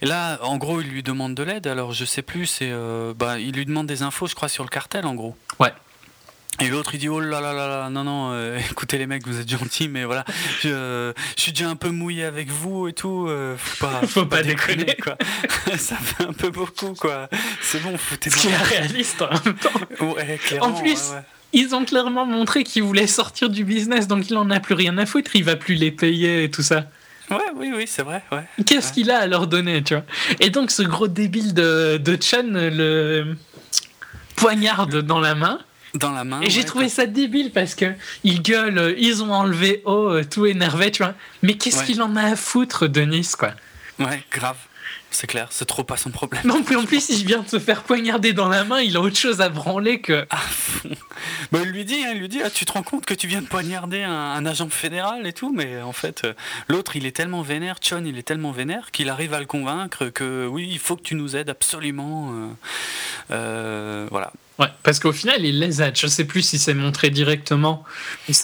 [0.02, 1.68] Et là, en gros, il lui demande de l'aide.
[1.68, 4.64] Alors je sais plus, c'est, euh, bah, il lui demande des infos, je crois, sur
[4.64, 5.36] le cartel, en gros.
[5.60, 5.74] Ouais.
[6.62, 9.26] Et l'autre il dit oh là là là là non non euh, écoutez les mecs
[9.26, 10.24] vous êtes gentils mais voilà.
[10.62, 14.26] Je, je, suis déjà un peu mouillé avec vous et tout euh, faut pas faut,
[14.26, 15.18] pas, déconner, quoi.
[15.78, 17.30] Ça fait un peu beaucoup quoi.
[17.62, 20.06] C'est bon foutez Ce qui est réaliste en même temps.
[20.06, 21.12] Ouais, clairement, en plus
[21.54, 24.98] ils ont clairement montré qu'ils voulaient sortir du business donc il en a plus rien
[25.00, 26.86] à foutre il va plus les payer et tout ça.
[27.32, 28.22] Ouais, oui, oui, c'est vrai.
[28.30, 28.44] Ouais.
[28.66, 30.04] Qu'est-ce qu'il a à leur donner, tu vois?
[30.42, 33.38] Et donc, ce gros débile de, de Chan le
[34.36, 35.60] poignarde dans la main.
[35.93, 36.41] Dans la main.
[36.41, 37.93] Et j'ai trouvé ça débile parce que
[38.23, 41.15] ils gueulent, euh, ils ont enlevé O, euh, tout énervé, tu vois.
[41.41, 43.51] Mais qu'est-ce qu'il en a à foutre, Denis, quoi?
[43.99, 44.55] Ouais, grave.
[45.13, 46.41] C'est clair, c'est trop pas son problème.
[46.45, 49.01] Non, plus en plus, il vient de se faire poignarder dans la main, il a
[49.01, 50.26] autre chose à branler que.
[50.30, 50.39] Ah,
[51.51, 53.27] bah, il lui dit, hein, il lui dit ah, Tu te rends compte que tu
[53.27, 56.34] viens de poignarder un, agent fédéral et tout Mais en fait, euh,
[56.69, 60.07] l'autre, il est tellement vénère, Chon, il est tellement vénère qu'il arrive à le convaincre
[60.07, 62.34] que oui, il faut que tu nous aides absolument.
[63.27, 64.31] voilà.
[64.62, 65.98] Ouais, parce qu'au final, il les aide.
[65.98, 67.84] Je sais plus si c'est montré directement.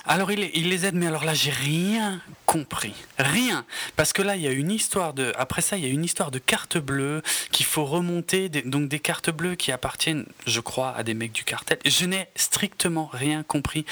[0.04, 2.96] Alors, il, il, les aide, mais alors là, j'ai rien compris.
[3.20, 3.66] Rien.
[3.96, 5.32] Parce que là, il y a une histoire de.
[5.38, 7.22] Après ça, il y a une histoire de cartes bleues
[7.52, 8.50] qu'il faut remonter.
[8.50, 11.78] donc, des cartes bleues qui appartiennent, je crois, à des mecs du cartel.
[11.86, 13.86] Je n'ai strictement rien compris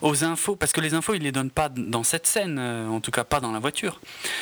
[0.00, 0.56] aux infos.
[0.56, 2.56] Parce que les infos, ils les donnent pas dans cette scène.
[2.58, 4.00] Euh, en tout cas, pas dans la voiture.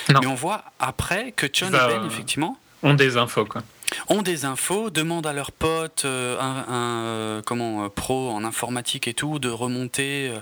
[0.08, 2.56] Mais on voit après que John et Ben, effectivement.
[2.84, 3.62] Ont des infos, quoi
[4.08, 9.08] ont des infos, demandent à leurs potes, euh, un, euh, comment, euh, pro en informatique
[9.08, 10.32] et tout, de remonter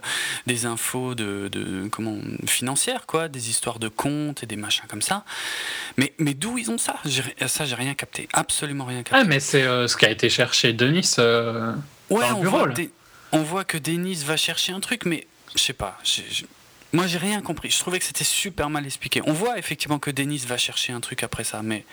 [0.47, 5.25] des infos de, comment, financières, quoi, des histoires de comptes et des machins comme ça.
[5.97, 6.97] Mais, mais d'où ils ont ça?
[7.47, 9.21] Ça, j'ai rien capté, absolument rien capté.
[9.21, 12.69] Ah, mais c'est ce qui a été cherché Denis ouais, on Voit
[13.35, 15.99] on voit que Denis va chercher un truc, mais je sais pas.
[16.93, 17.71] Moi, j'ai rien compris.
[17.71, 19.23] Je trouvais que c'était super mal expliqué.
[19.25, 21.87] On voit effectivement que Denis va chercher un truc après ça, mais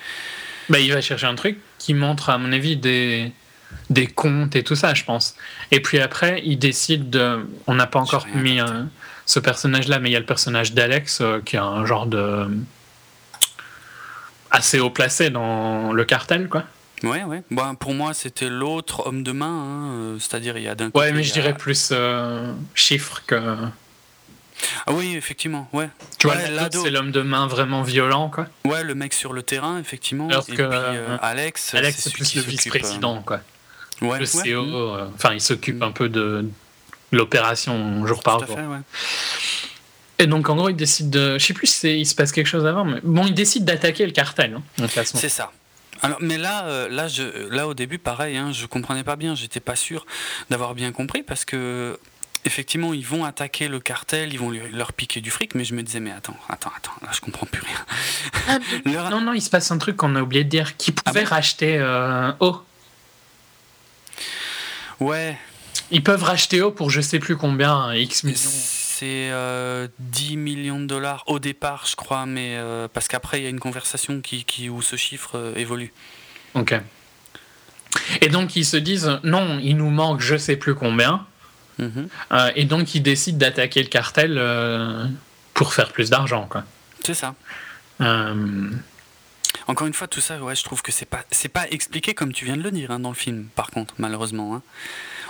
[0.69, 3.31] bah, il va chercher un truc qui montre, à mon avis, des,
[3.89, 5.35] des comptes et tout ça, je pense.
[5.71, 7.45] Et puis après, il décide de.
[7.67, 8.59] On n'a pas encore mis
[9.25, 12.47] ce personnage-là, mais il y a le personnage d'Alex qui est un genre de
[14.51, 16.65] assez haut placé dans le cartel, quoi.
[17.03, 17.43] Ouais, ouais.
[17.49, 21.11] Bon, pour moi, c'était l'autre homme de main, hein, c'est-à-dire il y a d'un Ouais,
[21.13, 21.93] mais je dirais plus
[22.73, 23.55] chiffre que.
[24.85, 25.89] Ah oui, effectivement, ouais.
[26.17, 26.37] Tu vois,
[26.71, 28.47] c'est l'homme de main vraiment violent, quoi.
[28.65, 30.27] Ouais, le mec sur le terrain, effectivement.
[30.27, 33.41] Alors que euh, Alex, Alex c'est plus le vice-président, euh, quoi.
[34.01, 36.47] Ouais, le CEO, euh, enfin, il s'occupe un peu de
[37.11, 38.57] l'opération jour par jour.
[40.19, 41.37] Et donc, en gros, il décide de.
[41.37, 44.05] Je sais plus si il se passe quelque chose avant, mais bon, il décide d'attaquer
[44.05, 44.59] le cartel.
[44.79, 45.51] Hein, c'est ça.
[46.01, 49.59] Alors, mais là, là, je, là, au début, pareil, hein, je comprenais pas bien, j'étais
[49.59, 50.05] pas sûr
[50.49, 51.99] d'avoir bien compris parce que
[52.45, 55.83] effectivement, ils vont attaquer le cartel, ils vont leur piquer du fric, mais je me
[55.83, 57.85] disais, mais attends, attends, attends, là, je comprends plus rien.
[58.47, 58.59] Ah,
[59.09, 61.23] non, non, il se passe un truc qu'on a oublié de dire, qui ah pouvait
[61.23, 62.61] racheter euh, O?
[64.99, 65.37] Ouais.
[65.91, 68.37] Ils peuvent racheter O pour je sais plus combien, X millions.
[68.37, 69.87] C'est 10 euh,
[70.35, 73.59] millions de dollars au départ, je crois, mais euh, parce qu'après, il y a une
[73.59, 75.93] conversation qui, qui où ce chiffre évolue.
[76.53, 76.75] Ok.
[78.21, 81.25] Et donc, ils se disent, non, il nous manque je sais plus combien.
[81.79, 82.09] Mhm.
[82.31, 85.05] Euh, et donc, ils décident d'attaquer le cartel euh,
[85.53, 86.45] pour faire plus d'argent.
[86.47, 86.63] quoi.
[87.03, 87.33] C'est ça.
[88.01, 88.69] Euh,
[89.67, 92.33] Encore une fois, tout ça, ouais, je trouve que c'est pas, c'est pas expliqué comme
[92.33, 94.55] tu viens de le dire hein, dans le film, par contre, malheureusement.
[94.55, 94.61] Hein.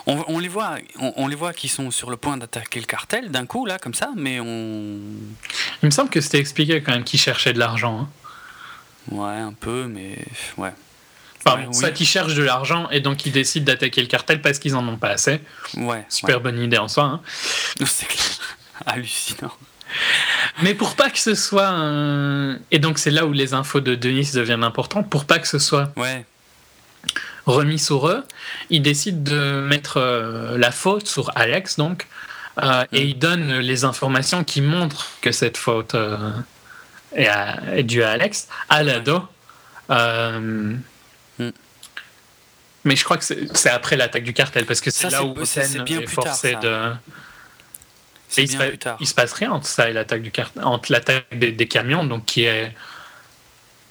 [0.07, 3.45] On, les voit, on, les voit qui sont sur le point d'attaquer le cartel d'un
[3.45, 4.97] coup, là, comme ça, mais on.
[5.83, 7.99] Il me semble que c'était expliqué quand même qu'ils cherchaient de l'argent.
[8.01, 8.09] Hein.
[9.11, 10.17] Ouais, un peu, mais
[10.57, 10.73] ouais.
[11.53, 14.75] Enfin, ça qui cherchent de l'argent et donc ils décident d'attaquer le cartel parce qu'ils
[14.75, 15.39] en ont pas assez.
[15.77, 16.05] Ouais.
[16.09, 17.03] Super bonne idée en soi.
[17.03, 17.21] Hein.
[17.85, 18.07] C'est
[18.85, 19.53] hallucinant.
[20.61, 21.73] Mais pour pas que ce soit
[22.71, 25.57] et donc c'est là où les infos de Denis deviennent importantes pour pas que ce
[25.57, 26.25] soit ouais.
[27.45, 28.23] remis sur eux,
[28.69, 32.07] ils décident de mettre euh, la faute sur Alex donc
[32.61, 33.07] euh, et mm.
[33.07, 36.31] ils donnent les informations qui montrent que cette faute euh,
[37.13, 39.23] est, due à Alex à l'ado.
[41.39, 41.49] Mm.
[42.85, 45.83] Mais je crois que c'est après l'attaque du cartel, parce que c'est là où c'est
[45.83, 46.93] bien est forcé de.
[48.37, 48.57] il, se
[48.99, 52.25] il, se passe rien entre ça et l'attaque du cartel, entre l'attaque des, camions, donc
[52.25, 52.73] qui est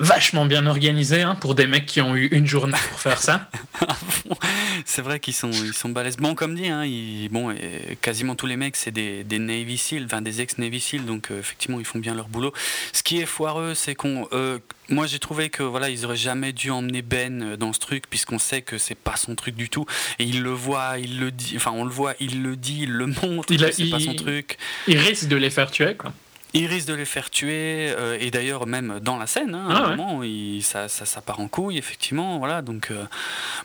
[0.01, 3.51] vachement bien organisé hein, pour des mecs qui ont eu une journée pour faire ça.
[4.85, 6.17] c'est vrai qu'ils sont, ils sont balèzes.
[6.17, 6.85] Bon, comme dit, hein,
[7.31, 7.55] bon,
[8.01, 11.41] quasiment tous les mecs, c'est des, des, Navy SEAL, enfin des ex-Navy SEAL, donc euh,
[11.41, 12.53] effectivement, ils font bien leur boulot.
[12.93, 14.29] Ce qui est foireux, c'est qu'on.
[14.33, 14.59] Euh,
[14.89, 18.05] moi, j'ai trouvé que voilà, ils auraient jamais dû emmener Ben euh, dans ce truc,
[18.09, 19.87] puisqu'on sait que c'est pas son truc du tout.
[20.19, 22.93] Et il le voit, il le dit, enfin, on le voit, il le dit, il
[22.93, 24.59] le montre, il c'est pas son truc.
[24.87, 26.13] Il risque de les faire tuer, quoi.
[26.55, 30.25] Il risque de les faire tuer, euh, et d'ailleurs même dans la scène, hein, ah
[30.25, 33.05] il, ça, ça, part en couille, effectivement, voilà, donc euh,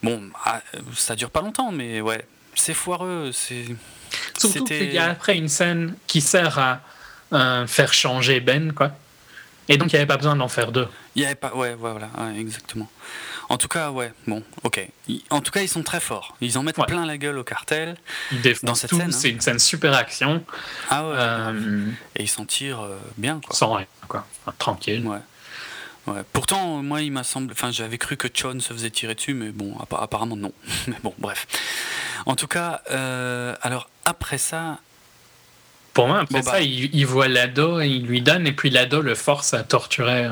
[0.02, 0.62] bon, ah,
[0.94, 3.66] ça dure pas longtemps, mais ouais, c'est foireux, c'est...
[4.38, 6.82] Surtout qu'il y a après une scène qui sert à
[7.32, 8.92] euh, faire changer Ben, quoi,
[9.70, 10.88] et donc il n'y avait pas besoin d'en faire deux.
[11.16, 12.90] Il y avait pas, ouais, voilà, exactement.
[13.50, 14.88] En tout cas, ouais, bon, ok.
[15.30, 16.36] En tout cas, ils sont très forts.
[16.42, 17.98] Ils en mettent plein la gueule au cartel.
[18.32, 19.12] Ils dans cette scène.
[19.12, 19.32] C'est hein.
[19.32, 20.44] une scène super action.
[20.90, 21.16] Ah ouais.
[21.18, 23.56] Euh, et ils s'en tirent euh, bien, quoi.
[23.56, 24.26] Sans rien, quoi.
[24.58, 25.06] tranquille.
[25.06, 25.20] Ouais.
[26.08, 26.22] Ouais.
[26.34, 27.54] Pourtant, moi, il m'a semblé.
[27.54, 30.52] Enfin, j'avais cru que Chon se faisait tirer dessus, mais bon, apparemment non.
[30.88, 31.48] mais bon, bref.
[32.26, 34.80] En tout cas, euh, alors après ça.
[35.94, 36.62] Pour moi, après ça, bah.
[36.62, 40.28] il, voit l'ado et il lui donne, et puis l'ado le force à torturer.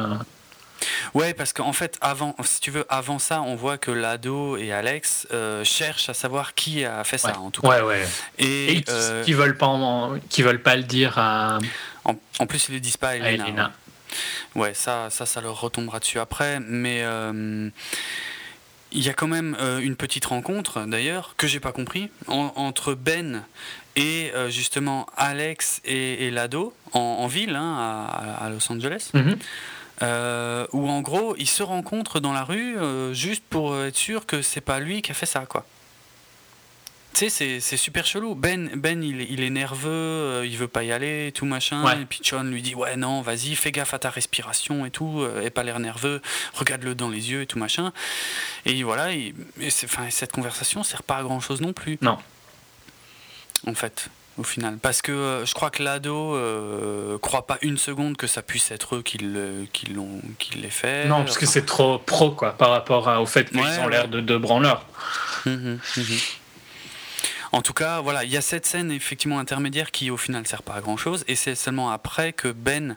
[1.13, 4.71] Ouais, parce qu'en fait, avant, si tu veux, avant ça, on voit que Lado et
[4.71, 7.83] Alex euh, cherchent à savoir qui a fait ça, en tout cas.
[7.83, 8.07] Ouais, ouais.
[8.39, 11.59] Et, euh, qui veulent pas, qui veulent pas le dire à.
[12.05, 13.71] En, plus, ils le disent pas à Elena.
[14.55, 14.73] Ouais.
[14.73, 17.01] ça, ça, ça leur retombera dessus après, mais.
[17.03, 17.69] Euh,
[18.93, 23.45] il y a quand même une petite rencontre, d'ailleurs, que j'ai pas compris, entre Ben
[23.95, 28.05] et justement Alex et, Lado en, ville, hein,
[28.37, 29.11] à, Los Angeles.
[29.13, 29.37] Mm-hmm.
[30.01, 34.25] Euh, où en gros ils se rencontrent dans la rue euh, juste pour être sûr
[34.25, 35.65] que c'est pas lui qui a fait ça quoi.
[37.13, 38.35] Tu sais, c'est super chelou.
[38.35, 41.99] Ben, ben il, est nerveux, euh, il veut pas y aller, tout machin.
[41.99, 45.27] Et puis John lui dit Ouais, non, vas-y, fais gaffe à ta respiration et tout,
[45.43, 46.21] et pas l'air nerveux,
[46.53, 47.91] regarde-le dans les yeux et tout machin.
[48.65, 49.35] Et voilà, et,
[49.69, 51.97] cette conversation sert pas à grand chose non plus.
[52.01, 52.17] Non.
[53.67, 54.77] En fait au final.
[54.81, 58.71] Parce que euh, je crois que l'ado euh, croit pas une seconde que ça puisse
[58.71, 61.07] être eux qui, l'ont, qui l'aient fait.
[61.07, 64.19] Non, parce que c'est trop pro, quoi, par rapport au fait qu'ils ont l'air de
[64.19, 64.85] deux branleurs.
[65.45, 66.03] Hum, hum, hum,
[67.53, 70.63] En tout cas, voilà, il y a cette scène effectivement intermédiaire qui au final sert
[70.63, 72.95] pas à grand chose, et c'est seulement après que Ben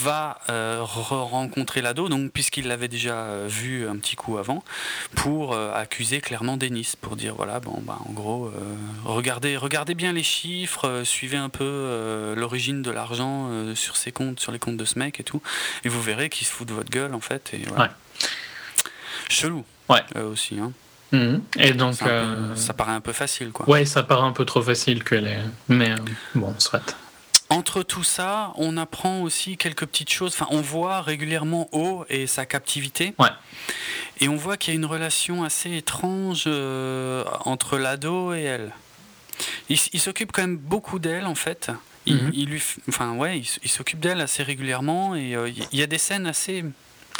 [0.00, 4.64] va euh, rencontrer l'ado, donc puisqu'il l'avait déjà euh, vu un petit coup avant,
[5.14, 8.50] pour euh, accuser clairement Denis, pour dire voilà, bon, bah, en gros,
[9.04, 14.52] regardez, regardez bien les chiffres, suivez un peu l'origine de l'argent sur ses comptes, sur
[14.52, 15.42] les comptes de ce mec et tout,
[15.84, 17.52] et vous verrez qu'il se fout de votre gueule en fait.
[17.52, 17.88] Et, ouais.
[19.28, 19.64] Chelou.
[19.88, 20.02] Ouais.
[20.16, 20.58] aussi.
[20.58, 20.72] Hein.
[21.14, 21.42] Mhm.
[21.58, 22.02] Et donc.
[22.02, 23.68] Euh, ça paraît un peu facile, quoi.
[23.68, 25.36] Ouais, ça paraît un peu trop facile que les.
[25.68, 25.96] Mais euh,
[26.34, 26.96] bon, soit.
[27.50, 30.32] Entre tout ça, on apprend aussi quelques petites choses.
[30.34, 33.14] Enfin, on voit régulièrement O et sa captivité.
[33.18, 33.28] Ouais.
[34.20, 38.72] Et on voit qu'il y a une relation assez étrange euh, entre l'ado et elle.
[39.68, 41.70] Il, s'occupe quand même beaucoup d'elle, en fait.
[42.06, 42.30] Il, mhm.
[42.46, 45.36] lui, enfin, ouais, il, s'occupe d'elle assez régulièrement et
[45.72, 46.64] il y a des scènes assez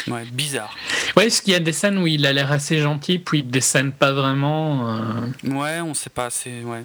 [0.09, 0.77] Ouais, bizarre.
[1.16, 3.61] Ouais, est-ce qu'il y a des scènes où il a l'air assez gentil, puis des
[3.61, 5.03] scènes pas vraiment euh
[5.45, 6.31] Ouais, on sait pas.
[6.31, 6.85] C'est ouais.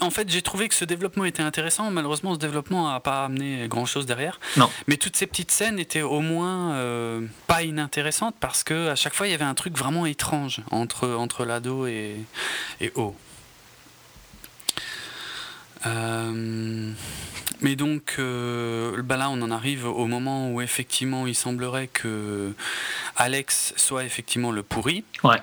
[0.00, 1.90] En fait, j'ai trouvé que ce développement était intéressant.
[1.90, 4.38] Malheureusement, ce développement n'a pas amené grand-chose derrière.
[4.56, 4.70] Non.
[4.86, 9.14] Mais toutes ces petites scènes étaient au moins euh, pas inintéressantes parce que à chaque
[9.14, 12.16] fois, il y avait un truc vraiment étrange entre, entre l'ado et,
[12.80, 13.16] et O.
[15.86, 16.92] Euh,
[17.62, 22.52] mais donc, euh, bah là, on en arrive au moment où effectivement, il semblerait que
[23.16, 25.04] Alex soit effectivement le pourri.
[25.24, 25.38] Ouais.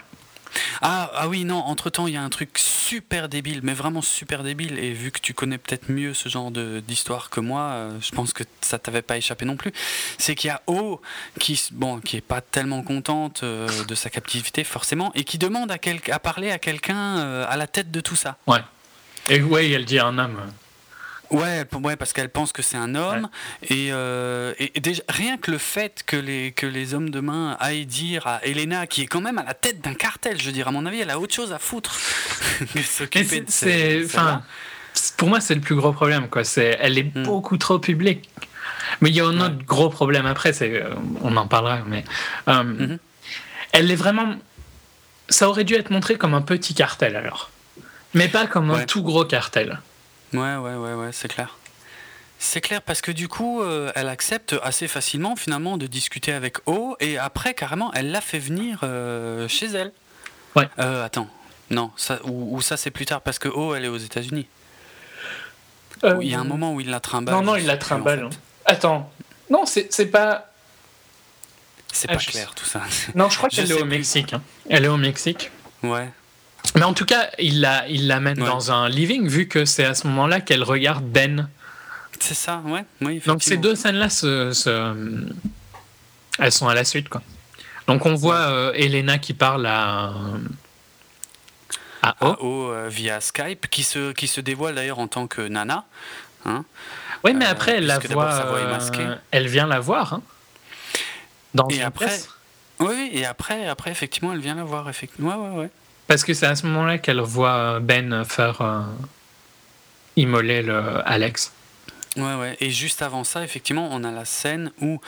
[0.81, 4.43] Ah, ah oui, non, entre-temps, il y a un truc super débile, mais vraiment super
[4.43, 8.11] débile, et vu que tu connais peut-être mieux ce genre d'histoire que moi, euh, je
[8.11, 9.71] pense que ça t'avait pas échappé non plus,
[10.17, 11.01] c'est qu'il y a O
[11.39, 15.69] qui, bon, qui est pas tellement contente euh, de sa captivité, forcément, et qui demande
[15.69, 18.37] à, quel, à parler à quelqu'un à la tête de tout ça.
[18.47, 18.61] Ouais.
[19.29, 20.39] Et ouais, elle dit un homme.
[21.31, 23.29] Ouais, ouais, parce qu'elle pense que c'est un homme.
[23.71, 27.85] Euh, et, déjà, rien que le fait que les, que les hommes de main aillent
[27.85, 30.67] dire à Elena, qui est quand même à la tête d'un cartel, je veux dire,
[30.67, 31.97] à mon avis, elle a autre chose à foutre
[32.73, 34.41] que s'occuper de enfin,
[35.17, 36.29] Pour moi, c'est le plus gros problème.
[36.29, 36.43] Quoi.
[36.43, 37.23] C'est, elle est hmm.
[37.23, 38.29] beaucoup trop publique.
[39.01, 40.89] Mais il y a un autre gros problème après, c'est, euh,
[41.21, 42.03] on en parlera, mais
[42.47, 42.97] euh, mhm.
[43.71, 44.35] elle est vraiment.
[45.29, 47.51] Ça aurait dû être montré comme un petit cartel alors,
[48.13, 49.79] mais pas comme un tout gros cartel.
[50.33, 51.57] Ouais, ouais, ouais, ouais, c'est clair.
[52.39, 56.57] C'est clair parce que du coup, euh, elle accepte assez facilement finalement de discuter avec
[56.67, 59.91] O et après carrément, elle l'a fait venir euh, chez elle.
[60.55, 60.69] Ouais.
[60.79, 61.27] Euh, attends,
[61.71, 64.47] non, ça, ou, ça c'est plus tard parce que O elle est aux États-Unis.
[66.03, 67.33] Il y a un moment où il la trimballe.
[67.33, 68.25] Non, non, il la trimballe.
[68.25, 68.29] Hein.
[68.65, 69.11] Attends,
[69.49, 70.51] non, c'est pas.
[71.91, 72.83] C'est pas ah, clair tout ça.
[73.15, 74.33] Non, je crois qu'elle est au Mexique.
[74.33, 74.43] Hein.
[74.69, 75.49] Elle est au Mexique.
[75.81, 76.09] Ouais.
[76.75, 79.95] Mais en tout cas, il la, il l'amène dans un living, vu que c'est à
[79.95, 81.49] ce moment-là qu'elle regarde Ben.
[82.19, 82.83] C'est ça, ouais.
[83.01, 84.07] Oui, Donc ces deux scènes-là,
[86.39, 87.21] elles sont à la suite, quoi.
[87.87, 90.13] Donc on voit euh, Elena qui parle à,
[92.03, 95.85] à O, euh, via Skype, qui se, qui se dévoile d'ailleurs en tant que Nana.
[96.45, 96.65] Hein.
[97.23, 98.45] Oui, mais après, euh, elle la voit,
[99.31, 100.13] elle vient la voir.
[100.13, 100.21] Hein,
[101.53, 102.19] dans et après,
[102.79, 104.89] oui, et après, après, effectivement, elle vient la voir.
[104.89, 105.29] Effectivement.
[105.29, 105.69] Ouais, ouais, ouais.
[106.07, 108.81] Parce que c'est à ce moment-là qu'elle voit Ben faire euh,
[110.15, 111.51] immoler le Alex.
[112.15, 112.57] Ouais, ouais.
[112.59, 114.99] Et juste avant ça, effectivement, on a la scène où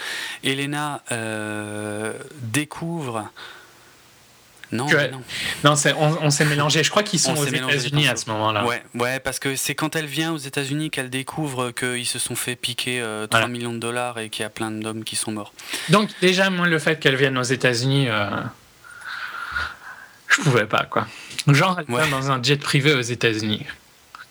[0.44, 3.30] Elena euh, découvre.
[4.72, 5.24] Non, non.
[5.64, 5.74] non
[6.22, 6.84] on, s'est mélangé.
[6.84, 8.66] Je crois qu'ils sont aux États-Unis à ce moment-là.
[8.66, 12.36] Ouais, ouais, parce que c'est quand elle vient aux États-Unis qu'elle découvre qu'ils se sont
[12.36, 15.32] fait piquer 3 euh, millions de dollars et qu'il y a plein d'hommes qui sont
[15.32, 15.54] morts.
[15.90, 18.10] Donc, déjà, moi, le fait qu'elle vienne aux États-Unis
[20.40, 21.08] je pouvais pas, quoi.
[21.48, 23.66] Genre, elle dans un jet privé aux États-Unis.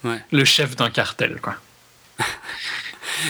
[0.04, 0.20] Ouais.
[0.30, 1.56] Le chef d'un cartel, quoi.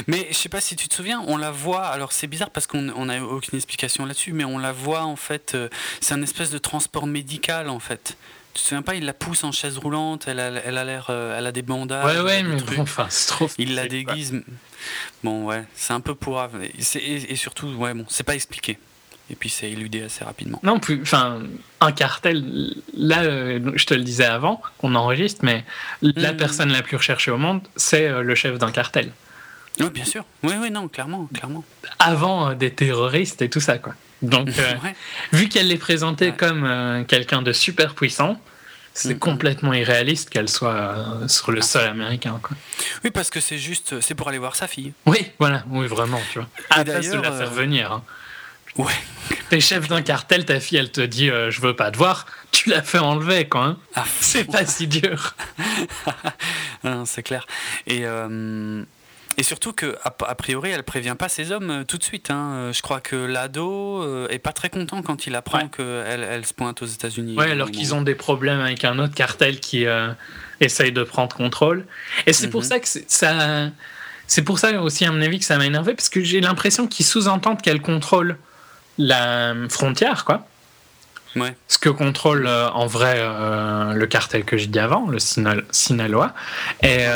[0.06, 1.86] mais je sais pas si tu te souviens, on la voit.
[1.86, 5.52] Alors c'est bizarre parce qu'on n'a aucune explication là-dessus, mais on la voit en fait.
[5.54, 5.68] Euh,
[6.00, 8.16] c'est un espèce de transport médical en fait.
[8.54, 11.06] Tu te souviens pas, il la pousse en chaise roulante, elle a, elle a l'air,
[11.10, 12.04] euh, elle a des bandages.
[12.04, 13.48] Ouais, ouais, mais bon, enfin, c'est trop.
[13.56, 14.42] Il la déguise.
[15.22, 16.42] Bon, ouais, c'est un peu pour.
[16.62, 18.78] Et, et, surtout, ouais, bon, c'est pas expliqué
[19.30, 20.58] et puis c'est éludé assez rapidement.
[20.62, 21.40] Non, plus, enfin,
[21.80, 25.64] un cartel, là, euh, je te le disais avant qu'on enregistre, mais
[26.02, 26.36] la hmm.
[26.36, 29.12] personne la plus recherchée au monde, c'est euh, le chef d'un cartel.
[29.80, 30.24] Oui, bien sûr.
[30.42, 31.64] Oui, oui, non, clairement, clairement.
[31.98, 33.94] Avant euh, des terroristes et tout ça, quoi.
[34.22, 34.48] Donc,
[35.32, 38.40] vu qu'elle est présentée comme quelqu'un de super puissant,
[38.92, 39.18] c'est hmm.
[39.20, 40.96] complètement irréaliste qu'elle soit
[41.28, 41.62] sur le ah.
[41.62, 42.40] sol américain.
[42.42, 42.56] Quoi.
[43.04, 44.92] Oui, parce que c'est juste, c'est pour aller voir sa fille.
[45.06, 46.48] Oui, voilà, oui, vraiment, tu vois.
[46.70, 47.92] Après, de la faire venir.
[47.92, 48.02] Hein.
[48.78, 48.92] Ouais.
[49.50, 52.26] T'es chef d'un cartel, ta fille, elle te dit euh, je veux pas te voir,
[52.52, 53.64] tu l'as fait enlever, quoi.
[53.64, 53.78] Hein.
[53.94, 55.34] Ah, c'est pas si dur.
[57.04, 57.46] c'est clair.
[57.86, 58.82] Et, euh,
[59.36, 62.30] Et surtout que a, priori, elle prévient pas ses hommes euh, tout de suite.
[62.30, 62.52] Hein.
[62.52, 66.54] Euh, je crois que l'ado est pas très content quand il apprend qu'elle elle se
[66.54, 67.36] pointe aux États-Unis.
[67.36, 69.86] Ouais, alors qu'ils ont des problèmes avec un autre cartel qui
[70.60, 71.86] essaye de prendre contrôle.
[72.26, 72.68] Et c'est pour mhm.
[72.68, 73.70] ça que ça.
[74.26, 76.86] C'est pour ça aussi, à mon avis, que ça m'a énervé, parce que j'ai l'impression
[76.86, 78.36] qu'ils sous-entendent qu'elle contrôle
[78.98, 80.46] la frontière, quoi.
[81.36, 81.54] Ouais.
[81.68, 83.20] Ce que contrôle en vrai
[83.94, 85.18] le cartel que j'ai dit avant, le
[85.70, 86.34] Sinaloa.
[86.82, 87.06] Et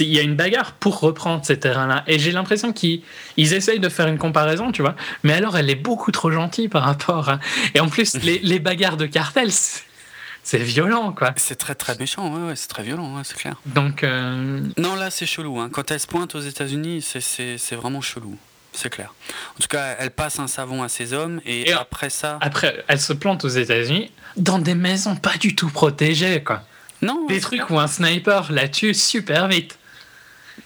[0.00, 2.04] il y a une bagarre pour reprendre ces terrains-là.
[2.06, 3.02] Et j'ai l'impression qu'ils
[3.36, 4.94] essayent de faire une comparaison, tu vois.
[5.22, 7.40] Mais alors, elle est beaucoup trop gentille par rapport à...
[7.74, 11.32] Et en plus, les, bagarres de cartel, c'est violent, quoi.
[11.36, 13.56] C'est très, très méchant, ouais, ouais c'est très violent, c'est clair.
[13.66, 14.04] Donc...
[14.04, 15.58] Euh, non, là, c'est chelou.
[15.58, 15.68] Hein.
[15.72, 18.36] Quand elle se pointe aux États-Unis, c'est vraiment chelou.
[18.72, 19.12] C'est clair.
[19.56, 22.38] En tout cas, elle passe un savon à ses hommes et, et après ça...
[22.40, 26.62] Après, elle se plante aux États-Unis dans des maisons pas du tout protégées, quoi.
[27.00, 27.26] Non.
[27.26, 29.78] Des trucs où un sniper la tue super vite.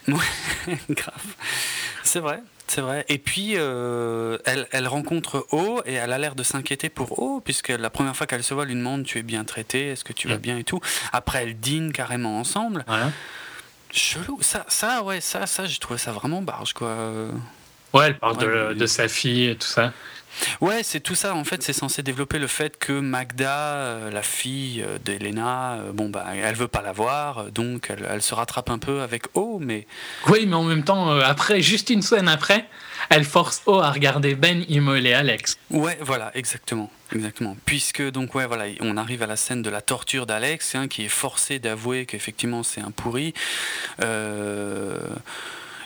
[0.08, 0.14] Ouais,
[0.90, 1.14] grave.
[2.02, 2.42] C'est vrai.
[2.66, 3.04] C'est vrai.
[3.08, 7.40] Et puis, euh, elle, elle, rencontre O et elle a l'air de s'inquiéter pour O,
[7.40, 10.04] puisque la première fois qu'elle se voit, elle lui demande Tu es bien traité Est-ce
[10.04, 10.40] que tu vas mm.
[10.40, 10.58] bien?
[10.58, 10.80] et tout.
[11.12, 12.84] Après, elles dînent carrément ensemble.
[13.92, 14.38] Chelou.
[14.42, 16.96] Ça, ça, ouais, ça, ça j'ai trouvé ça vraiment barge, quoi.
[17.96, 19.92] Ouais, elle parle de, de, sa fille et tout ça.
[20.60, 21.34] Ouais, c'est tout ça.
[21.34, 25.92] En fait, c'est censé développer le fait que Magda, euh, la fille euh, d'Elena, euh,
[25.92, 29.58] bon bah, elle veut pas la voir, donc elle, se rattrape un peu avec O,
[29.60, 29.86] mais.
[30.28, 32.68] Oui, mais en même temps, après, juste une semaine après,
[33.08, 35.56] elle force O à regarder Ben immoler Alex.
[35.70, 37.56] Ouais, voilà, exactement, exactement.
[37.64, 41.04] Puisque donc ouais, voilà, on arrive à la scène de la torture d'Alex, hein, qui
[41.04, 43.32] est forcé d'avouer qu'effectivement c'est un pourri.
[44.02, 44.98] Euh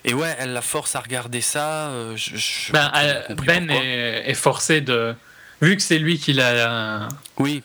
[0.05, 1.89] et ouais, elle la force à regarder ça.
[1.89, 2.17] Euh,
[2.73, 2.91] ben,
[3.47, 5.15] ben est, forcé de.
[5.61, 7.09] Vu que c'est lui qui l'a.
[7.39, 7.63] Oui.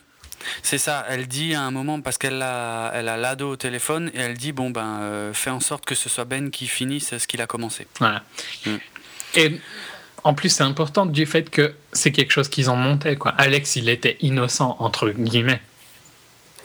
[0.62, 4.12] C'est ça, elle dit à un moment, parce qu'elle a, elle a l'ado au téléphone,
[4.14, 7.16] et elle dit Bon, ben, euh, fais en sorte que ce soit Ben qui finisse
[7.16, 7.86] ce qu'il a commencé.
[7.98, 8.22] Voilà.
[8.64, 8.76] Mm.
[9.34, 9.60] Et
[10.22, 13.32] en plus, c'est important du fait que c'est quelque chose qu'ils ont monté, quoi.
[13.38, 15.60] Alex, il était innocent, entre guillemets.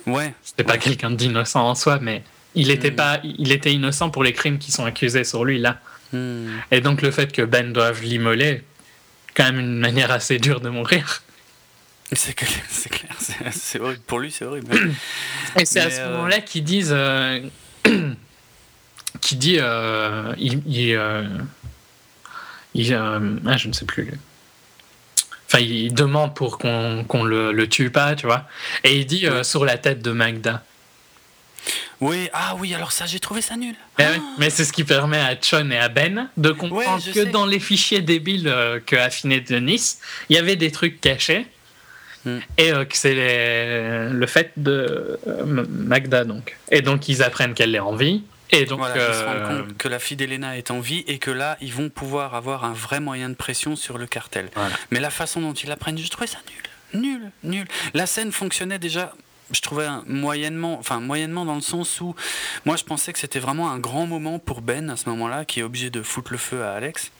[0.06, 0.34] Ouais.
[0.44, 2.24] C'était pas quelqu'un d'innocent en soi, mais
[2.56, 2.96] il était, hmm.
[2.96, 5.80] pas, il était innocent pour les crimes qui sont accusés sur lui là.
[6.14, 6.48] Hmm.
[6.72, 8.64] Et donc le fait que Ben doive l'immoler,
[9.36, 11.24] quand même une manière assez dure de mourir.
[12.14, 12.50] C'est clair,
[13.52, 14.02] c'est horrible.
[14.06, 14.68] Pour lui, c'est horrible.
[15.58, 16.94] Et c'est à ce euh, moment-là qu'ils disent.
[16.94, 17.40] Euh,
[19.22, 19.58] qui dit.
[19.60, 20.62] Euh, il.
[20.68, 20.98] il,
[22.94, 24.12] ah, je ne sais plus.
[25.48, 28.46] Enfin, il demande pour qu'on le, le, tue pas, tu vois.
[28.84, 30.64] Et il dit sur la tête de Magda.
[32.00, 33.76] Oui, ah oui, alors ça, j'ai trouvé ça nul.
[34.00, 34.04] Eh
[34.40, 37.60] mais c'est ce qui permet à Chon et à Ben de comprendre que dans les
[37.60, 41.46] fichiers débiles euh, que affiné de Nice, il y avait des trucs cachés.
[42.26, 42.40] Hmm.
[42.58, 43.16] Et euh, que c'est
[44.12, 46.58] le fait de euh, Magda, donc.
[46.72, 48.24] Et donc, ils apprennent qu'elle est en vie.
[48.52, 51.20] Et donc, voilà, ils se rendent compte que la fille d'Elena est en vie et
[51.20, 54.50] que là, ils vont pouvoir avoir un vrai moyen de pression sur le cartel.
[54.92, 56.40] Mais la façon dont ils l'apprennent, je trouvais ça
[56.94, 57.02] nul.
[57.02, 57.68] Nul, nul.
[57.94, 59.14] La scène fonctionnait déjà
[59.52, 62.16] je trouvais moyennement, enfin moyennement dans le sens où
[62.66, 65.60] moi je pensais que c'était vraiment un grand moment pour Ben à ce moment-là, qui
[65.60, 67.12] est obligé de foutre le feu à Alex.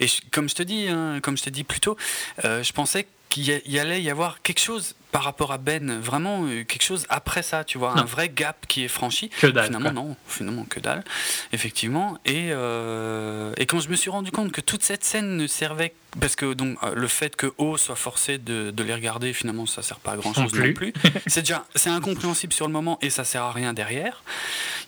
[0.00, 1.96] Et comme je te dis, hein, comme je t'ai dit plus tôt,
[2.44, 6.44] euh, je pensais qu'il y allait y avoir quelque chose par rapport à Ben, vraiment
[6.44, 9.30] euh, quelque chose après ça, tu vois, un vrai gap qui est franchi.
[9.40, 9.66] Que dalle.
[9.66, 11.04] Finalement, non, finalement, que dalle,
[11.52, 12.18] effectivement.
[12.24, 15.94] Et, euh, et quand je me suis rendu compte que toute cette scène ne servait
[16.20, 19.66] parce que donc euh, le fait que O soit forcé de, de les regarder, finalement,
[19.66, 20.92] ça sert pas à grand chose non plus.
[21.26, 24.22] c'est déjà c'est incompréhensible sur le moment et ça sert à rien derrière.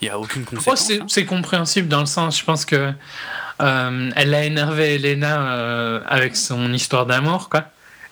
[0.01, 0.91] Il y a aucune conséquence.
[0.91, 1.07] Hein.
[1.09, 2.93] c'est compréhensible dans le sens, je pense que
[3.59, 7.67] elle a énervé Elena avec son histoire d'amour, quoi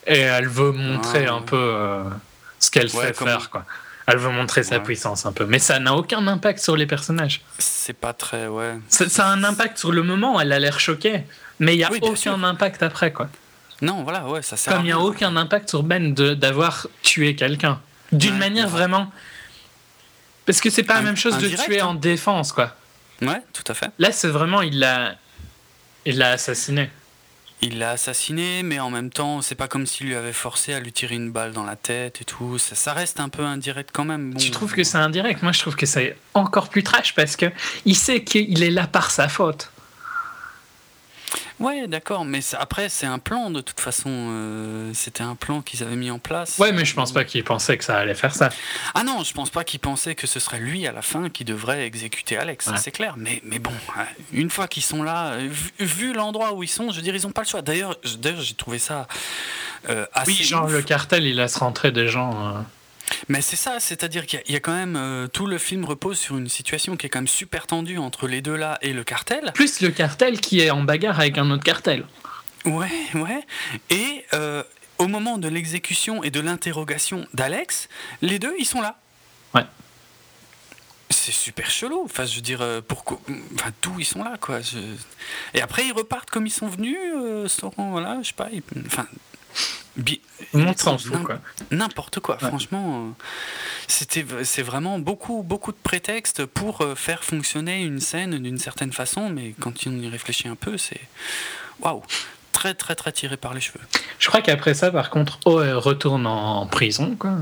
[0.07, 2.05] et elle veut montrer ah, un peu euh,
[2.59, 3.65] ce qu'elle sait faire, quoi.
[4.07, 7.43] Elle veut montrer sa puissance un peu, mais ça n'a aucun impact sur les personnages.
[7.59, 8.77] C'est pas très, ouais.
[8.89, 11.23] Ça, a un impact sur le moment, elle a l'air choquée,
[11.61, 13.29] mais il y a aucun impact après, quoi.
[13.83, 14.73] Non, voilà, ouais, ça sert.
[14.75, 19.13] Comme il n'y a aucun impact sur Ben d'avoir tué quelqu'un, d'une manière vraiment.
[20.45, 21.95] Parce que c'est pas la même chose de tuer en hein.
[21.95, 22.75] défense, quoi.
[23.23, 23.91] Ouais, tout à fait.
[23.99, 25.15] Là, c'est vraiment, il l'a,
[26.05, 26.91] il l'a assassiné.
[27.63, 30.81] Il l'a assassiné, mais en même temps, c'est pas comme s'il lui avait forcé à
[30.81, 32.59] lui tirer une balle dans la tête et tout.
[32.59, 34.35] Ça, reste un peu indirect quand même.
[34.35, 37.47] Tu trouves que c'est indirect Moi, je trouve que c'est encore plus trash parce que
[37.85, 39.71] il sait qu'il est là par sa faute.
[41.59, 44.11] Ouais, d'accord, mais après, c'est un plan de toute façon.
[44.11, 46.59] Euh, c'était un plan qu'ils avaient mis en place.
[46.59, 48.49] Ouais, mais je pense pas qu'ils pensaient que ça allait faire ça.
[48.95, 51.45] Ah non, je pense pas qu'ils pensaient que ce serait lui à la fin qui
[51.45, 53.15] devrait exécuter Alex, c'est clair.
[53.17, 53.73] Mais, mais bon,
[54.33, 55.37] une fois qu'ils sont là,
[55.79, 57.63] vu, l'endroit où ils sont, je veux dire, ils ont pas le choix.
[57.63, 59.07] D'ailleurs, j'ai trouvé ça
[59.89, 60.33] euh, assez.
[60.33, 62.57] Oui, genre le cartel, il laisse rentrer des gens.
[62.57, 62.61] Euh.
[63.29, 66.37] Mais c'est ça, c'est-à-dire qu'il y, a quand même euh, tout le film repose sur
[66.37, 69.53] une situation qui est quand même super tendue entre les deux là et le cartel.
[69.55, 72.05] Plus le cartel qui est en bagarre avec un autre cartel.
[72.65, 73.41] Ouais, ouais.
[73.89, 74.63] Et euh,
[74.99, 77.89] au moment de l'exécution et de l'interrogation d'Alex,
[78.23, 78.99] les deux ils sont là.
[79.55, 79.65] Ouais.
[81.09, 82.03] C'est super chelou.
[82.05, 83.21] Enfin, je veux dire, euh, pourquoi
[83.55, 84.61] Enfin, d'où ils sont là, quoi.
[85.55, 86.97] Et après, ils repartent comme ils sont venus,
[87.47, 88.49] sans, voilà, je sais pas.
[88.87, 89.07] Enfin,
[91.71, 93.07] N'importe quoi, franchement.
[93.09, 93.25] Euh,
[93.87, 98.93] c'était, c'est vraiment beaucoup, beaucoup de prétextes pour euh, faire fonctionner une scène d'une certaine
[98.93, 101.01] façon, mais quand on y réfléchit un peu, c'est
[101.81, 102.03] waouh,
[102.53, 103.81] très, très, très tiré par les cheveux.
[104.19, 107.33] Je crois qu'après ça, par contre, O retourne en prison, quoi.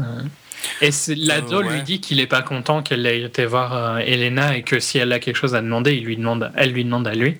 [0.80, 4.62] Et l'ado euh, lui dit qu'il n'est pas content qu'elle ait été voir Elena et
[4.62, 7.14] que si elle a quelque chose à demander, il lui demande, elle lui demande à
[7.14, 7.38] lui.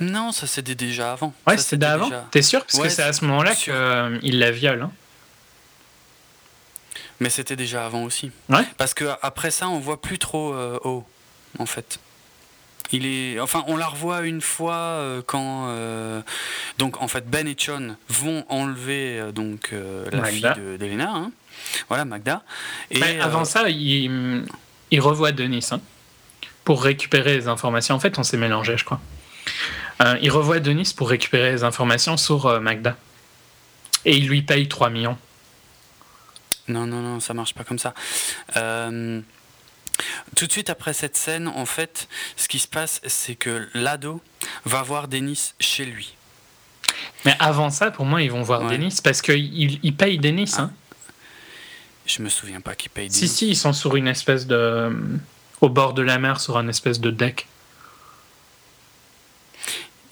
[0.00, 1.34] Non, ça c'était déjà avant.
[1.46, 2.10] Ouais, c'était avant.
[2.30, 2.64] T'es sûr?
[2.64, 4.82] Parce que c'est à ce moment-là qu'il euh, la viole.
[4.82, 4.92] Hein.
[7.20, 8.30] Mais c'était déjà avant aussi.
[8.48, 8.64] Ouais.
[8.76, 11.04] Parce que après ça, on voit plus trop euh, O,
[11.58, 11.98] en fait.
[12.90, 16.22] Il est, enfin, on la revoit une fois euh, quand, euh,
[16.78, 19.74] donc en fait, Ben et John vont enlever donc
[20.10, 20.48] la fille
[20.78, 21.32] d'Elena, hein.
[21.88, 22.42] voilà Magda.
[22.90, 24.46] Et avant ça, il,
[24.90, 25.80] il revoit Denis hein,
[26.64, 27.94] pour récupérer les informations.
[27.94, 29.00] En fait, on s'est mélangé, je crois.
[30.00, 32.96] Euh, il revoit Denis pour récupérer les informations sur euh, Magda.
[34.04, 35.18] Et il lui paye 3 millions.
[36.68, 37.94] Non, non, non, ça marche pas comme ça.
[38.56, 39.20] Euh,
[40.36, 44.22] tout de suite après cette scène, en fait, ce qui se passe, c'est que l'ado
[44.64, 46.14] va voir Denis chez lui.
[47.24, 50.54] Mais avant ça, pour moi, ils vont voir Denis parce qu'il il paye Denis.
[50.58, 50.70] Hein.
[52.06, 53.18] Je me souviens pas qu'il paye Denis.
[53.18, 54.96] Si, si, ils sont sur une espèce de.
[55.60, 57.46] au bord de la mer, sur un espèce de deck.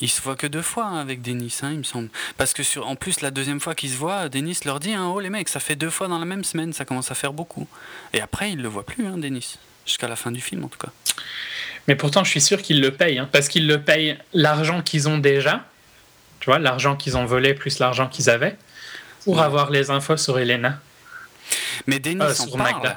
[0.01, 2.09] Il se voit que deux fois hein, avec Denis, hein, il me semble.
[2.37, 5.11] Parce que sur, en plus, la deuxième fois qu'ils se voient, Denis leur dit hein,
[5.13, 7.33] Oh les mecs, ça fait deux fois dans la même semaine, ça commence à faire
[7.33, 7.67] beaucoup.
[8.13, 9.59] Et après, il le voit plus, hein, Denis.
[9.87, 10.91] Jusqu'à la fin du film, en tout cas.
[11.89, 13.23] Mais pourtant, je suis sûr qu'ils le payent.
[13.31, 15.65] Parce qu'ils le payent l'argent qu'ils ont déjà.
[16.41, 18.57] Tu vois, l'argent qu'ils ont volé plus l'argent qu'ils avaient.
[19.25, 20.79] Pour avoir les infos sur Elena.
[21.87, 22.97] Mais Denis euh, en parle.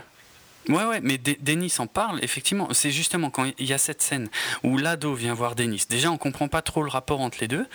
[0.69, 2.67] Ouais, ouais, mais Denis en parle, effectivement.
[2.73, 4.29] C'est justement quand il y a cette scène
[4.63, 5.83] où l'ado vient voir Denis.
[5.89, 7.65] Déjà, on comprend pas trop le rapport entre les deux.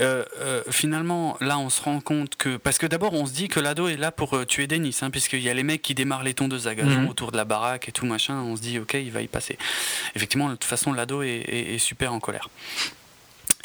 [0.00, 2.58] Euh, euh, finalement, là, on se rend compte que.
[2.58, 5.10] Parce que d'abord, on se dit que l'ado est là pour euh, tuer Denis, hein,
[5.10, 7.08] puisqu'il y a les mecs qui démarrent les tondeuses à gazon mhm.
[7.08, 8.34] autour de la baraque et tout machin.
[8.34, 9.58] On se dit, ok, il va y passer.
[10.14, 12.50] Effectivement, de toute façon, l'ado est, super en colère.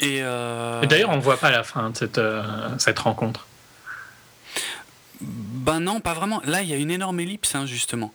[0.00, 2.20] Et, d'ailleurs, on voit pas la fin de cette,
[2.78, 3.46] cette rencontre.
[5.20, 6.40] Ben non, pas vraiment.
[6.44, 8.12] Là, il y a une énorme ellipse, hein, justement.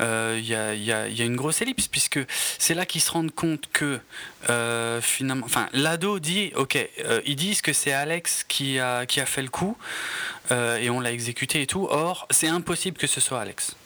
[0.00, 0.54] Euh, il y,
[0.92, 2.18] a, une grosse ellipse, puisque
[2.58, 4.00] c'est là qu'ils se rendent compte que,
[4.50, 9.20] euh, finalement, enfin, l'ado dit, ok, euh, ils disent que c'est Alex qui a, qui
[9.20, 9.76] a fait le coup,
[10.50, 11.86] et on l'a exécuté et tout.
[11.90, 13.76] Or, c'est impossible que ce soit Alex.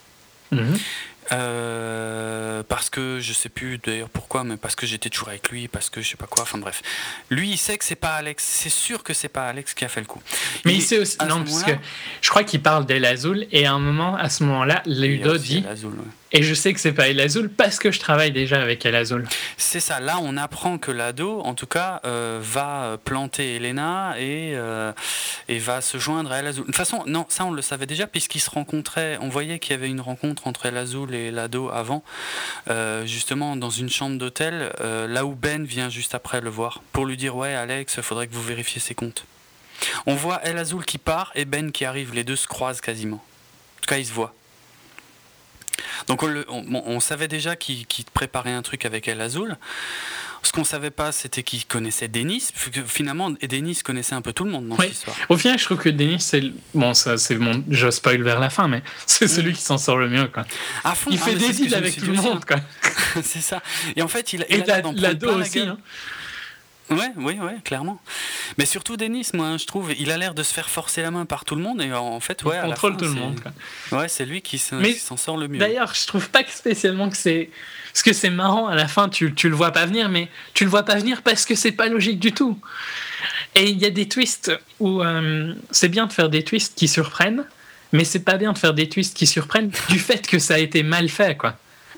[0.52, 0.78] Mhm.
[1.30, 5.68] Euh, parce que je sais plus d'ailleurs pourquoi, mais parce que j'étais toujours avec lui,
[5.68, 6.42] parce que je sais pas quoi.
[6.42, 6.82] Enfin bref,
[7.30, 8.44] lui il sait que c'est pas Alex.
[8.44, 10.20] C'est sûr que c'est pas Alex qui a fait le coup.
[10.64, 11.16] Mais il, sait aussi.
[11.28, 11.72] Non, parce que
[12.20, 15.64] je crois qu'il parle d'El Azul et à un moment, à ce moment-là, Ludo dit.
[16.32, 18.94] Et je sais que c'est pas El Azul parce que je travaille déjà avec El
[18.94, 19.26] Azul.
[19.58, 20.00] C'est ça.
[20.00, 24.92] Là, on apprend que l'ado, en tout cas, euh, va planter Elena et, euh,
[25.48, 26.62] et va se joindre à El Azul.
[26.62, 29.18] De toute façon, non, ça on le savait déjà puisqu'ils se rencontraient.
[29.20, 32.02] On voyait qu'il y avait une rencontre entre El Azul et l'ado avant,
[32.70, 37.06] euh, justement dans une chambre d'hôtel, là où Ben vient juste après le voir pour
[37.06, 39.24] lui dire ouais Alex, faudrait que vous vérifiez ses comptes.
[40.06, 42.14] On voit El Azul qui part et Ben qui arrive.
[42.14, 43.16] Les deux se croisent quasiment.
[43.16, 44.34] En tout cas, ils se voient.
[46.06, 49.56] Donc on, savait déjà qu'il préparait un truc avec El Azul.
[50.44, 52.48] Ce qu'on savait pas, c'était qu'il connaissait Denis.
[52.86, 55.16] Finalement, Denis connaissait un peu tout le monde dans cette histoire.
[55.28, 56.42] Au final, je trouve que Denis, c'est
[56.74, 59.28] bon, ça, c'est mon, je spoil vers la fin, mais c'est mm.
[59.28, 60.44] celui qui s'en sort le mieux, quoi.
[61.10, 62.56] il fait des deals avec tout le monde, quoi.
[63.22, 63.62] c'est ça.
[63.94, 65.60] Et en fait, il, il a, l'ado aussi.
[65.60, 65.78] Hein.
[66.92, 68.00] Ouais, oui, ouais, clairement.
[68.58, 71.26] Mais surtout Denis, moi, je trouve, il a l'air de se faire forcer la main
[71.26, 73.40] par tout le monde et en fait, ouais, il contrôle tout le monde.
[73.90, 75.58] Ouais, c'est lui qui s'en sort le mieux.
[75.58, 77.50] D'ailleurs, je trouve pas que spécialement que c'est
[77.92, 80.64] parce que c'est marrant à la fin, tu, tu le vois pas venir, mais tu
[80.64, 82.58] le vois pas venir parce que c'est pas logique du tout.
[83.54, 84.50] Et il y a des twists
[84.80, 87.44] où euh, c'est bien de faire des twists qui surprennent,
[87.92, 90.58] mais c'est pas bien de faire des twists qui surprennent du fait que ça a
[90.58, 91.54] été mal fait, quoi.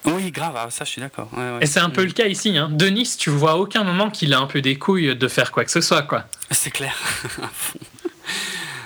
[0.07, 1.31] Oui, grave, ah, ça je suis d'accord.
[1.61, 2.57] Et c'est un peu le cas ici.
[2.57, 2.69] Hein.
[2.71, 5.71] Denis, tu vois aucun moment qu'il a un peu des couilles de faire quoi que
[5.71, 6.03] ce soit.
[6.03, 6.25] quoi.
[6.51, 6.97] C'est clair.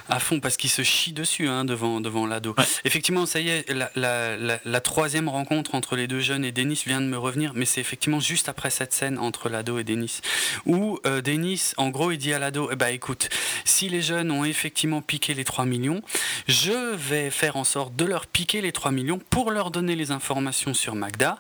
[0.08, 2.54] À fond, parce qu'il se chie dessus hein, devant, devant l'ado.
[2.84, 7.06] Effectivement, ça y est, la, troisième rencontre entre les deux jeunes et Denis vient de
[7.06, 10.20] me revenir, mais c'est effectivement juste après cette scène entre l'ado et Denis.
[10.66, 13.28] Où euh, Denis, en gros, il dit à l'ado, eh ben, écoute,
[13.64, 16.02] si les jeunes ont effectivement piqué les 3 millions,
[16.46, 20.10] je vais faire en sorte de leur piquer les 3 millions pour leur donner les
[20.10, 21.38] informations sur Magda.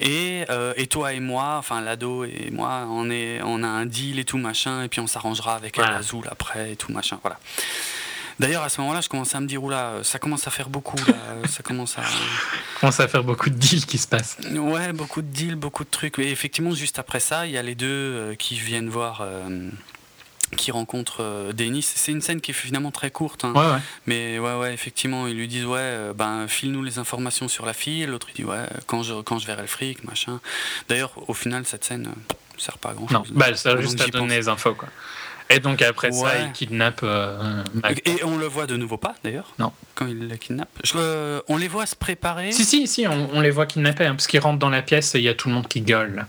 [0.00, 3.86] Et, euh, et toi et moi, enfin l'ado et moi, on, est, on a un
[3.86, 5.96] deal et tout machin, et puis on s'arrangera avec voilà.
[5.96, 7.18] Azul après et tout machin.
[7.22, 7.38] Voilà.
[8.40, 10.98] D'ailleurs, à ce moment-là, je commençais à me dire, oula, ça commence à faire beaucoup.
[11.48, 12.02] ça commence à.
[12.80, 14.38] commence à faire beaucoup de deals qui se passent.
[14.52, 16.18] Ouais, beaucoup de deals, beaucoup de trucs.
[16.18, 19.20] Et effectivement, juste après ça, il y a les deux euh, qui viennent voir.
[19.22, 19.70] Euh,
[20.56, 21.82] qui rencontrent euh, Denis.
[21.82, 23.44] C'est une scène qui est finalement très courte.
[23.44, 23.52] Hein.
[23.52, 23.80] Ouais, ouais.
[24.06, 28.06] Mais ouais, ouais, effectivement, ils lui disent Ouais, ben, file-nous les informations sur la fille.
[28.06, 30.40] L'autre, il dit Ouais, quand je, quand je verrai le fric, machin.
[30.88, 33.30] D'ailleurs, au final, cette scène ne sert pas à grand chose.
[33.30, 34.88] Non, bah, ça sert juste à donner les infos, quoi.
[35.50, 37.62] Et donc après ça, il kidnappe euh,
[38.04, 39.72] Et on le voit de nouveau pas d'ailleurs Non.
[39.94, 40.68] Quand il la kidnappe.
[40.94, 44.26] Euh, on les voit se préparer Si, si, si, on, les voit kidnapper, hein, parce
[44.26, 46.26] qu'ils rentrent dans la pièce et il y a tout le monde qui gueule.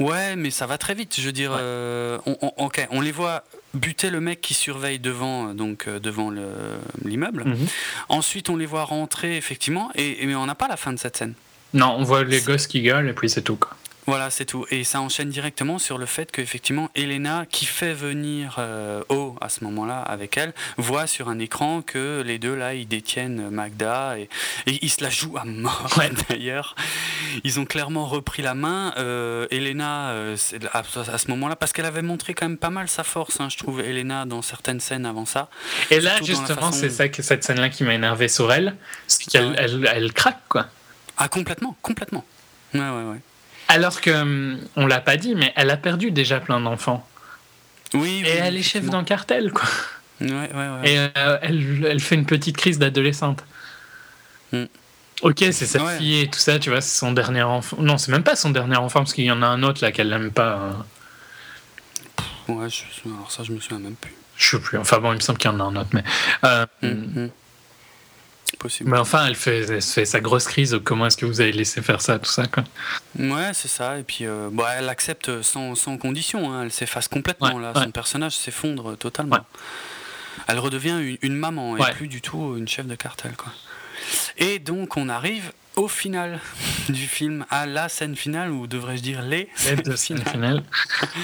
[0.00, 1.14] Ouais, mais ça va très vite.
[1.18, 3.44] Je veux dire, euh, on, ok, on les voit
[3.74, 6.32] buter le mec qui surveille devant, donc devant
[7.04, 7.44] l'immeuble.
[7.44, 7.66] Mhm.
[8.08, 11.16] Ensuite, on les voit rentrer effectivement, et, mais on n'a pas la fin de cette
[11.16, 11.34] scène.
[11.74, 13.56] Non, on voit les gosses qui gueulent et puis c'est tout.
[13.56, 13.76] Quoi.
[14.06, 14.66] Voilà, c'est tout.
[14.70, 19.48] Et ça enchaîne directement sur le fait qu'effectivement, Elena, qui fait venir euh, O à
[19.48, 24.18] ce moment-là avec elle, voit sur un écran que les deux là, ils détiennent Magda
[24.18, 24.28] et,
[24.66, 25.98] ils se la jouent à mort
[26.28, 26.74] d'ailleurs.
[27.44, 28.92] Ils ont clairement repris la main.
[28.98, 30.36] Euh, Elena, euh,
[30.72, 30.82] à,
[31.18, 33.80] ce moment-là, parce qu'elle avait montré quand même pas mal sa force, hein, je trouve,
[33.80, 35.48] Elena, dans certaines scènes avant ça.
[35.90, 38.76] Et là, justement, c'est ça que cette scène-là qui m'a énervé sur elle,
[39.06, 40.66] c'est qu'elle elle, elle craque, quoi.
[41.16, 42.24] Ah, complètement, complètement.
[42.74, 43.20] Ouais, ouais, ouais.
[43.68, 47.06] Alors que, hum, on l'a pas dit, mais elle a perdu déjà plein d'enfants.
[47.94, 49.68] Oui, Et elle est chef d'un cartel, quoi.
[50.20, 50.90] Ouais, ouais, ouais.
[50.90, 53.44] Et euh, elle, elle, fait une petite crise d'adolescente.
[54.52, 54.64] Mm.
[55.22, 57.76] Ok, c'est sa fille et tout ça, tu vois, c'est son dernier enfant.
[57.80, 59.92] Non, c'est même pas son dernier enfant, parce qu'il y en a un autre là
[59.92, 60.54] qu'elle n'aime pas.
[60.54, 60.84] Hein.
[62.48, 64.14] Ouais, je, alors ça, je me souviens même plus.
[64.36, 64.78] Je sais plus.
[64.78, 66.04] Enfin bon, il me semble qu'il y en a un autre, mais.
[66.44, 67.28] Euh, mm,
[68.62, 68.84] mm.
[68.84, 70.78] Mais enfin, elle fait, elle fait sa grosse crise.
[70.84, 72.64] Comment est-ce que vous avez laissé faire ça, tout ça quoi
[73.18, 73.98] Ouais, c'est ça.
[73.98, 76.52] Et puis, euh, bah, elle accepte sans, sans condition.
[76.52, 76.64] Hein.
[76.64, 77.58] Elle s'efface complètement.
[77.58, 77.72] là.
[77.74, 79.38] Son personnage s'effondre totalement.
[80.48, 83.32] Elle redevient une, maman et plus du tout une chef de cartel.
[83.36, 83.52] Quoi.
[84.38, 86.40] Et donc, on arrive au final
[86.88, 90.62] du film, à la scène finale, ou devrais-je dire les scènes finales.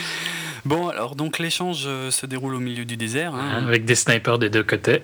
[0.65, 3.35] bon, alors, donc l'échange euh, se déroule au milieu du désert.
[3.35, 3.65] Hein.
[3.67, 5.03] Avec des snipers des deux côtés.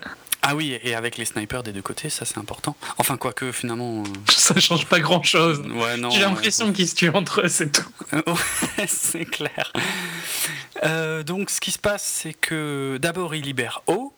[0.49, 2.77] Ah oui, et avec les snipers des deux côtés, ça c'est important.
[2.99, 4.05] Enfin, quoique finalement.
[4.05, 5.59] Euh, ça change pas grand chose.
[5.59, 7.91] Ouais, J'ai l'impression qu'ils se tuent entre eux, c'est tout.
[8.87, 9.73] c'est clair.
[10.85, 14.13] Euh, donc, ce qui se passe, c'est que d'abord, il libère O,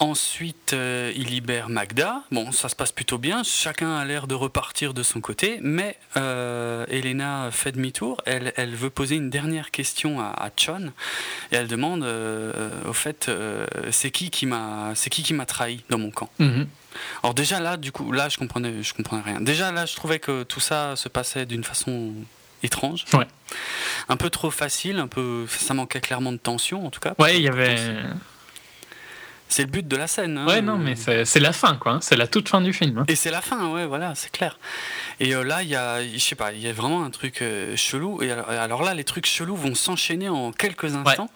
[0.00, 2.22] Ensuite, euh, il libère Magda.
[2.30, 3.42] Bon, ça se passe plutôt bien.
[3.42, 5.58] Chacun a l'air de repartir de son côté.
[5.60, 8.20] Mais euh, Elena fait demi-tour.
[8.24, 10.92] Elle, elle, veut poser une dernière question à, à Chon.
[11.50, 13.30] Et elle demande, euh, au fait,
[13.90, 16.30] c'est qui qui m'a, c'est qui qui m'a trahi dans mon camp?
[16.38, 16.68] Mhm.
[17.22, 19.40] Alors déjà là, du coup, là, je comprenais, je comprenais rien.
[19.40, 22.12] Déjà là, je trouvais que tout ça se passait d'une façon
[22.62, 23.04] étrange.
[24.08, 27.14] Un peu trop facile, un peu, ça manquait clairement de tension en tout cas.
[27.18, 27.76] Ouais, il y avait.
[29.48, 30.38] C'est le but de la scène.
[30.38, 30.46] Hein.
[30.46, 31.92] Ouais, non, mais c'est la fin, quoi.
[31.92, 31.98] Hein.
[32.02, 32.98] C'est la toute fin du film.
[32.98, 33.04] Hein.
[33.08, 34.58] Et c'est la fin, ouais, voilà, c'est clair.
[35.20, 37.42] Et euh, là, il y a, je sais pas, il y a vraiment un truc
[37.42, 38.22] euh, chelou.
[38.22, 41.30] Et alors, là, les trucs chelous vont s'enchaîner en quelques instants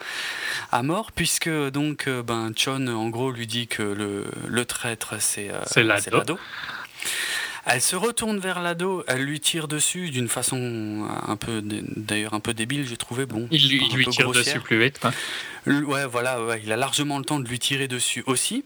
[0.71, 5.51] à mort, puisque donc, euh, ben, en gros, lui dit que le, le traître, c'est
[5.77, 6.39] l'ado.
[7.65, 12.41] Elle se retourne vers l'ado, elle lui tire dessus d'une façon un peu, d'ailleurs un
[12.41, 13.25] peu débile, j'ai trouvé.
[13.25, 15.01] Bon, il lui, tire dessus plus vite.
[15.67, 18.65] Ouais, voilà, il a largement le temps de lui tirer dessus aussi.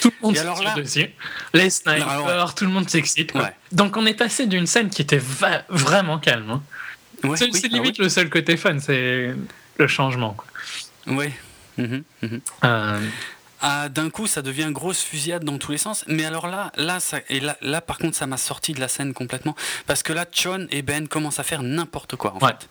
[0.00, 1.10] Tout le monde se tire dessus.
[1.54, 3.32] Les snipers, tout le monde s'excite.
[3.72, 5.20] Donc on est passé d'une scène qui était
[5.68, 6.50] vraiment calme.
[6.50, 7.34] Hein.
[7.36, 9.34] c'est ah limite le seul côté fun, c'est
[9.76, 10.36] le changement.
[11.08, 11.30] Oui.
[11.78, 12.04] Mhm.
[12.64, 13.00] Euh,
[13.60, 16.04] ah, d'un coup, ça devient grosse fusillade dans tous les sens.
[16.06, 18.88] Mais alors là, là, ça, et là, là, par contre, ça m'a sorti de la
[18.88, 19.56] scène complètement.
[19.86, 22.68] Parce que là, Chon et Ben commencent à faire n'importe quoi, en fait.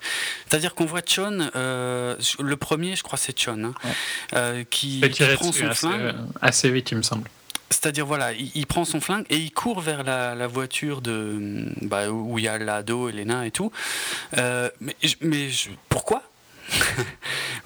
[0.48, 3.90] C'est-à-dire qu'on voit Chon, euh, le premier, je crois, c'est Chon, hein,
[4.34, 5.02] euh, qui,
[5.36, 6.16] prend son flingue.
[6.42, 7.30] Assez vite, il me semble.
[7.70, 12.40] C'est-à-dire, voilà, il, prend son flingue et il court vers la, voiture de, bah, où
[12.40, 13.72] il y a l'ado, Elena et tout.
[14.38, 15.50] Euh, mais mais
[15.90, 16.24] pourquoi?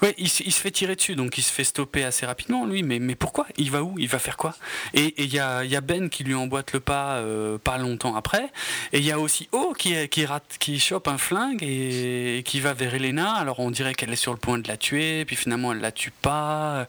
[0.02, 2.82] Ouais, il, se fait tirer dessus, donc il se fait stopper assez rapidement, lui.
[2.82, 3.46] Mais, pourquoi?
[3.56, 3.94] Il va où?
[3.98, 4.54] Il va faire quoi?
[4.94, 8.50] Et il y a, Ben qui lui emboîte le pas euh, pas longtemps après.
[8.92, 12.60] Et il y a aussi O qui, qui, rate, qui chope un flingue et, qui
[12.60, 13.32] va vers Elena.
[13.32, 15.92] Alors on dirait qu'elle est sur le point de la tuer, puis finalement elle la
[15.92, 16.86] tue pas.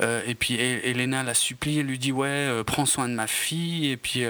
[0.00, 3.26] Euh, et puis Elena la supplie, elle lui dit Ouais, euh, prends soin de ma
[3.26, 3.90] fille.
[3.90, 4.22] Et puis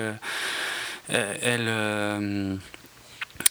[1.08, 1.68] elle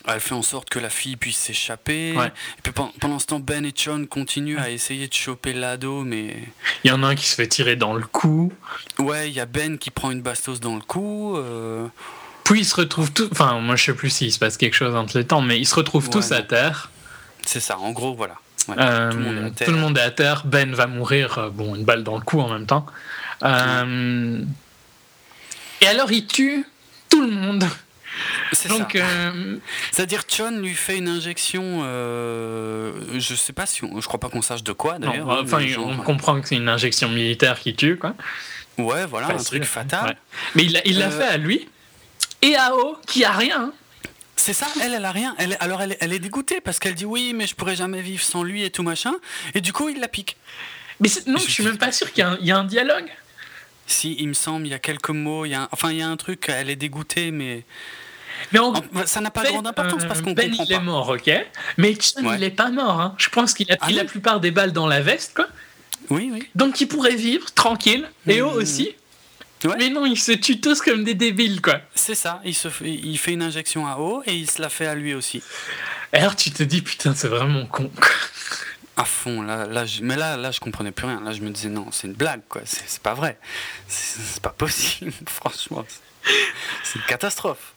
[0.07, 2.13] elle fait en sorte que la fille puisse s'échapper.
[2.13, 6.35] Et puis pendant ce temps, Ben et John continuent à essayer de choper l'ado, mais.
[6.83, 8.51] Il y en a un qui se fait tirer dans le cou.
[8.97, 11.37] Ouais, il y a Ben qui prend une bastos dans le cou.
[11.37, 11.87] Euh.
[12.43, 13.29] Puis ils se retrouvent tous.
[13.31, 15.67] Enfin, moi je sais plus s'il se passe quelque chose entre les temps, mais ils
[15.67, 16.89] se retrouvent tous à terre.
[17.45, 18.35] C'est ça, en gros, voilà.
[18.77, 20.43] Euh, tout, le monde est à terre.
[20.45, 22.85] Ben va mourir, euh, bon, une balle dans le cou en même temps.
[25.81, 26.65] Et alors il tue
[27.09, 27.65] tout le monde.
[28.67, 29.57] Donc, euh,
[29.91, 31.81] c'est-à-dire Chon lui fait une injection.
[31.83, 35.25] Euh, je sais pas si, je crois pas qu'on sache de quoi d'ailleurs.
[35.25, 38.15] Bah, enfin, on comprend que c'est une injection militaire qui tue, quoi.
[38.77, 40.17] Ouais, voilà, un truc fatal.
[40.55, 41.67] Mais il l'a il euh, fait à lui
[42.41, 43.73] et à O qui a rien.
[44.35, 45.35] C'est ça, elle, elle a rien.
[45.37, 48.23] Elle, alors elle, elle est dégoûtée parce qu'elle dit oui, mais je pourrais jamais vivre
[48.23, 49.13] sans lui et tout machin.
[49.53, 50.37] Et du coup, il la pique.
[51.01, 53.09] Mais non, je, suis même pas sûr qu'il y, y, a un dialogue.
[53.89, 55.45] Si, il me semble, il y a quelques mots.
[55.45, 56.49] Il y a enfin, il y a un truc.
[56.49, 57.65] Elle est dégoûtée, mais
[58.51, 58.59] mais
[59.05, 61.31] ça n'a pas grande importance parce qu'on ben, comprend il est mort, ok.
[61.77, 62.99] Mais Chun, il est pas mort.
[62.99, 63.15] Hein.
[63.17, 65.47] Je pense qu'il a pris ah la plupart des balles dans la veste, quoi.
[66.09, 66.47] Oui, oui.
[66.55, 68.09] Donc il pourrait vivre tranquille.
[68.27, 68.47] Et eux mmh.
[68.47, 68.95] aussi.
[69.77, 71.81] Mais non, ils se tuent tous comme des débiles, quoi.
[71.93, 72.41] C'est ça.
[72.45, 74.95] Il, se fait, il fait une injection à eau et il se la fait à
[74.95, 75.43] lui aussi.
[76.13, 77.91] Alors tu te dis, putain, c'est vraiment con.
[78.99, 79.41] À fond.
[79.41, 81.21] Là, là, mais là, là, je comprenais plus rien.
[81.21, 82.61] Là, je me disais, non, c'est une blague, quoi.
[82.65, 83.39] C'est pas vrai.
[83.87, 85.85] C'est pas possible, franchement.
[86.83, 87.73] C'est une catastrophe.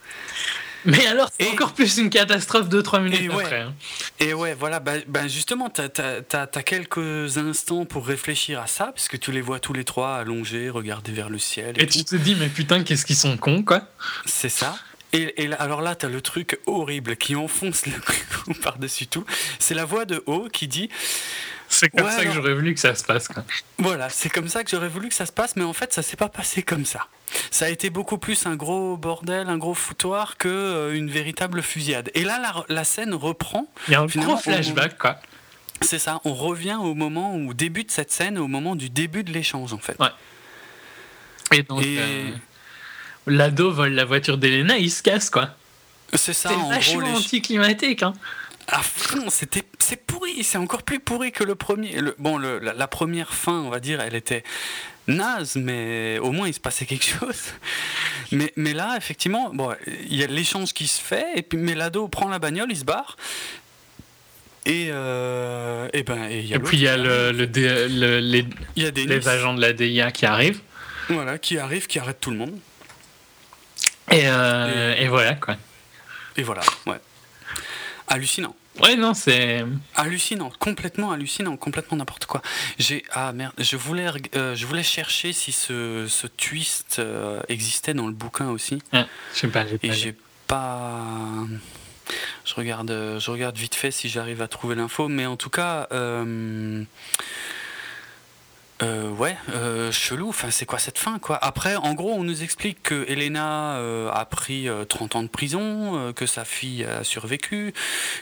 [0.85, 3.61] Mais alors, c'est encore plus une catastrophe 2-3 minutes après.
[3.61, 3.75] Hein.
[4.19, 9.07] Et ouais, voilà, bah, bah justement, tu as, quelques instants pour réfléchir à ça, parce
[9.07, 11.81] que tu les vois tous les trois allongés, regarder vers le ciel.
[11.81, 13.83] Et, tu te dis, mais putain, qu'est-ce qu'ils sont cons, quoi.
[14.27, 14.75] C'est ça.
[15.13, 19.25] Et, alors là, tu as le truc horrible qui enfonce le clou par-dessus tout.
[19.59, 20.89] C'est la voix de haut qui dit
[21.73, 23.29] c'est comme ça que j'aurais voulu que ça se passe.
[23.79, 26.03] Voilà, c'est comme ça que j'aurais voulu que ça se passe, mais en fait, ça
[26.03, 27.07] s'est pas passé comme ça.
[27.51, 31.63] Ça a été beaucoup plus un gros bordel, un gros foutoir que euh, une véritable
[31.63, 32.11] fusillade.
[32.15, 33.67] Et là, la, scène reprend.
[33.89, 35.19] Il y a un gros flashback, quoi.
[35.81, 39.33] C'est ça, on revient au moment où débute cette scène, au moment du début de
[39.33, 39.99] l'échange, en fait.
[39.99, 40.09] Ouais.
[41.53, 42.31] Et donc, euh,
[43.27, 45.51] l'ado vole la voiture d'Elena, il se casse, quoi.
[46.15, 48.13] C'est ça, C'est vachement anticlimatique, hein
[48.69, 52.01] à fond, c'était c'est pourri, c'est encore plus pourri que le premier.
[52.01, 54.45] Le, bon, le, la, première fin, on va dire, elle était
[55.09, 57.43] naze, mais au moins il se passait quelque chose.
[58.31, 59.75] Mais, mais là, effectivement, bon,
[60.09, 62.85] il y a l'échange qui se fait, et puis Melado prend la bagnole, il se
[62.85, 63.17] barre.
[64.65, 68.47] Et, euh, et ben et, y a puis il y a le, le, les,
[68.77, 70.61] y a les agents de la DIA qui arrivent.
[71.09, 72.57] Voilà, qui arrivent, qui arrêtent tout le monde.
[74.11, 75.57] Et, euh, et, et voilà quoi.
[76.37, 77.01] Et voilà, ouais.
[78.09, 78.55] Hallucinant.
[78.81, 79.65] Ouais, non, c'est.
[79.97, 82.41] Hallucinant, complètement hallucinant, complètement n'importe quoi.
[82.79, 83.05] J'ai.
[83.13, 88.07] Ah merde, je voulais, euh, je voulais chercher si ce, ce twist euh, existait dans
[88.07, 88.83] le bouquin aussi.
[88.93, 90.15] Ah, je sais pas, Et j'ai
[90.47, 91.47] pas.
[92.45, 95.87] Je regarde, je regarde vite fait si j'arrive à trouver l'info, mais en tout cas.
[95.93, 96.83] Euh,
[98.83, 100.29] euh, ouais, euh, chelou.
[100.29, 101.39] Enfin, c'est quoi cette fin, quoi?
[101.43, 106.13] Après, en gros, on nous explique que Elena euh, a pris 30 ans de prison,
[106.15, 107.73] que sa fille a survécu,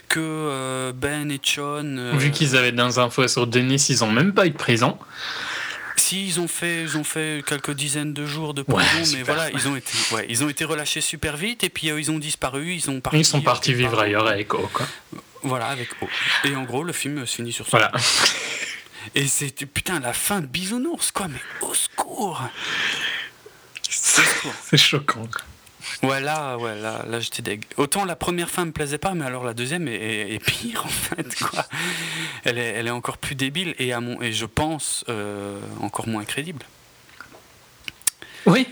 [0.07, 2.11] que Ben et John.
[2.17, 4.97] Vu qu'ils avaient des infos sur Denis, ils ont même pas eu de prison.
[5.95, 9.49] Si, ils ont fait, ils ont fait quelques dizaines de jours de prison, mais voilà,
[9.51, 12.73] ils ont été, ouais, ils ont été relâchés super vite et puis ils ont disparu,
[12.73, 14.87] ils ont Ils sont partis vivre ailleurs avec O, quoi.
[15.43, 16.07] Voilà, avec O.
[16.45, 17.77] Et en gros, le film se finit sur ça.
[17.77, 17.91] Voilà.
[19.15, 22.41] Et c'était putain la fin de Bisounours, quoi, mais au secours
[23.89, 25.41] C'est choquant, quoi.
[26.03, 27.63] Ouais, là, ouais, là, là j'étais deg.
[27.77, 31.35] Autant la première fin me plaisait pas, mais alors la deuxième est, pire, en fait,
[31.39, 31.65] quoi.
[32.43, 36.07] Elle est, elle est encore plus débile et, à mon, et je pense euh, encore
[36.07, 36.65] moins crédible.
[38.45, 38.67] Oui.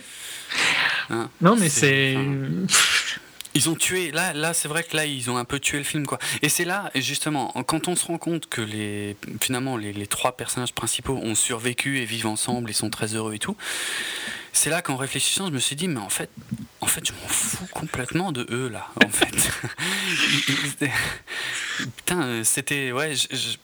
[1.09, 2.17] Hein, non, mais c'est.
[3.55, 5.83] Ils ont tué, là, là c'est vrai que là, ils ont un peu tué le
[5.83, 6.05] film.
[6.05, 6.19] quoi.
[6.41, 10.73] Et c'est là, justement, quand on se rend compte que les, finalement, les, trois personnages
[10.73, 13.55] principaux ont survécu et vivent ensemble et sont très heureux et tout,
[14.53, 16.29] c'est là qu'en réfléchissant, je me suis dit, mais en fait,
[16.81, 19.51] en fait, je m'en fous complètement de eux, là, en fait.
[21.95, 22.91] Putain, euh, c'était.
[22.91, 23.13] Ouais,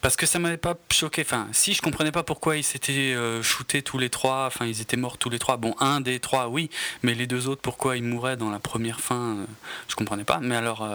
[0.01, 1.21] parce que ça m'avait pas choqué.
[1.21, 4.45] Enfin, si, je comprenais pas pourquoi ils s'étaient euh, shootés tous les trois.
[4.47, 5.57] Enfin, ils étaient morts tous les trois.
[5.57, 6.69] Bon, un des trois, oui.
[7.03, 9.45] Mais les deux autres, pourquoi ils mouraient dans la première fin, euh,
[9.87, 10.39] je comprenais pas.
[10.41, 10.87] Mais alors.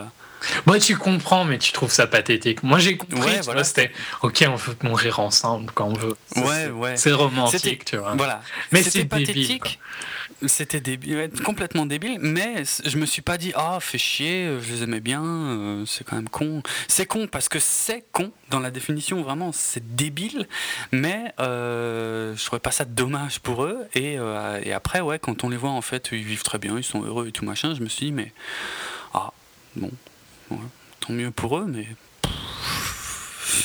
[0.67, 2.63] Moi, tu comprends, mais tu trouves ça pathétique.
[2.63, 3.21] Moi, j'ai compris.
[3.21, 3.65] Ouais, voilà.
[3.65, 3.93] C'était
[4.23, 6.17] OK, on veut mourir ensemble quand on veut.
[6.37, 6.97] Ouais, ouais.
[6.97, 8.15] C'est romantique, tu vois.
[8.17, 8.43] Voilà.
[8.73, 9.79] Mais c'est pathétique.
[10.47, 14.61] C'était débile, complètement débile, mais je me suis pas dit ah oh, fais chier, euh,
[14.61, 16.63] je les aimais bien, euh, c'est quand même con.
[16.89, 20.49] C'est con parce que c'est con dans la définition vraiment, c'est débile,
[20.93, 24.15] mais euh, je trouvais pas ça dommage pour eux et,
[24.63, 27.03] et, après ouais quand on les voit en fait ils vivent très bien, ils sont
[27.03, 28.33] heureux et tout machin, je me suis dit mais
[29.13, 29.33] ah
[29.77, 29.91] bon
[31.01, 31.87] tant mieux pour eux, mais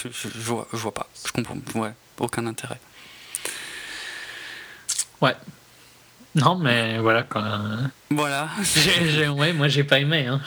[0.03, 2.79] je, je, vois, je vois pas, je comprends, ouais, aucun intérêt.
[5.21, 5.35] Ouais,
[6.35, 7.43] non, mais voilà quoi.
[8.09, 8.49] Voilà.
[9.37, 10.27] ouais, moi j'ai pas aimé.
[10.27, 10.41] Hein.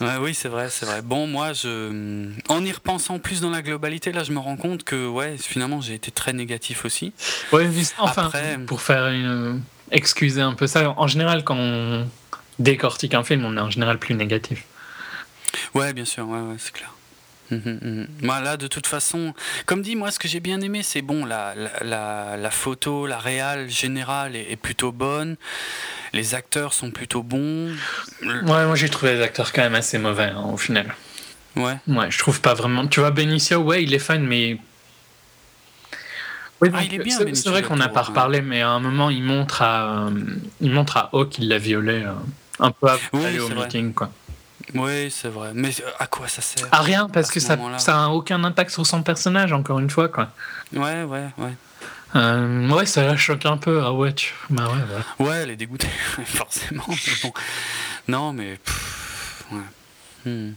[0.00, 1.00] Ouais, oui, c'est vrai, c'est vrai.
[1.00, 4.82] Bon, moi, je, en y repensant plus dans la globalité, là, je me rends compte
[4.82, 7.12] que, ouais, finalement, j'ai été très négatif aussi.
[7.52, 7.68] Ouais,
[7.98, 8.30] enfin,
[8.66, 9.62] pour faire une...
[9.92, 12.08] excuser un peu ça, en général, quand on
[12.58, 14.64] décortique un film, on est en général plus négatif.
[15.74, 16.92] Ouais, bien sûr, ouais, ouais c'est clair.
[18.22, 19.34] Moi, là, de toute façon,
[19.66, 23.18] comme dit, moi, ce que j'ai bien aimé, c'est bon, la, la, la, photo, la
[23.18, 25.36] réale générale est, plutôt bonne.
[26.12, 27.72] Les acteurs sont plutôt bons.
[28.22, 30.94] Ouais, moi, j'ai trouvé les acteurs quand même assez mauvais, hein, au final.
[31.56, 31.76] Ouais.
[31.86, 32.86] Ouais, je trouve pas vraiment.
[32.86, 34.58] Tu vois, Benicio, ouais, il est fun, mais.
[36.60, 37.18] Oui, ah, il est bien.
[37.34, 40.10] C'est vrai qu'on n'a pas reparlé, mais à un moment, il montre à, euh,
[40.60, 42.12] il montre à Hawk qu'il l'a violé euh,
[42.60, 44.10] un peu avant d'aller au meeting, quoi.
[44.74, 45.50] Oui, c'est vrai.
[45.54, 48.86] Mais euh, à quoi ça sert À rien, parce que ça n'a aucun impact sur
[48.86, 50.08] son personnage, encore une fois.
[50.08, 50.28] Quoi.
[50.72, 51.54] Ouais, ouais, ouais.
[52.14, 53.82] Euh, ouais, ça la choque un peu.
[53.82, 54.32] Ah ouais, tu...
[54.50, 54.68] bah
[55.18, 55.36] ouais, ouais.
[55.42, 55.88] elle est dégoûtée,
[56.24, 56.84] forcément.
[58.08, 58.58] Non, mais.
[59.52, 59.58] ouais.
[60.24, 60.52] Hmm.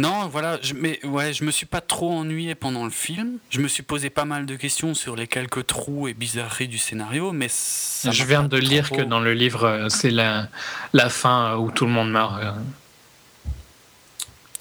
[0.00, 3.36] Non, voilà, je, mais ouais, je me suis pas trop ennuyé pendant le film.
[3.50, 6.78] Je me suis posé pas mal de questions sur les quelques trous et bizarreries du
[6.78, 10.48] scénario, mais je viens de lire que dans le livre, euh, c'est la,
[10.94, 12.32] la fin où tout le monde meurt.
[12.42, 12.52] Euh.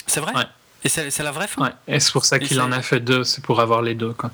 [0.08, 0.34] C'est vrai?
[0.36, 0.46] Ouais.
[0.84, 1.64] Et c'est la vraie fin?
[1.64, 1.72] Ouais.
[1.88, 4.32] Et c'est pour ça qu'il en a fait deux, c'est pour avoir les deux quoi.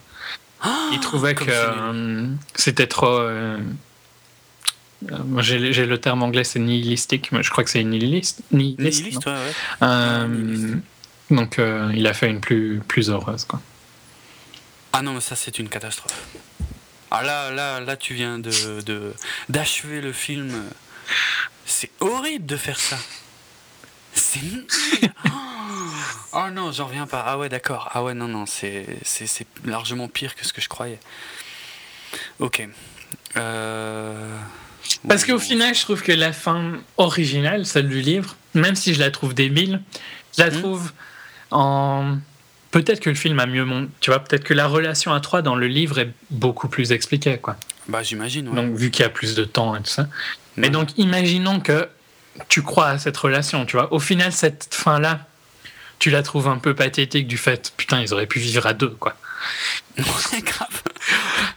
[0.62, 3.20] Ah, Il trouvait que euh, c'était trop.
[5.26, 8.42] moi j'ai le terme anglais, c'est nihilistique, mais je crois que c'est nihiliste.
[8.52, 10.78] Nihiliste, nihiliste ouais, ouais.
[11.32, 13.46] Donc euh, il a fait une plus, plus heureuse.
[13.46, 13.62] Quoi.
[14.94, 16.26] Ah non, mais ça c'est une catastrophe.
[17.12, 19.14] Ah là, là, là tu viens de,
[19.50, 20.64] d'achever le film.
[21.66, 22.98] C'est horrible de faire ça.
[24.14, 24.40] C'est...
[26.38, 27.24] Oh non, j'en reviens pas.
[27.26, 27.90] Ah ouais, d'accord.
[27.94, 31.00] Ah ouais, non, non, c'est, c'est, largement pire que ce que je croyais.
[32.40, 32.68] Ok.
[33.38, 34.38] Euh...
[35.08, 39.00] Parce qu'au final, je trouve que la fin originale, celle du livre, même si je
[39.00, 39.82] la trouve débile,
[40.38, 40.60] je la hmm.
[40.60, 40.92] trouve
[41.52, 42.18] en
[42.72, 43.90] peut-être que le film a mieux monté.
[44.02, 47.38] Tu vois, peut-être que la relation à trois dans le livre est beaucoup plus expliquée,
[47.38, 47.56] quoi.
[47.88, 48.54] Bah, j'imagine.
[48.54, 50.08] Donc, vu qu'il y a plus de temps et tout ça.
[50.58, 51.88] Mais donc, imaginons que
[52.50, 53.94] tu crois à cette relation, tu vois.
[53.94, 55.28] Au final, cette fin-là,
[56.00, 58.90] tu la trouves un peu pathétique du fait, putain, ils auraient pu vivre à deux,
[58.90, 59.16] quoi.
[59.98, 60.82] C'est grave.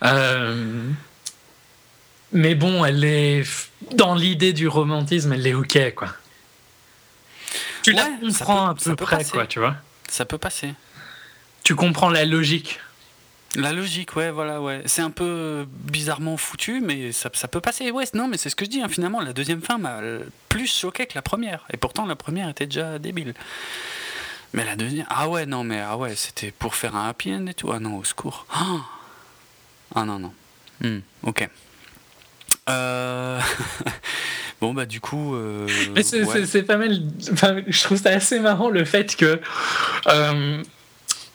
[0.04, 0.90] Euh,
[2.32, 3.44] mais bon, elle est
[3.94, 6.08] dans l'idée du romantisme, elle est ok, quoi.
[7.82, 9.76] Tu la comprends à peu près, quoi, tu vois.
[10.08, 10.74] Ça peut passer.
[11.64, 12.80] Tu comprends la logique.
[13.54, 14.82] La logique, ouais, voilà, ouais.
[14.86, 17.90] C'est un peu bizarrement foutu, mais ça, ça peut passer.
[17.90, 18.88] Ouais, non, mais c'est ce que je dis, hein.
[18.88, 20.00] finalement, la deuxième fin m'a
[20.48, 21.64] plus choqué que la première.
[21.72, 23.34] Et pourtant, la première était déjà débile.
[24.52, 27.46] Mais la deuxième, ah ouais, non, mais ah ouais, c'était pour faire un happy end
[27.46, 27.70] et tout.
[27.72, 28.46] Ah non, au secours.
[28.50, 28.80] Ah,
[29.94, 30.32] ah non, non.
[30.82, 31.48] Hmm, ok.
[32.68, 33.40] Euh...
[34.60, 35.34] Bon, bah, du coup.
[35.34, 35.66] Euh,
[36.02, 37.00] c'est pas mal.
[37.32, 39.40] Enfin, je trouve ça assez marrant le fait que.
[40.08, 40.62] Euh,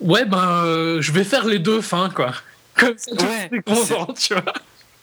[0.01, 2.33] ouais, ben, je vais faire les deux fins, quoi.
[2.75, 4.53] Comme ça, ouais, content, tu vois.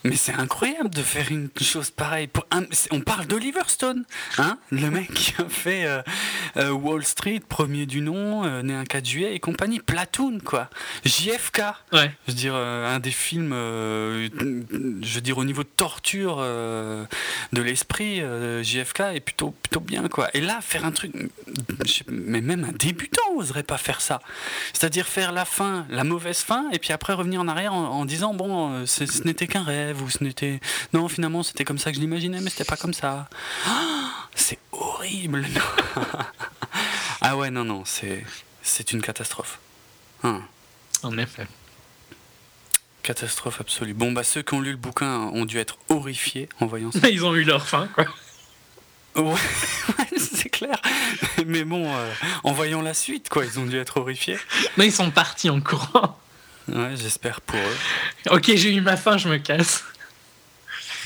[0.05, 2.27] Mais c'est incroyable de faire une chose pareille.
[2.27, 2.47] Pour
[2.91, 4.05] on parle d'Oliver Stone,
[4.39, 4.59] hein?
[4.71, 6.03] Le mec qui a fait euh,
[6.57, 9.79] euh, Wall Street, premier du nom, euh, né un 4 juillet et compagnie.
[9.81, 10.71] Platoon, quoi.
[11.05, 11.63] JFK.
[11.93, 12.11] Ouais.
[12.27, 18.23] Je veux dire, un des films, je veux dire, au niveau de torture de l'esprit,
[18.63, 20.29] JFK est plutôt, plutôt bien, quoi.
[20.35, 21.13] Et là, faire un truc.
[22.09, 24.21] Mais même un débutant n'oserait pas faire ça.
[24.73, 28.05] C'est-à-dire faire la fin, la mauvaise fin, et puis après revenir en arrière en, en
[28.05, 30.61] disant, bon, ce n'était qu'un rêve ou ce n'était.
[30.93, 33.29] Non, finalement, c'était comme ça que je l'imaginais, mais c'était pas comme ça.
[34.35, 35.47] c'est horrible.
[37.21, 38.25] ah ouais, non, non, c'est
[38.63, 39.59] c'est une catastrophe.
[40.23, 40.43] Hein.
[41.03, 41.47] En effet.
[43.03, 43.95] catastrophe absolue.
[43.95, 47.09] Bon, bah ceux qui ont lu le bouquin ont dû être horrifiés en voyant ça.
[47.11, 48.05] Ils ont eu leur fin, quoi.
[49.17, 50.81] Ouais, c'est clair.
[51.45, 52.13] Mais bon, euh,
[52.45, 54.39] en voyant la suite, quoi, ils ont dû être horrifiés.
[54.77, 56.17] Mais ils sont partis en courant.
[56.69, 58.37] Ouais, j'espère pour eux.
[58.37, 59.85] Ok, j'ai eu ma fin, je me casse.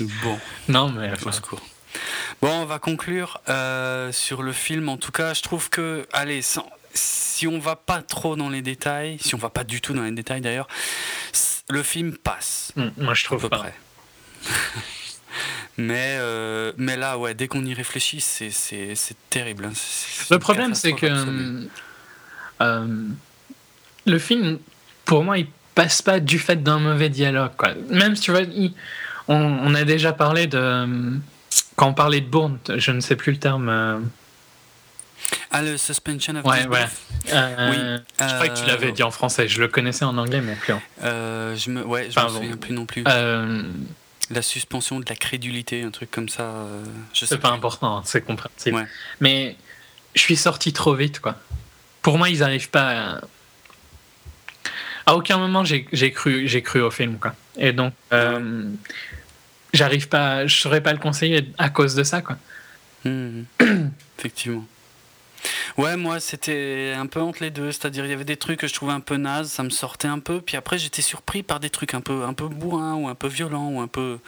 [0.01, 0.39] Bon.
[0.69, 1.11] Non, mais.
[1.13, 1.33] Enfin...
[1.33, 1.63] secours.
[2.43, 4.89] Bon, on va conclure euh, sur le film.
[4.89, 6.43] En tout cas, je trouve que, allez,
[6.93, 10.03] si on va pas trop dans les détails, si on va pas du tout dans
[10.03, 10.69] les détails d'ailleurs,
[11.69, 12.73] le film passe.
[12.77, 13.75] Mm, moi, je trouve à peu près.
[15.79, 18.51] mais, euh, mais là, ouais, dès qu'on y réfléchit, c'est
[19.31, 19.67] terrible.
[19.67, 19.73] Hein.
[20.31, 21.67] le problème, c'est que
[22.61, 23.09] euh,
[24.07, 24.59] le film,
[25.05, 27.53] pour moi, il passe pas du fait d'un mauvais dialogue.
[27.57, 27.71] Quoi.
[27.91, 28.43] Même si tu vois,
[29.29, 31.19] on, a déjà parlé de.
[31.77, 33.69] Quand on parlait de Bourne, je ne sais plus le terme.
[33.69, 33.99] Euh,
[35.51, 36.87] ah, le suspension of ouais, ouais.
[37.33, 38.03] Euh, oui.
[38.21, 39.49] Je crois que tu l'avais dit en français.
[39.49, 40.83] Je le connaissais en anglais, mais plus en.
[41.03, 43.05] Euh, je me, ouais, je me souviens plus non plus.
[43.07, 43.63] Euh,
[44.31, 46.67] la suspension de la crédulité, un truc comme ça.
[47.13, 48.77] je sais pas important, hein, c'est compréhensible.
[48.77, 48.87] Ouais.
[49.21, 49.57] Mais
[50.15, 51.37] je suis sorti trop vite, quoi.
[52.03, 52.91] Pour moi, ils n'arrivent pas.
[52.91, 53.21] À...
[55.07, 57.35] à aucun moment, j'ai cru, j'ai cru au film, quoi.
[57.57, 57.93] Et donc,
[59.73, 62.37] j'arrive pas, je saurais pas le conseiller à cause de ça, quoi.
[63.05, 63.43] Mmh.
[64.19, 64.65] Effectivement.
[65.77, 68.67] Ouais, moi c'était un peu entre les deux, c'est-à-dire il y avait des trucs que
[68.67, 71.61] je trouvais un peu naze, ça me sortait un peu, puis après j'étais surpris par
[71.61, 74.19] des trucs un peu un peu bourrins ou un peu violents ou un peu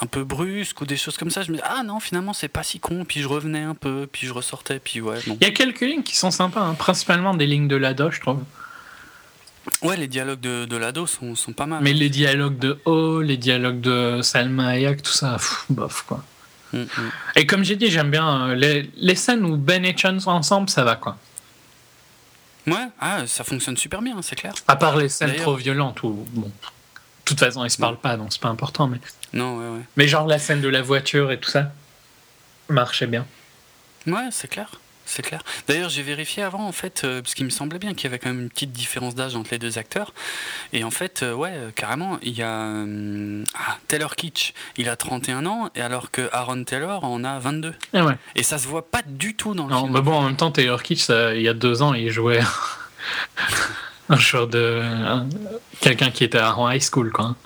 [0.00, 1.42] un peu brusques ou des choses comme ça.
[1.42, 4.08] Je me disais ah non finalement c'est pas si con, puis je revenais un peu,
[4.10, 5.18] puis je ressortais, puis ouais.
[5.26, 6.74] Il y a quelques lignes qui sont sympas, hein.
[6.74, 8.42] principalement des lignes de Lado, je trouve.
[9.82, 11.82] Ouais, les dialogues de, de Lado sont, sont, pas mal.
[11.82, 15.36] Mais les dialogues de O, les dialogues de Salma Hayek, tout ça,
[15.70, 16.24] bof quoi.
[16.72, 16.88] Mm, mm.
[17.36, 20.30] Et comme j'ai dit, j'aime bien euh, les, les, scènes où Ben et Chun sont
[20.30, 21.16] ensemble, ça va quoi.
[22.66, 24.52] Ouais, ah, ça fonctionne super bien, c'est clair.
[24.66, 26.52] À part les scènes trop violentes où, bon, de
[27.24, 28.88] toute façon, ils se parlent pas, donc c'est pas important.
[28.88, 28.98] Mais...
[29.32, 29.84] Non, ouais, ouais.
[29.96, 31.70] Mais genre la scène de la voiture et tout ça
[32.68, 33.24] marchait bien.
[34.06, 35.42] Ouais, c'est clair c'est clair.
[35.68, 38.18] D'ailleurs, j'ai vérifié avant, en fait, euh, parce qu'il me semblait bien qu'il y avait
[38.18, 40.12] quand même une petite différence d'âge entre les deux acteurs.
[40.72, 42.74] Et en fait, euh, ouais, euh, carrément, il y a
[43.54, 47.74] ah, Taylor Kitsch, il a 31 ans, et alors que Aaron Taylor en a 22.
[47.94, 48.16] Et, ouais.
[48.34, 49.92] et ça se voit pas du tout dans le non, film.
[49.92, 52.40] Mais bon, en même temps, Taylor Kitsch, il y a deux ans, il jouait
[54.08, 54.82] un joueur de.
[55.80, 57.36] quelqu'un qui était en high school, quoi.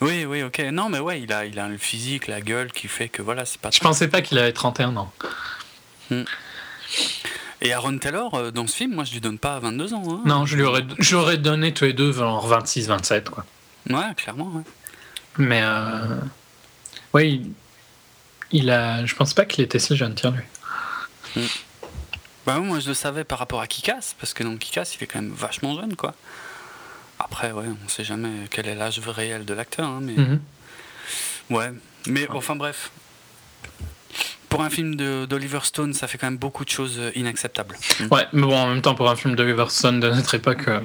[0.00, 0.58] Oui, oui, ok.
[0.72, 3.44] Non, mais ouais, il a, il a le physique, la gueule qui fait que voilà,
[3.44, 3.70] c'est pas.
[3.70, 5.12] Je pensais pas qu'il avait 31 ans.
[6.10, 6.22] Hmm.
[7.62, 10.04] Et Aaron Taylor, euh, dans ce film, moi je lui donne pas 22 ans.
[10.08, 10.22] Hein.
[10.26, 13.44] Non, je lui aurais, j'aurais donné tous les deux vers 26-27, quoi.
[13.88, 14.62] Ouais, clairement, ouais.
[15.38, 16.20] Mais, euh,
[17.14, 17.40] ouais,
[18.52, 21.42] il, a, je pense pas qu'il était si jeune, tiens, lui.
[21.42, 21.46] Mm.
[22.46, 25.06] Bah, moi je le savais par rapport à Kikas, parce que dans Kikas, il est
[25.06, 26.14] quand même vachement jeune, quoi.
[27.18, 30.14] Après, ouais, on sait jamais quel est l'âge réel de l'acteur, hein, mais.
[30.14, 30.38] Mm-hmm.
[31.50, 31.72] Ouais,
[32.06, 32.90] mais enfin bref,
[34.56, 34.96] pour un film
[35.26, 37.76] d'Oliver Stone, ça fait quand même beaucoup de choses euh, inacceptables.
[38.00, 38.06] Mm.
[38.10, 40.66] Ouais, mais bon, en même temps, pour un film d'Oliver Stone de notre époque.
[40.68, 40.80] Euh,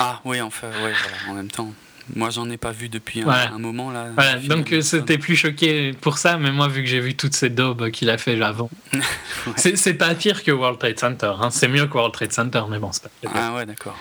[0.00, 1.72] ah oui, enfin, ouais, voilà, en même temps.
[2.16, 4.08] Moi, j'en ai pas vu depuis un, moment là.
[4.14, 7.34] Voilà, donc euh, c'était plus choqué pour ça, mais moi, vu que j'ai vu toutes
[7.34, 8.70] ces daubes qu'il a fait avant,
[9.56, 11.32] c'est pas pire que World Trade Center.
[11.40, 11.50] Hein.
[11.50, 13.30] C'est mieux que World Trade Center, mais bon, c'est pas.
[13.32, 13.96] Ah ouais, d'accord.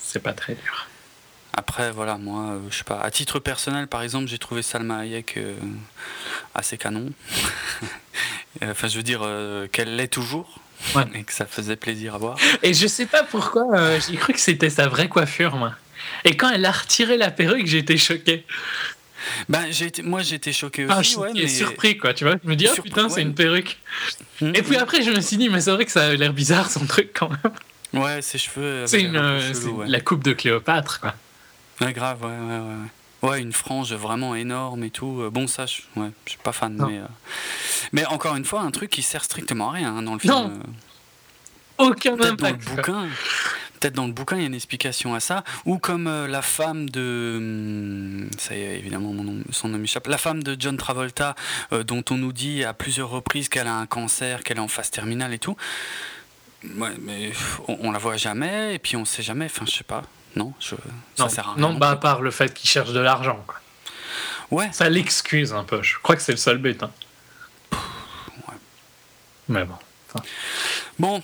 [0.00, 0.88] C'est pas très dur.
[1.54, 2.98] Après, voilà, moi, je sais pas.
[2.98, 5.38] À titre personnel, par exemple, j'ai trouvé Salma Hayek
[6.54, 7.10] assez canon.
[8.62, 10.58] enfin, je veux dire euh, qu'elle l'est toujours.
[11.14, 12.36] Et que ça faisait plaisir à voir.
[12.62, 15.74] Et je sais pas pourquoi, euh, j'ai cru que c'était sa vraie coiffure, moi.
[16.24, 18.44] Et quand elle a retiré la perruque, j'étais choqué.
[19.48, 21.14] Ben, j'ai été, moi j'étais choqué ah, aussi.
[21.16, 21.46] Ah, ouais, mais...
[21.46, 22.34] surpris quoi, tu vois.
[22.42, 23.78] Je me dis, oh putain, c'est une perruque.
[24.40, 26.32] Hum, et puis après, je me suis dit, mais c'est vrai que ça a l'air
[26.32, 28.02] bizarre son truc quand même.
[28.02, 28.86] Ouais, ses cheveux.
[28.86, 29.40] C'est une, euh,
[29.86, 31.14] la coupe de Cléopâtre quoi.
[31.80, 32.88] Ouais, grave, ouais, ouais, ouais.
[33.22, 35.20] Ouais, une frange vraiment énorme et tout.
[35.20, 36.74] Euh, bon, ça, je, ouais, je suis pas fan.
[36.74, 37.06] Mais, euh,
[37.92, 40.34] mais encore une fois, un truc qui sert strictement à rien hein, dans le film.
[40.34, 40.50] Non.
[40.50, 41.86] Euh.
[41.86, 43.08] Aucun Peut-être dans le bouquin.
[43.78, 45.44] Peut-être dans le bouquin, il y a une explication à ça.
[45.66, 47.34] Ou comme la femme de.
[47.38, 50.08] Hum, ça y est, évidemment, mon nom, son nom m'échappe.
[50.08, 51.36] La femme de John Travolta,
[51.70, 54.90] dont on nous dit à plusieurs reprises qu'elle a un cancer, qu'elle est en phase
[54.90, 55.56] terminale et tout.
[56.76, 57.32] Ouais, mais
[57.68, 59.46] on, on, la voit jamais, et puis on sait jamais.
[59.46, 60.02] Enfin, je sais pas.
[60.36, 60.74] Non, je...
[61.14, 61.60] ça sert à rien.
[61.60, 63.44] Non, bah, à part le fait qu'il cherche de l'argent.
[64.50, 64.70] Ouais.
[64.72, 65.82] Ça l'excuse un peu.
[65.82, 66.82] Je crois que c'est le seul but.
[66.82, 66.90] Hein.
[67.72, 68.54] Ouais.
[69.48, 69.76] Mais bon.
[70.98, 71.22] Bon.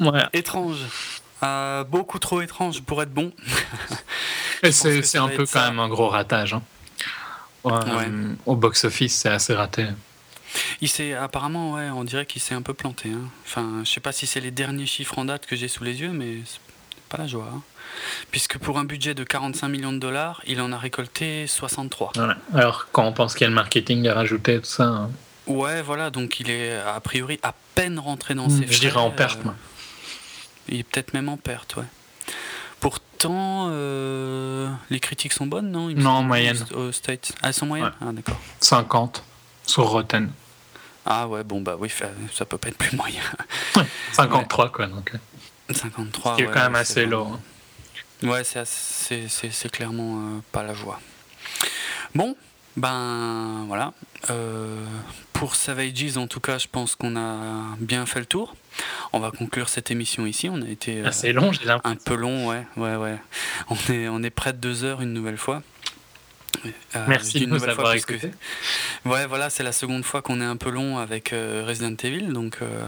[0.00, 0.24] Ouais.
[0.32, 0.78] Étrange.
[1.42, 3.32] Euh, beaucoup trop étrange pour être bon.
[4.70, 6.54] c'est un peu quand même un gros ratage.
[6.54, 6.62] Hein.
[7.66, 9.86] Euh, au box-office, c'est assez raté.
[10.80, 13.10] Il s'est apparemment, ouais, on dirait qu'il s'est un peu planté.
[13.10, 13.28] Hein.
[13.44, 16.00] Enfin, je sais pas si c'est les derniers chiffres en date que j'ai sous les
[16.00, 16.38] yeux, mais
[17.08, 17.50] pas la joie.
[17.54, 17.62] Hein.
[18.30, 22.12] Puisque pour un budget de 45 millions de dollars, il en a récolté 63.
[22.54, 24.84] Alors, quand on pense qu'il y a le marketing à rajouter, tout ça.
[24.84, 25.10] Hein.
[25.46, 29.10] Ouais, voilà, donc il est a priori à peine rentré dans ses Je dirais en
[29.10, 29.54] perte, moi.
[30.68, 31.84] Il est peut-être même en perte, ouais.
[32.78, 35.88] Pourtant, euh, les critiques sont bonnes, non?
[35.90, 36.64] Non, en moyenne.
[36.74, 37.32] Aux States.
[37.42, 37.92] Ah, elles sont moyennes?
[38.00, 38.40] Ah, d'accord.
[38.60, 39.24] 50
[39.66, 40.30] sur Rotten.
[41.04, 41.90] Ah, ouais, bon, bah oui,
[42.32, 43.22] ça peut pas être plus moyen.
[44.12, 45.12] 53, quoi, donc.
[45.70, 46.32] 53.
[46.32, 47.32] Ce qui est quand même assez lourd.
[47.34, 47.40] Hein.
[48.22, 51.00] Ouais, c'est clairement euh, pas la joie.
[52.14, 52.36] Bon,
[52.76, 53.92] ben voilà.
[54.30, 54.84] Euh,
[55.32, 58.54] pour Savages, en tout cas, je pense qu'on a bien fait le tour.
[59.12, 60.48] On va conclure cette émission ici.
[60.48, 63.18] On a été assez long, j'ai Un peu long, ouais, ouais, ouais.
[63.68, 65.62] On est, on est près de deux heures une nouvelle fois.
[66.96, 68.30] Euh, Merci de nous avoir écouté.
[69.04, 72.32] Ouais, voilà, c'est la seconde fois qu'on est un peu long avec euh, Resident Evil.
[72.32, 72.84] Donc, euh,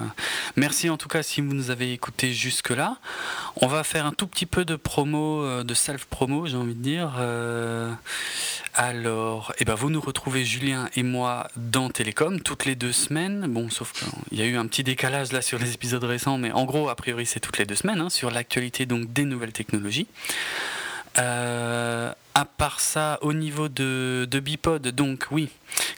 [0.57, 2.99] merci en tout cas si vous nous avez écouté jusque-là.
[3.57, 7.13] On va faire un tout petit peu de promo, de self-promo, j'ai envie de dire.
[8.75, 13.47] alors, eh ben, vous nous retrouvez, Julien et moi, dans Télécom toutes les deux semaines.
[13.49, 16.53] Bon, sauf qu'il y a eu un petit décalage là sur les épisodes récents, mais
[16.53, 19.53] en gros, a priori, c'est toutes les deux semaines hein, sur l'actualité donc des nouvelles
[19.53, 20.09] technologies.
[21.19, 25.49] Euh, à part ça, au niveau de, Bipod, donc oui,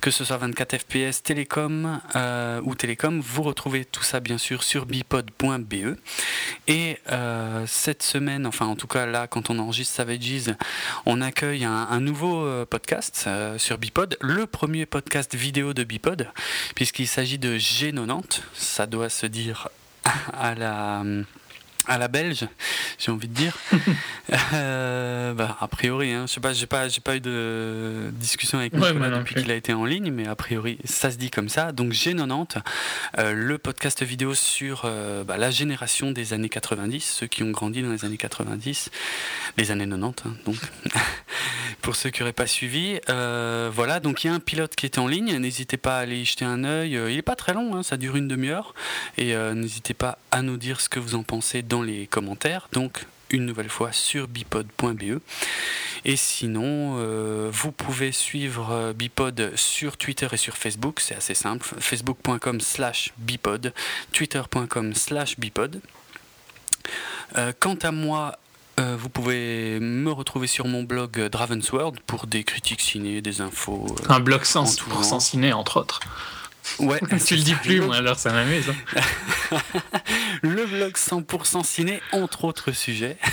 [0.01, 4.63] que ce soit 24 FPS, Télécom euh, ou Télécom, vous retrouvez tout ça bien sûr
[4.63, 5.97] sur bipod.be.
[6.67, 10.55] Et euh, cette semaine, enfin en tout cas là, quand on enregistre Savages,
[11.07, 16.29] on accueille un, nouveau podcast sur Bipod, le premier podcast vidéo de Bipod,
[16.75, 19.69] puisqu'il s'agit de G90, ça doit se dire
[20.33, 21.03] à la
[21.87, 22.47] à la belge,
[22.99, 23.57] j'ai envie de dire.
[24.55, 28.59] euh, bah, a priori, hein, je sais pas, j'ai pas, j'ai pas eu de discussion
[28.59, 31.49] avec Nicolas depuis qu'il a été en ligne, mais a priori, ça se dit comme
[31.49, 31.73] ça.
[31.73, 32.59] Donc G90,
[33.19, 37.51] euh, le podcast vidéo sur euh, bah, la génération des années 90, ceux qui ont
[37.51, 38.91] grandi dans les années 90,
[39.57, 40.57] les années 90, hein, donc.
[41.83, 44.97] Pour ceux qui n'auraient pas suivi, voilà, donc il y a un pilote qui est
[44.97, 47.77] en ligne, n'hésitez pas à aller y jeter un œil, il n'est pas très long,
[47.77, 48.73] hein, ça dure une demi-heure,
[49.19, 53.07] et n'hésitez pas à nous dire ce que vous en pensez dans les commentaires, donc
[53.31, 55.21] une nouvelle fois sur bipod.be.
[56.05, 61.35] Et sinon, euh, vous pouvez suivre euh, Bipod sur Twitter et sur Facebook, c'est assez
[61.35, 63.73] simple, facebook.com slash bipod,
[64.13, 65.81] twitter.com slash bipod.
[67.37, 68.39] Euh, quant à moi,
[68.77, 73.87] vous pouvez me retrouver sur mon blog Dravensworld pour des critiques ciné, des infos.
[74.09, 76.01] Un blog 100% ciné, entre autres.
[76.79, 78.71] Ouais, tu le dis plus, moi, alors ça m'amuse.
[78.71, 79.59] Hein.
[80.43, 83.17] le blog 100% ciné, entre autres sujets.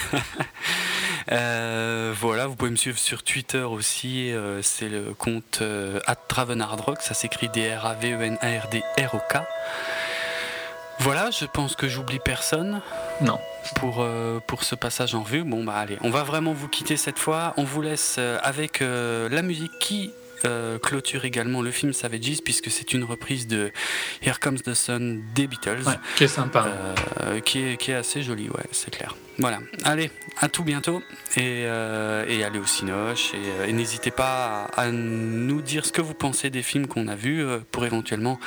[1.31, 4.31] Euh, voilà, vous pouvez me suivre sur Twitter aussi.
[4.31, 6.99] Euh, c'est le compte euh, @travenardrock.
[6.99, 9.37] Ça s'écrit D-R-A-V-E-N-A-R-D-R-O-K.
[10.99, 12.81] Voilà, je pense que j'oublie personne.
[13.21, 13.39] Non.
[13.75, 14.05] Pour,
[14.47, 15.43] pour ce passage en revue.
[15.43, 17.53] Bon, bah allez, on va vraiment vous quitter cette fois.
[17.57, 20.11] On vous laisse avec la musique qui
[20.45, 23.71] euh, clôture également le film Savages puisque c'est une reprise de
[24.21, 25.83] Here Comes the Sun des Beatles.
[26.15, 26.67] qui est sympa.
[27.21, 29.15] Euh, qui, est, qui est assez joli, ouais, c'est clair.
[29.37, 31.01] Voilà, allez, à tout bientôt
[31.35, 33.31] et, euh, et allez au Cinoche
[33.65, 37.15] et, n'hésitez pas à, à, nous dire ce que vous pensez des films qu'on a
[37.15, 38.39] vus pour éventuellement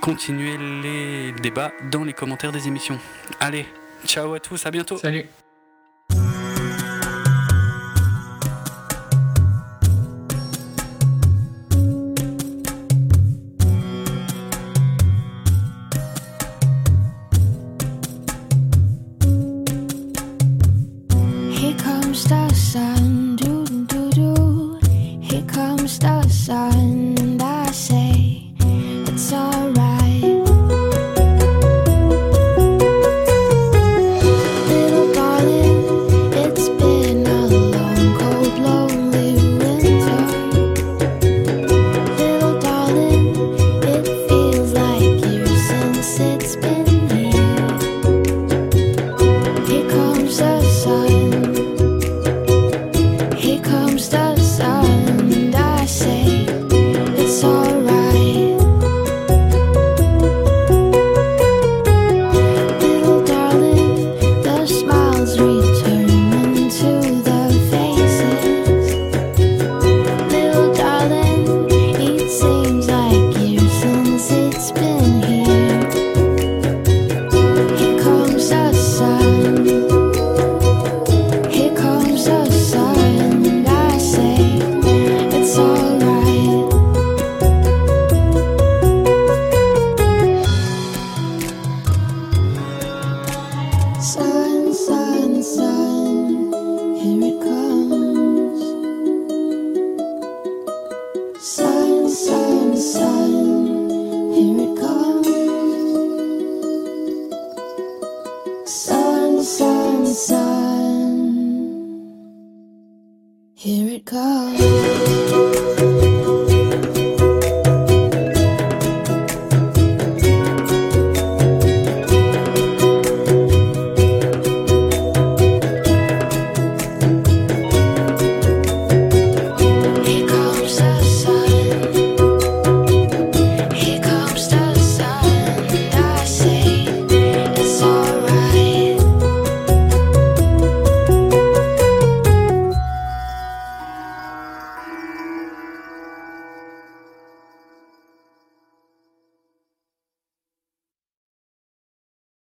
[0.00, 2.98] continuer les débats dans les commentaires des émissions.
[3.40, 3.66] Allez,
[4.06, 4.98] ciao à tous, à bientôt.
[4.98, 5.26] Salut.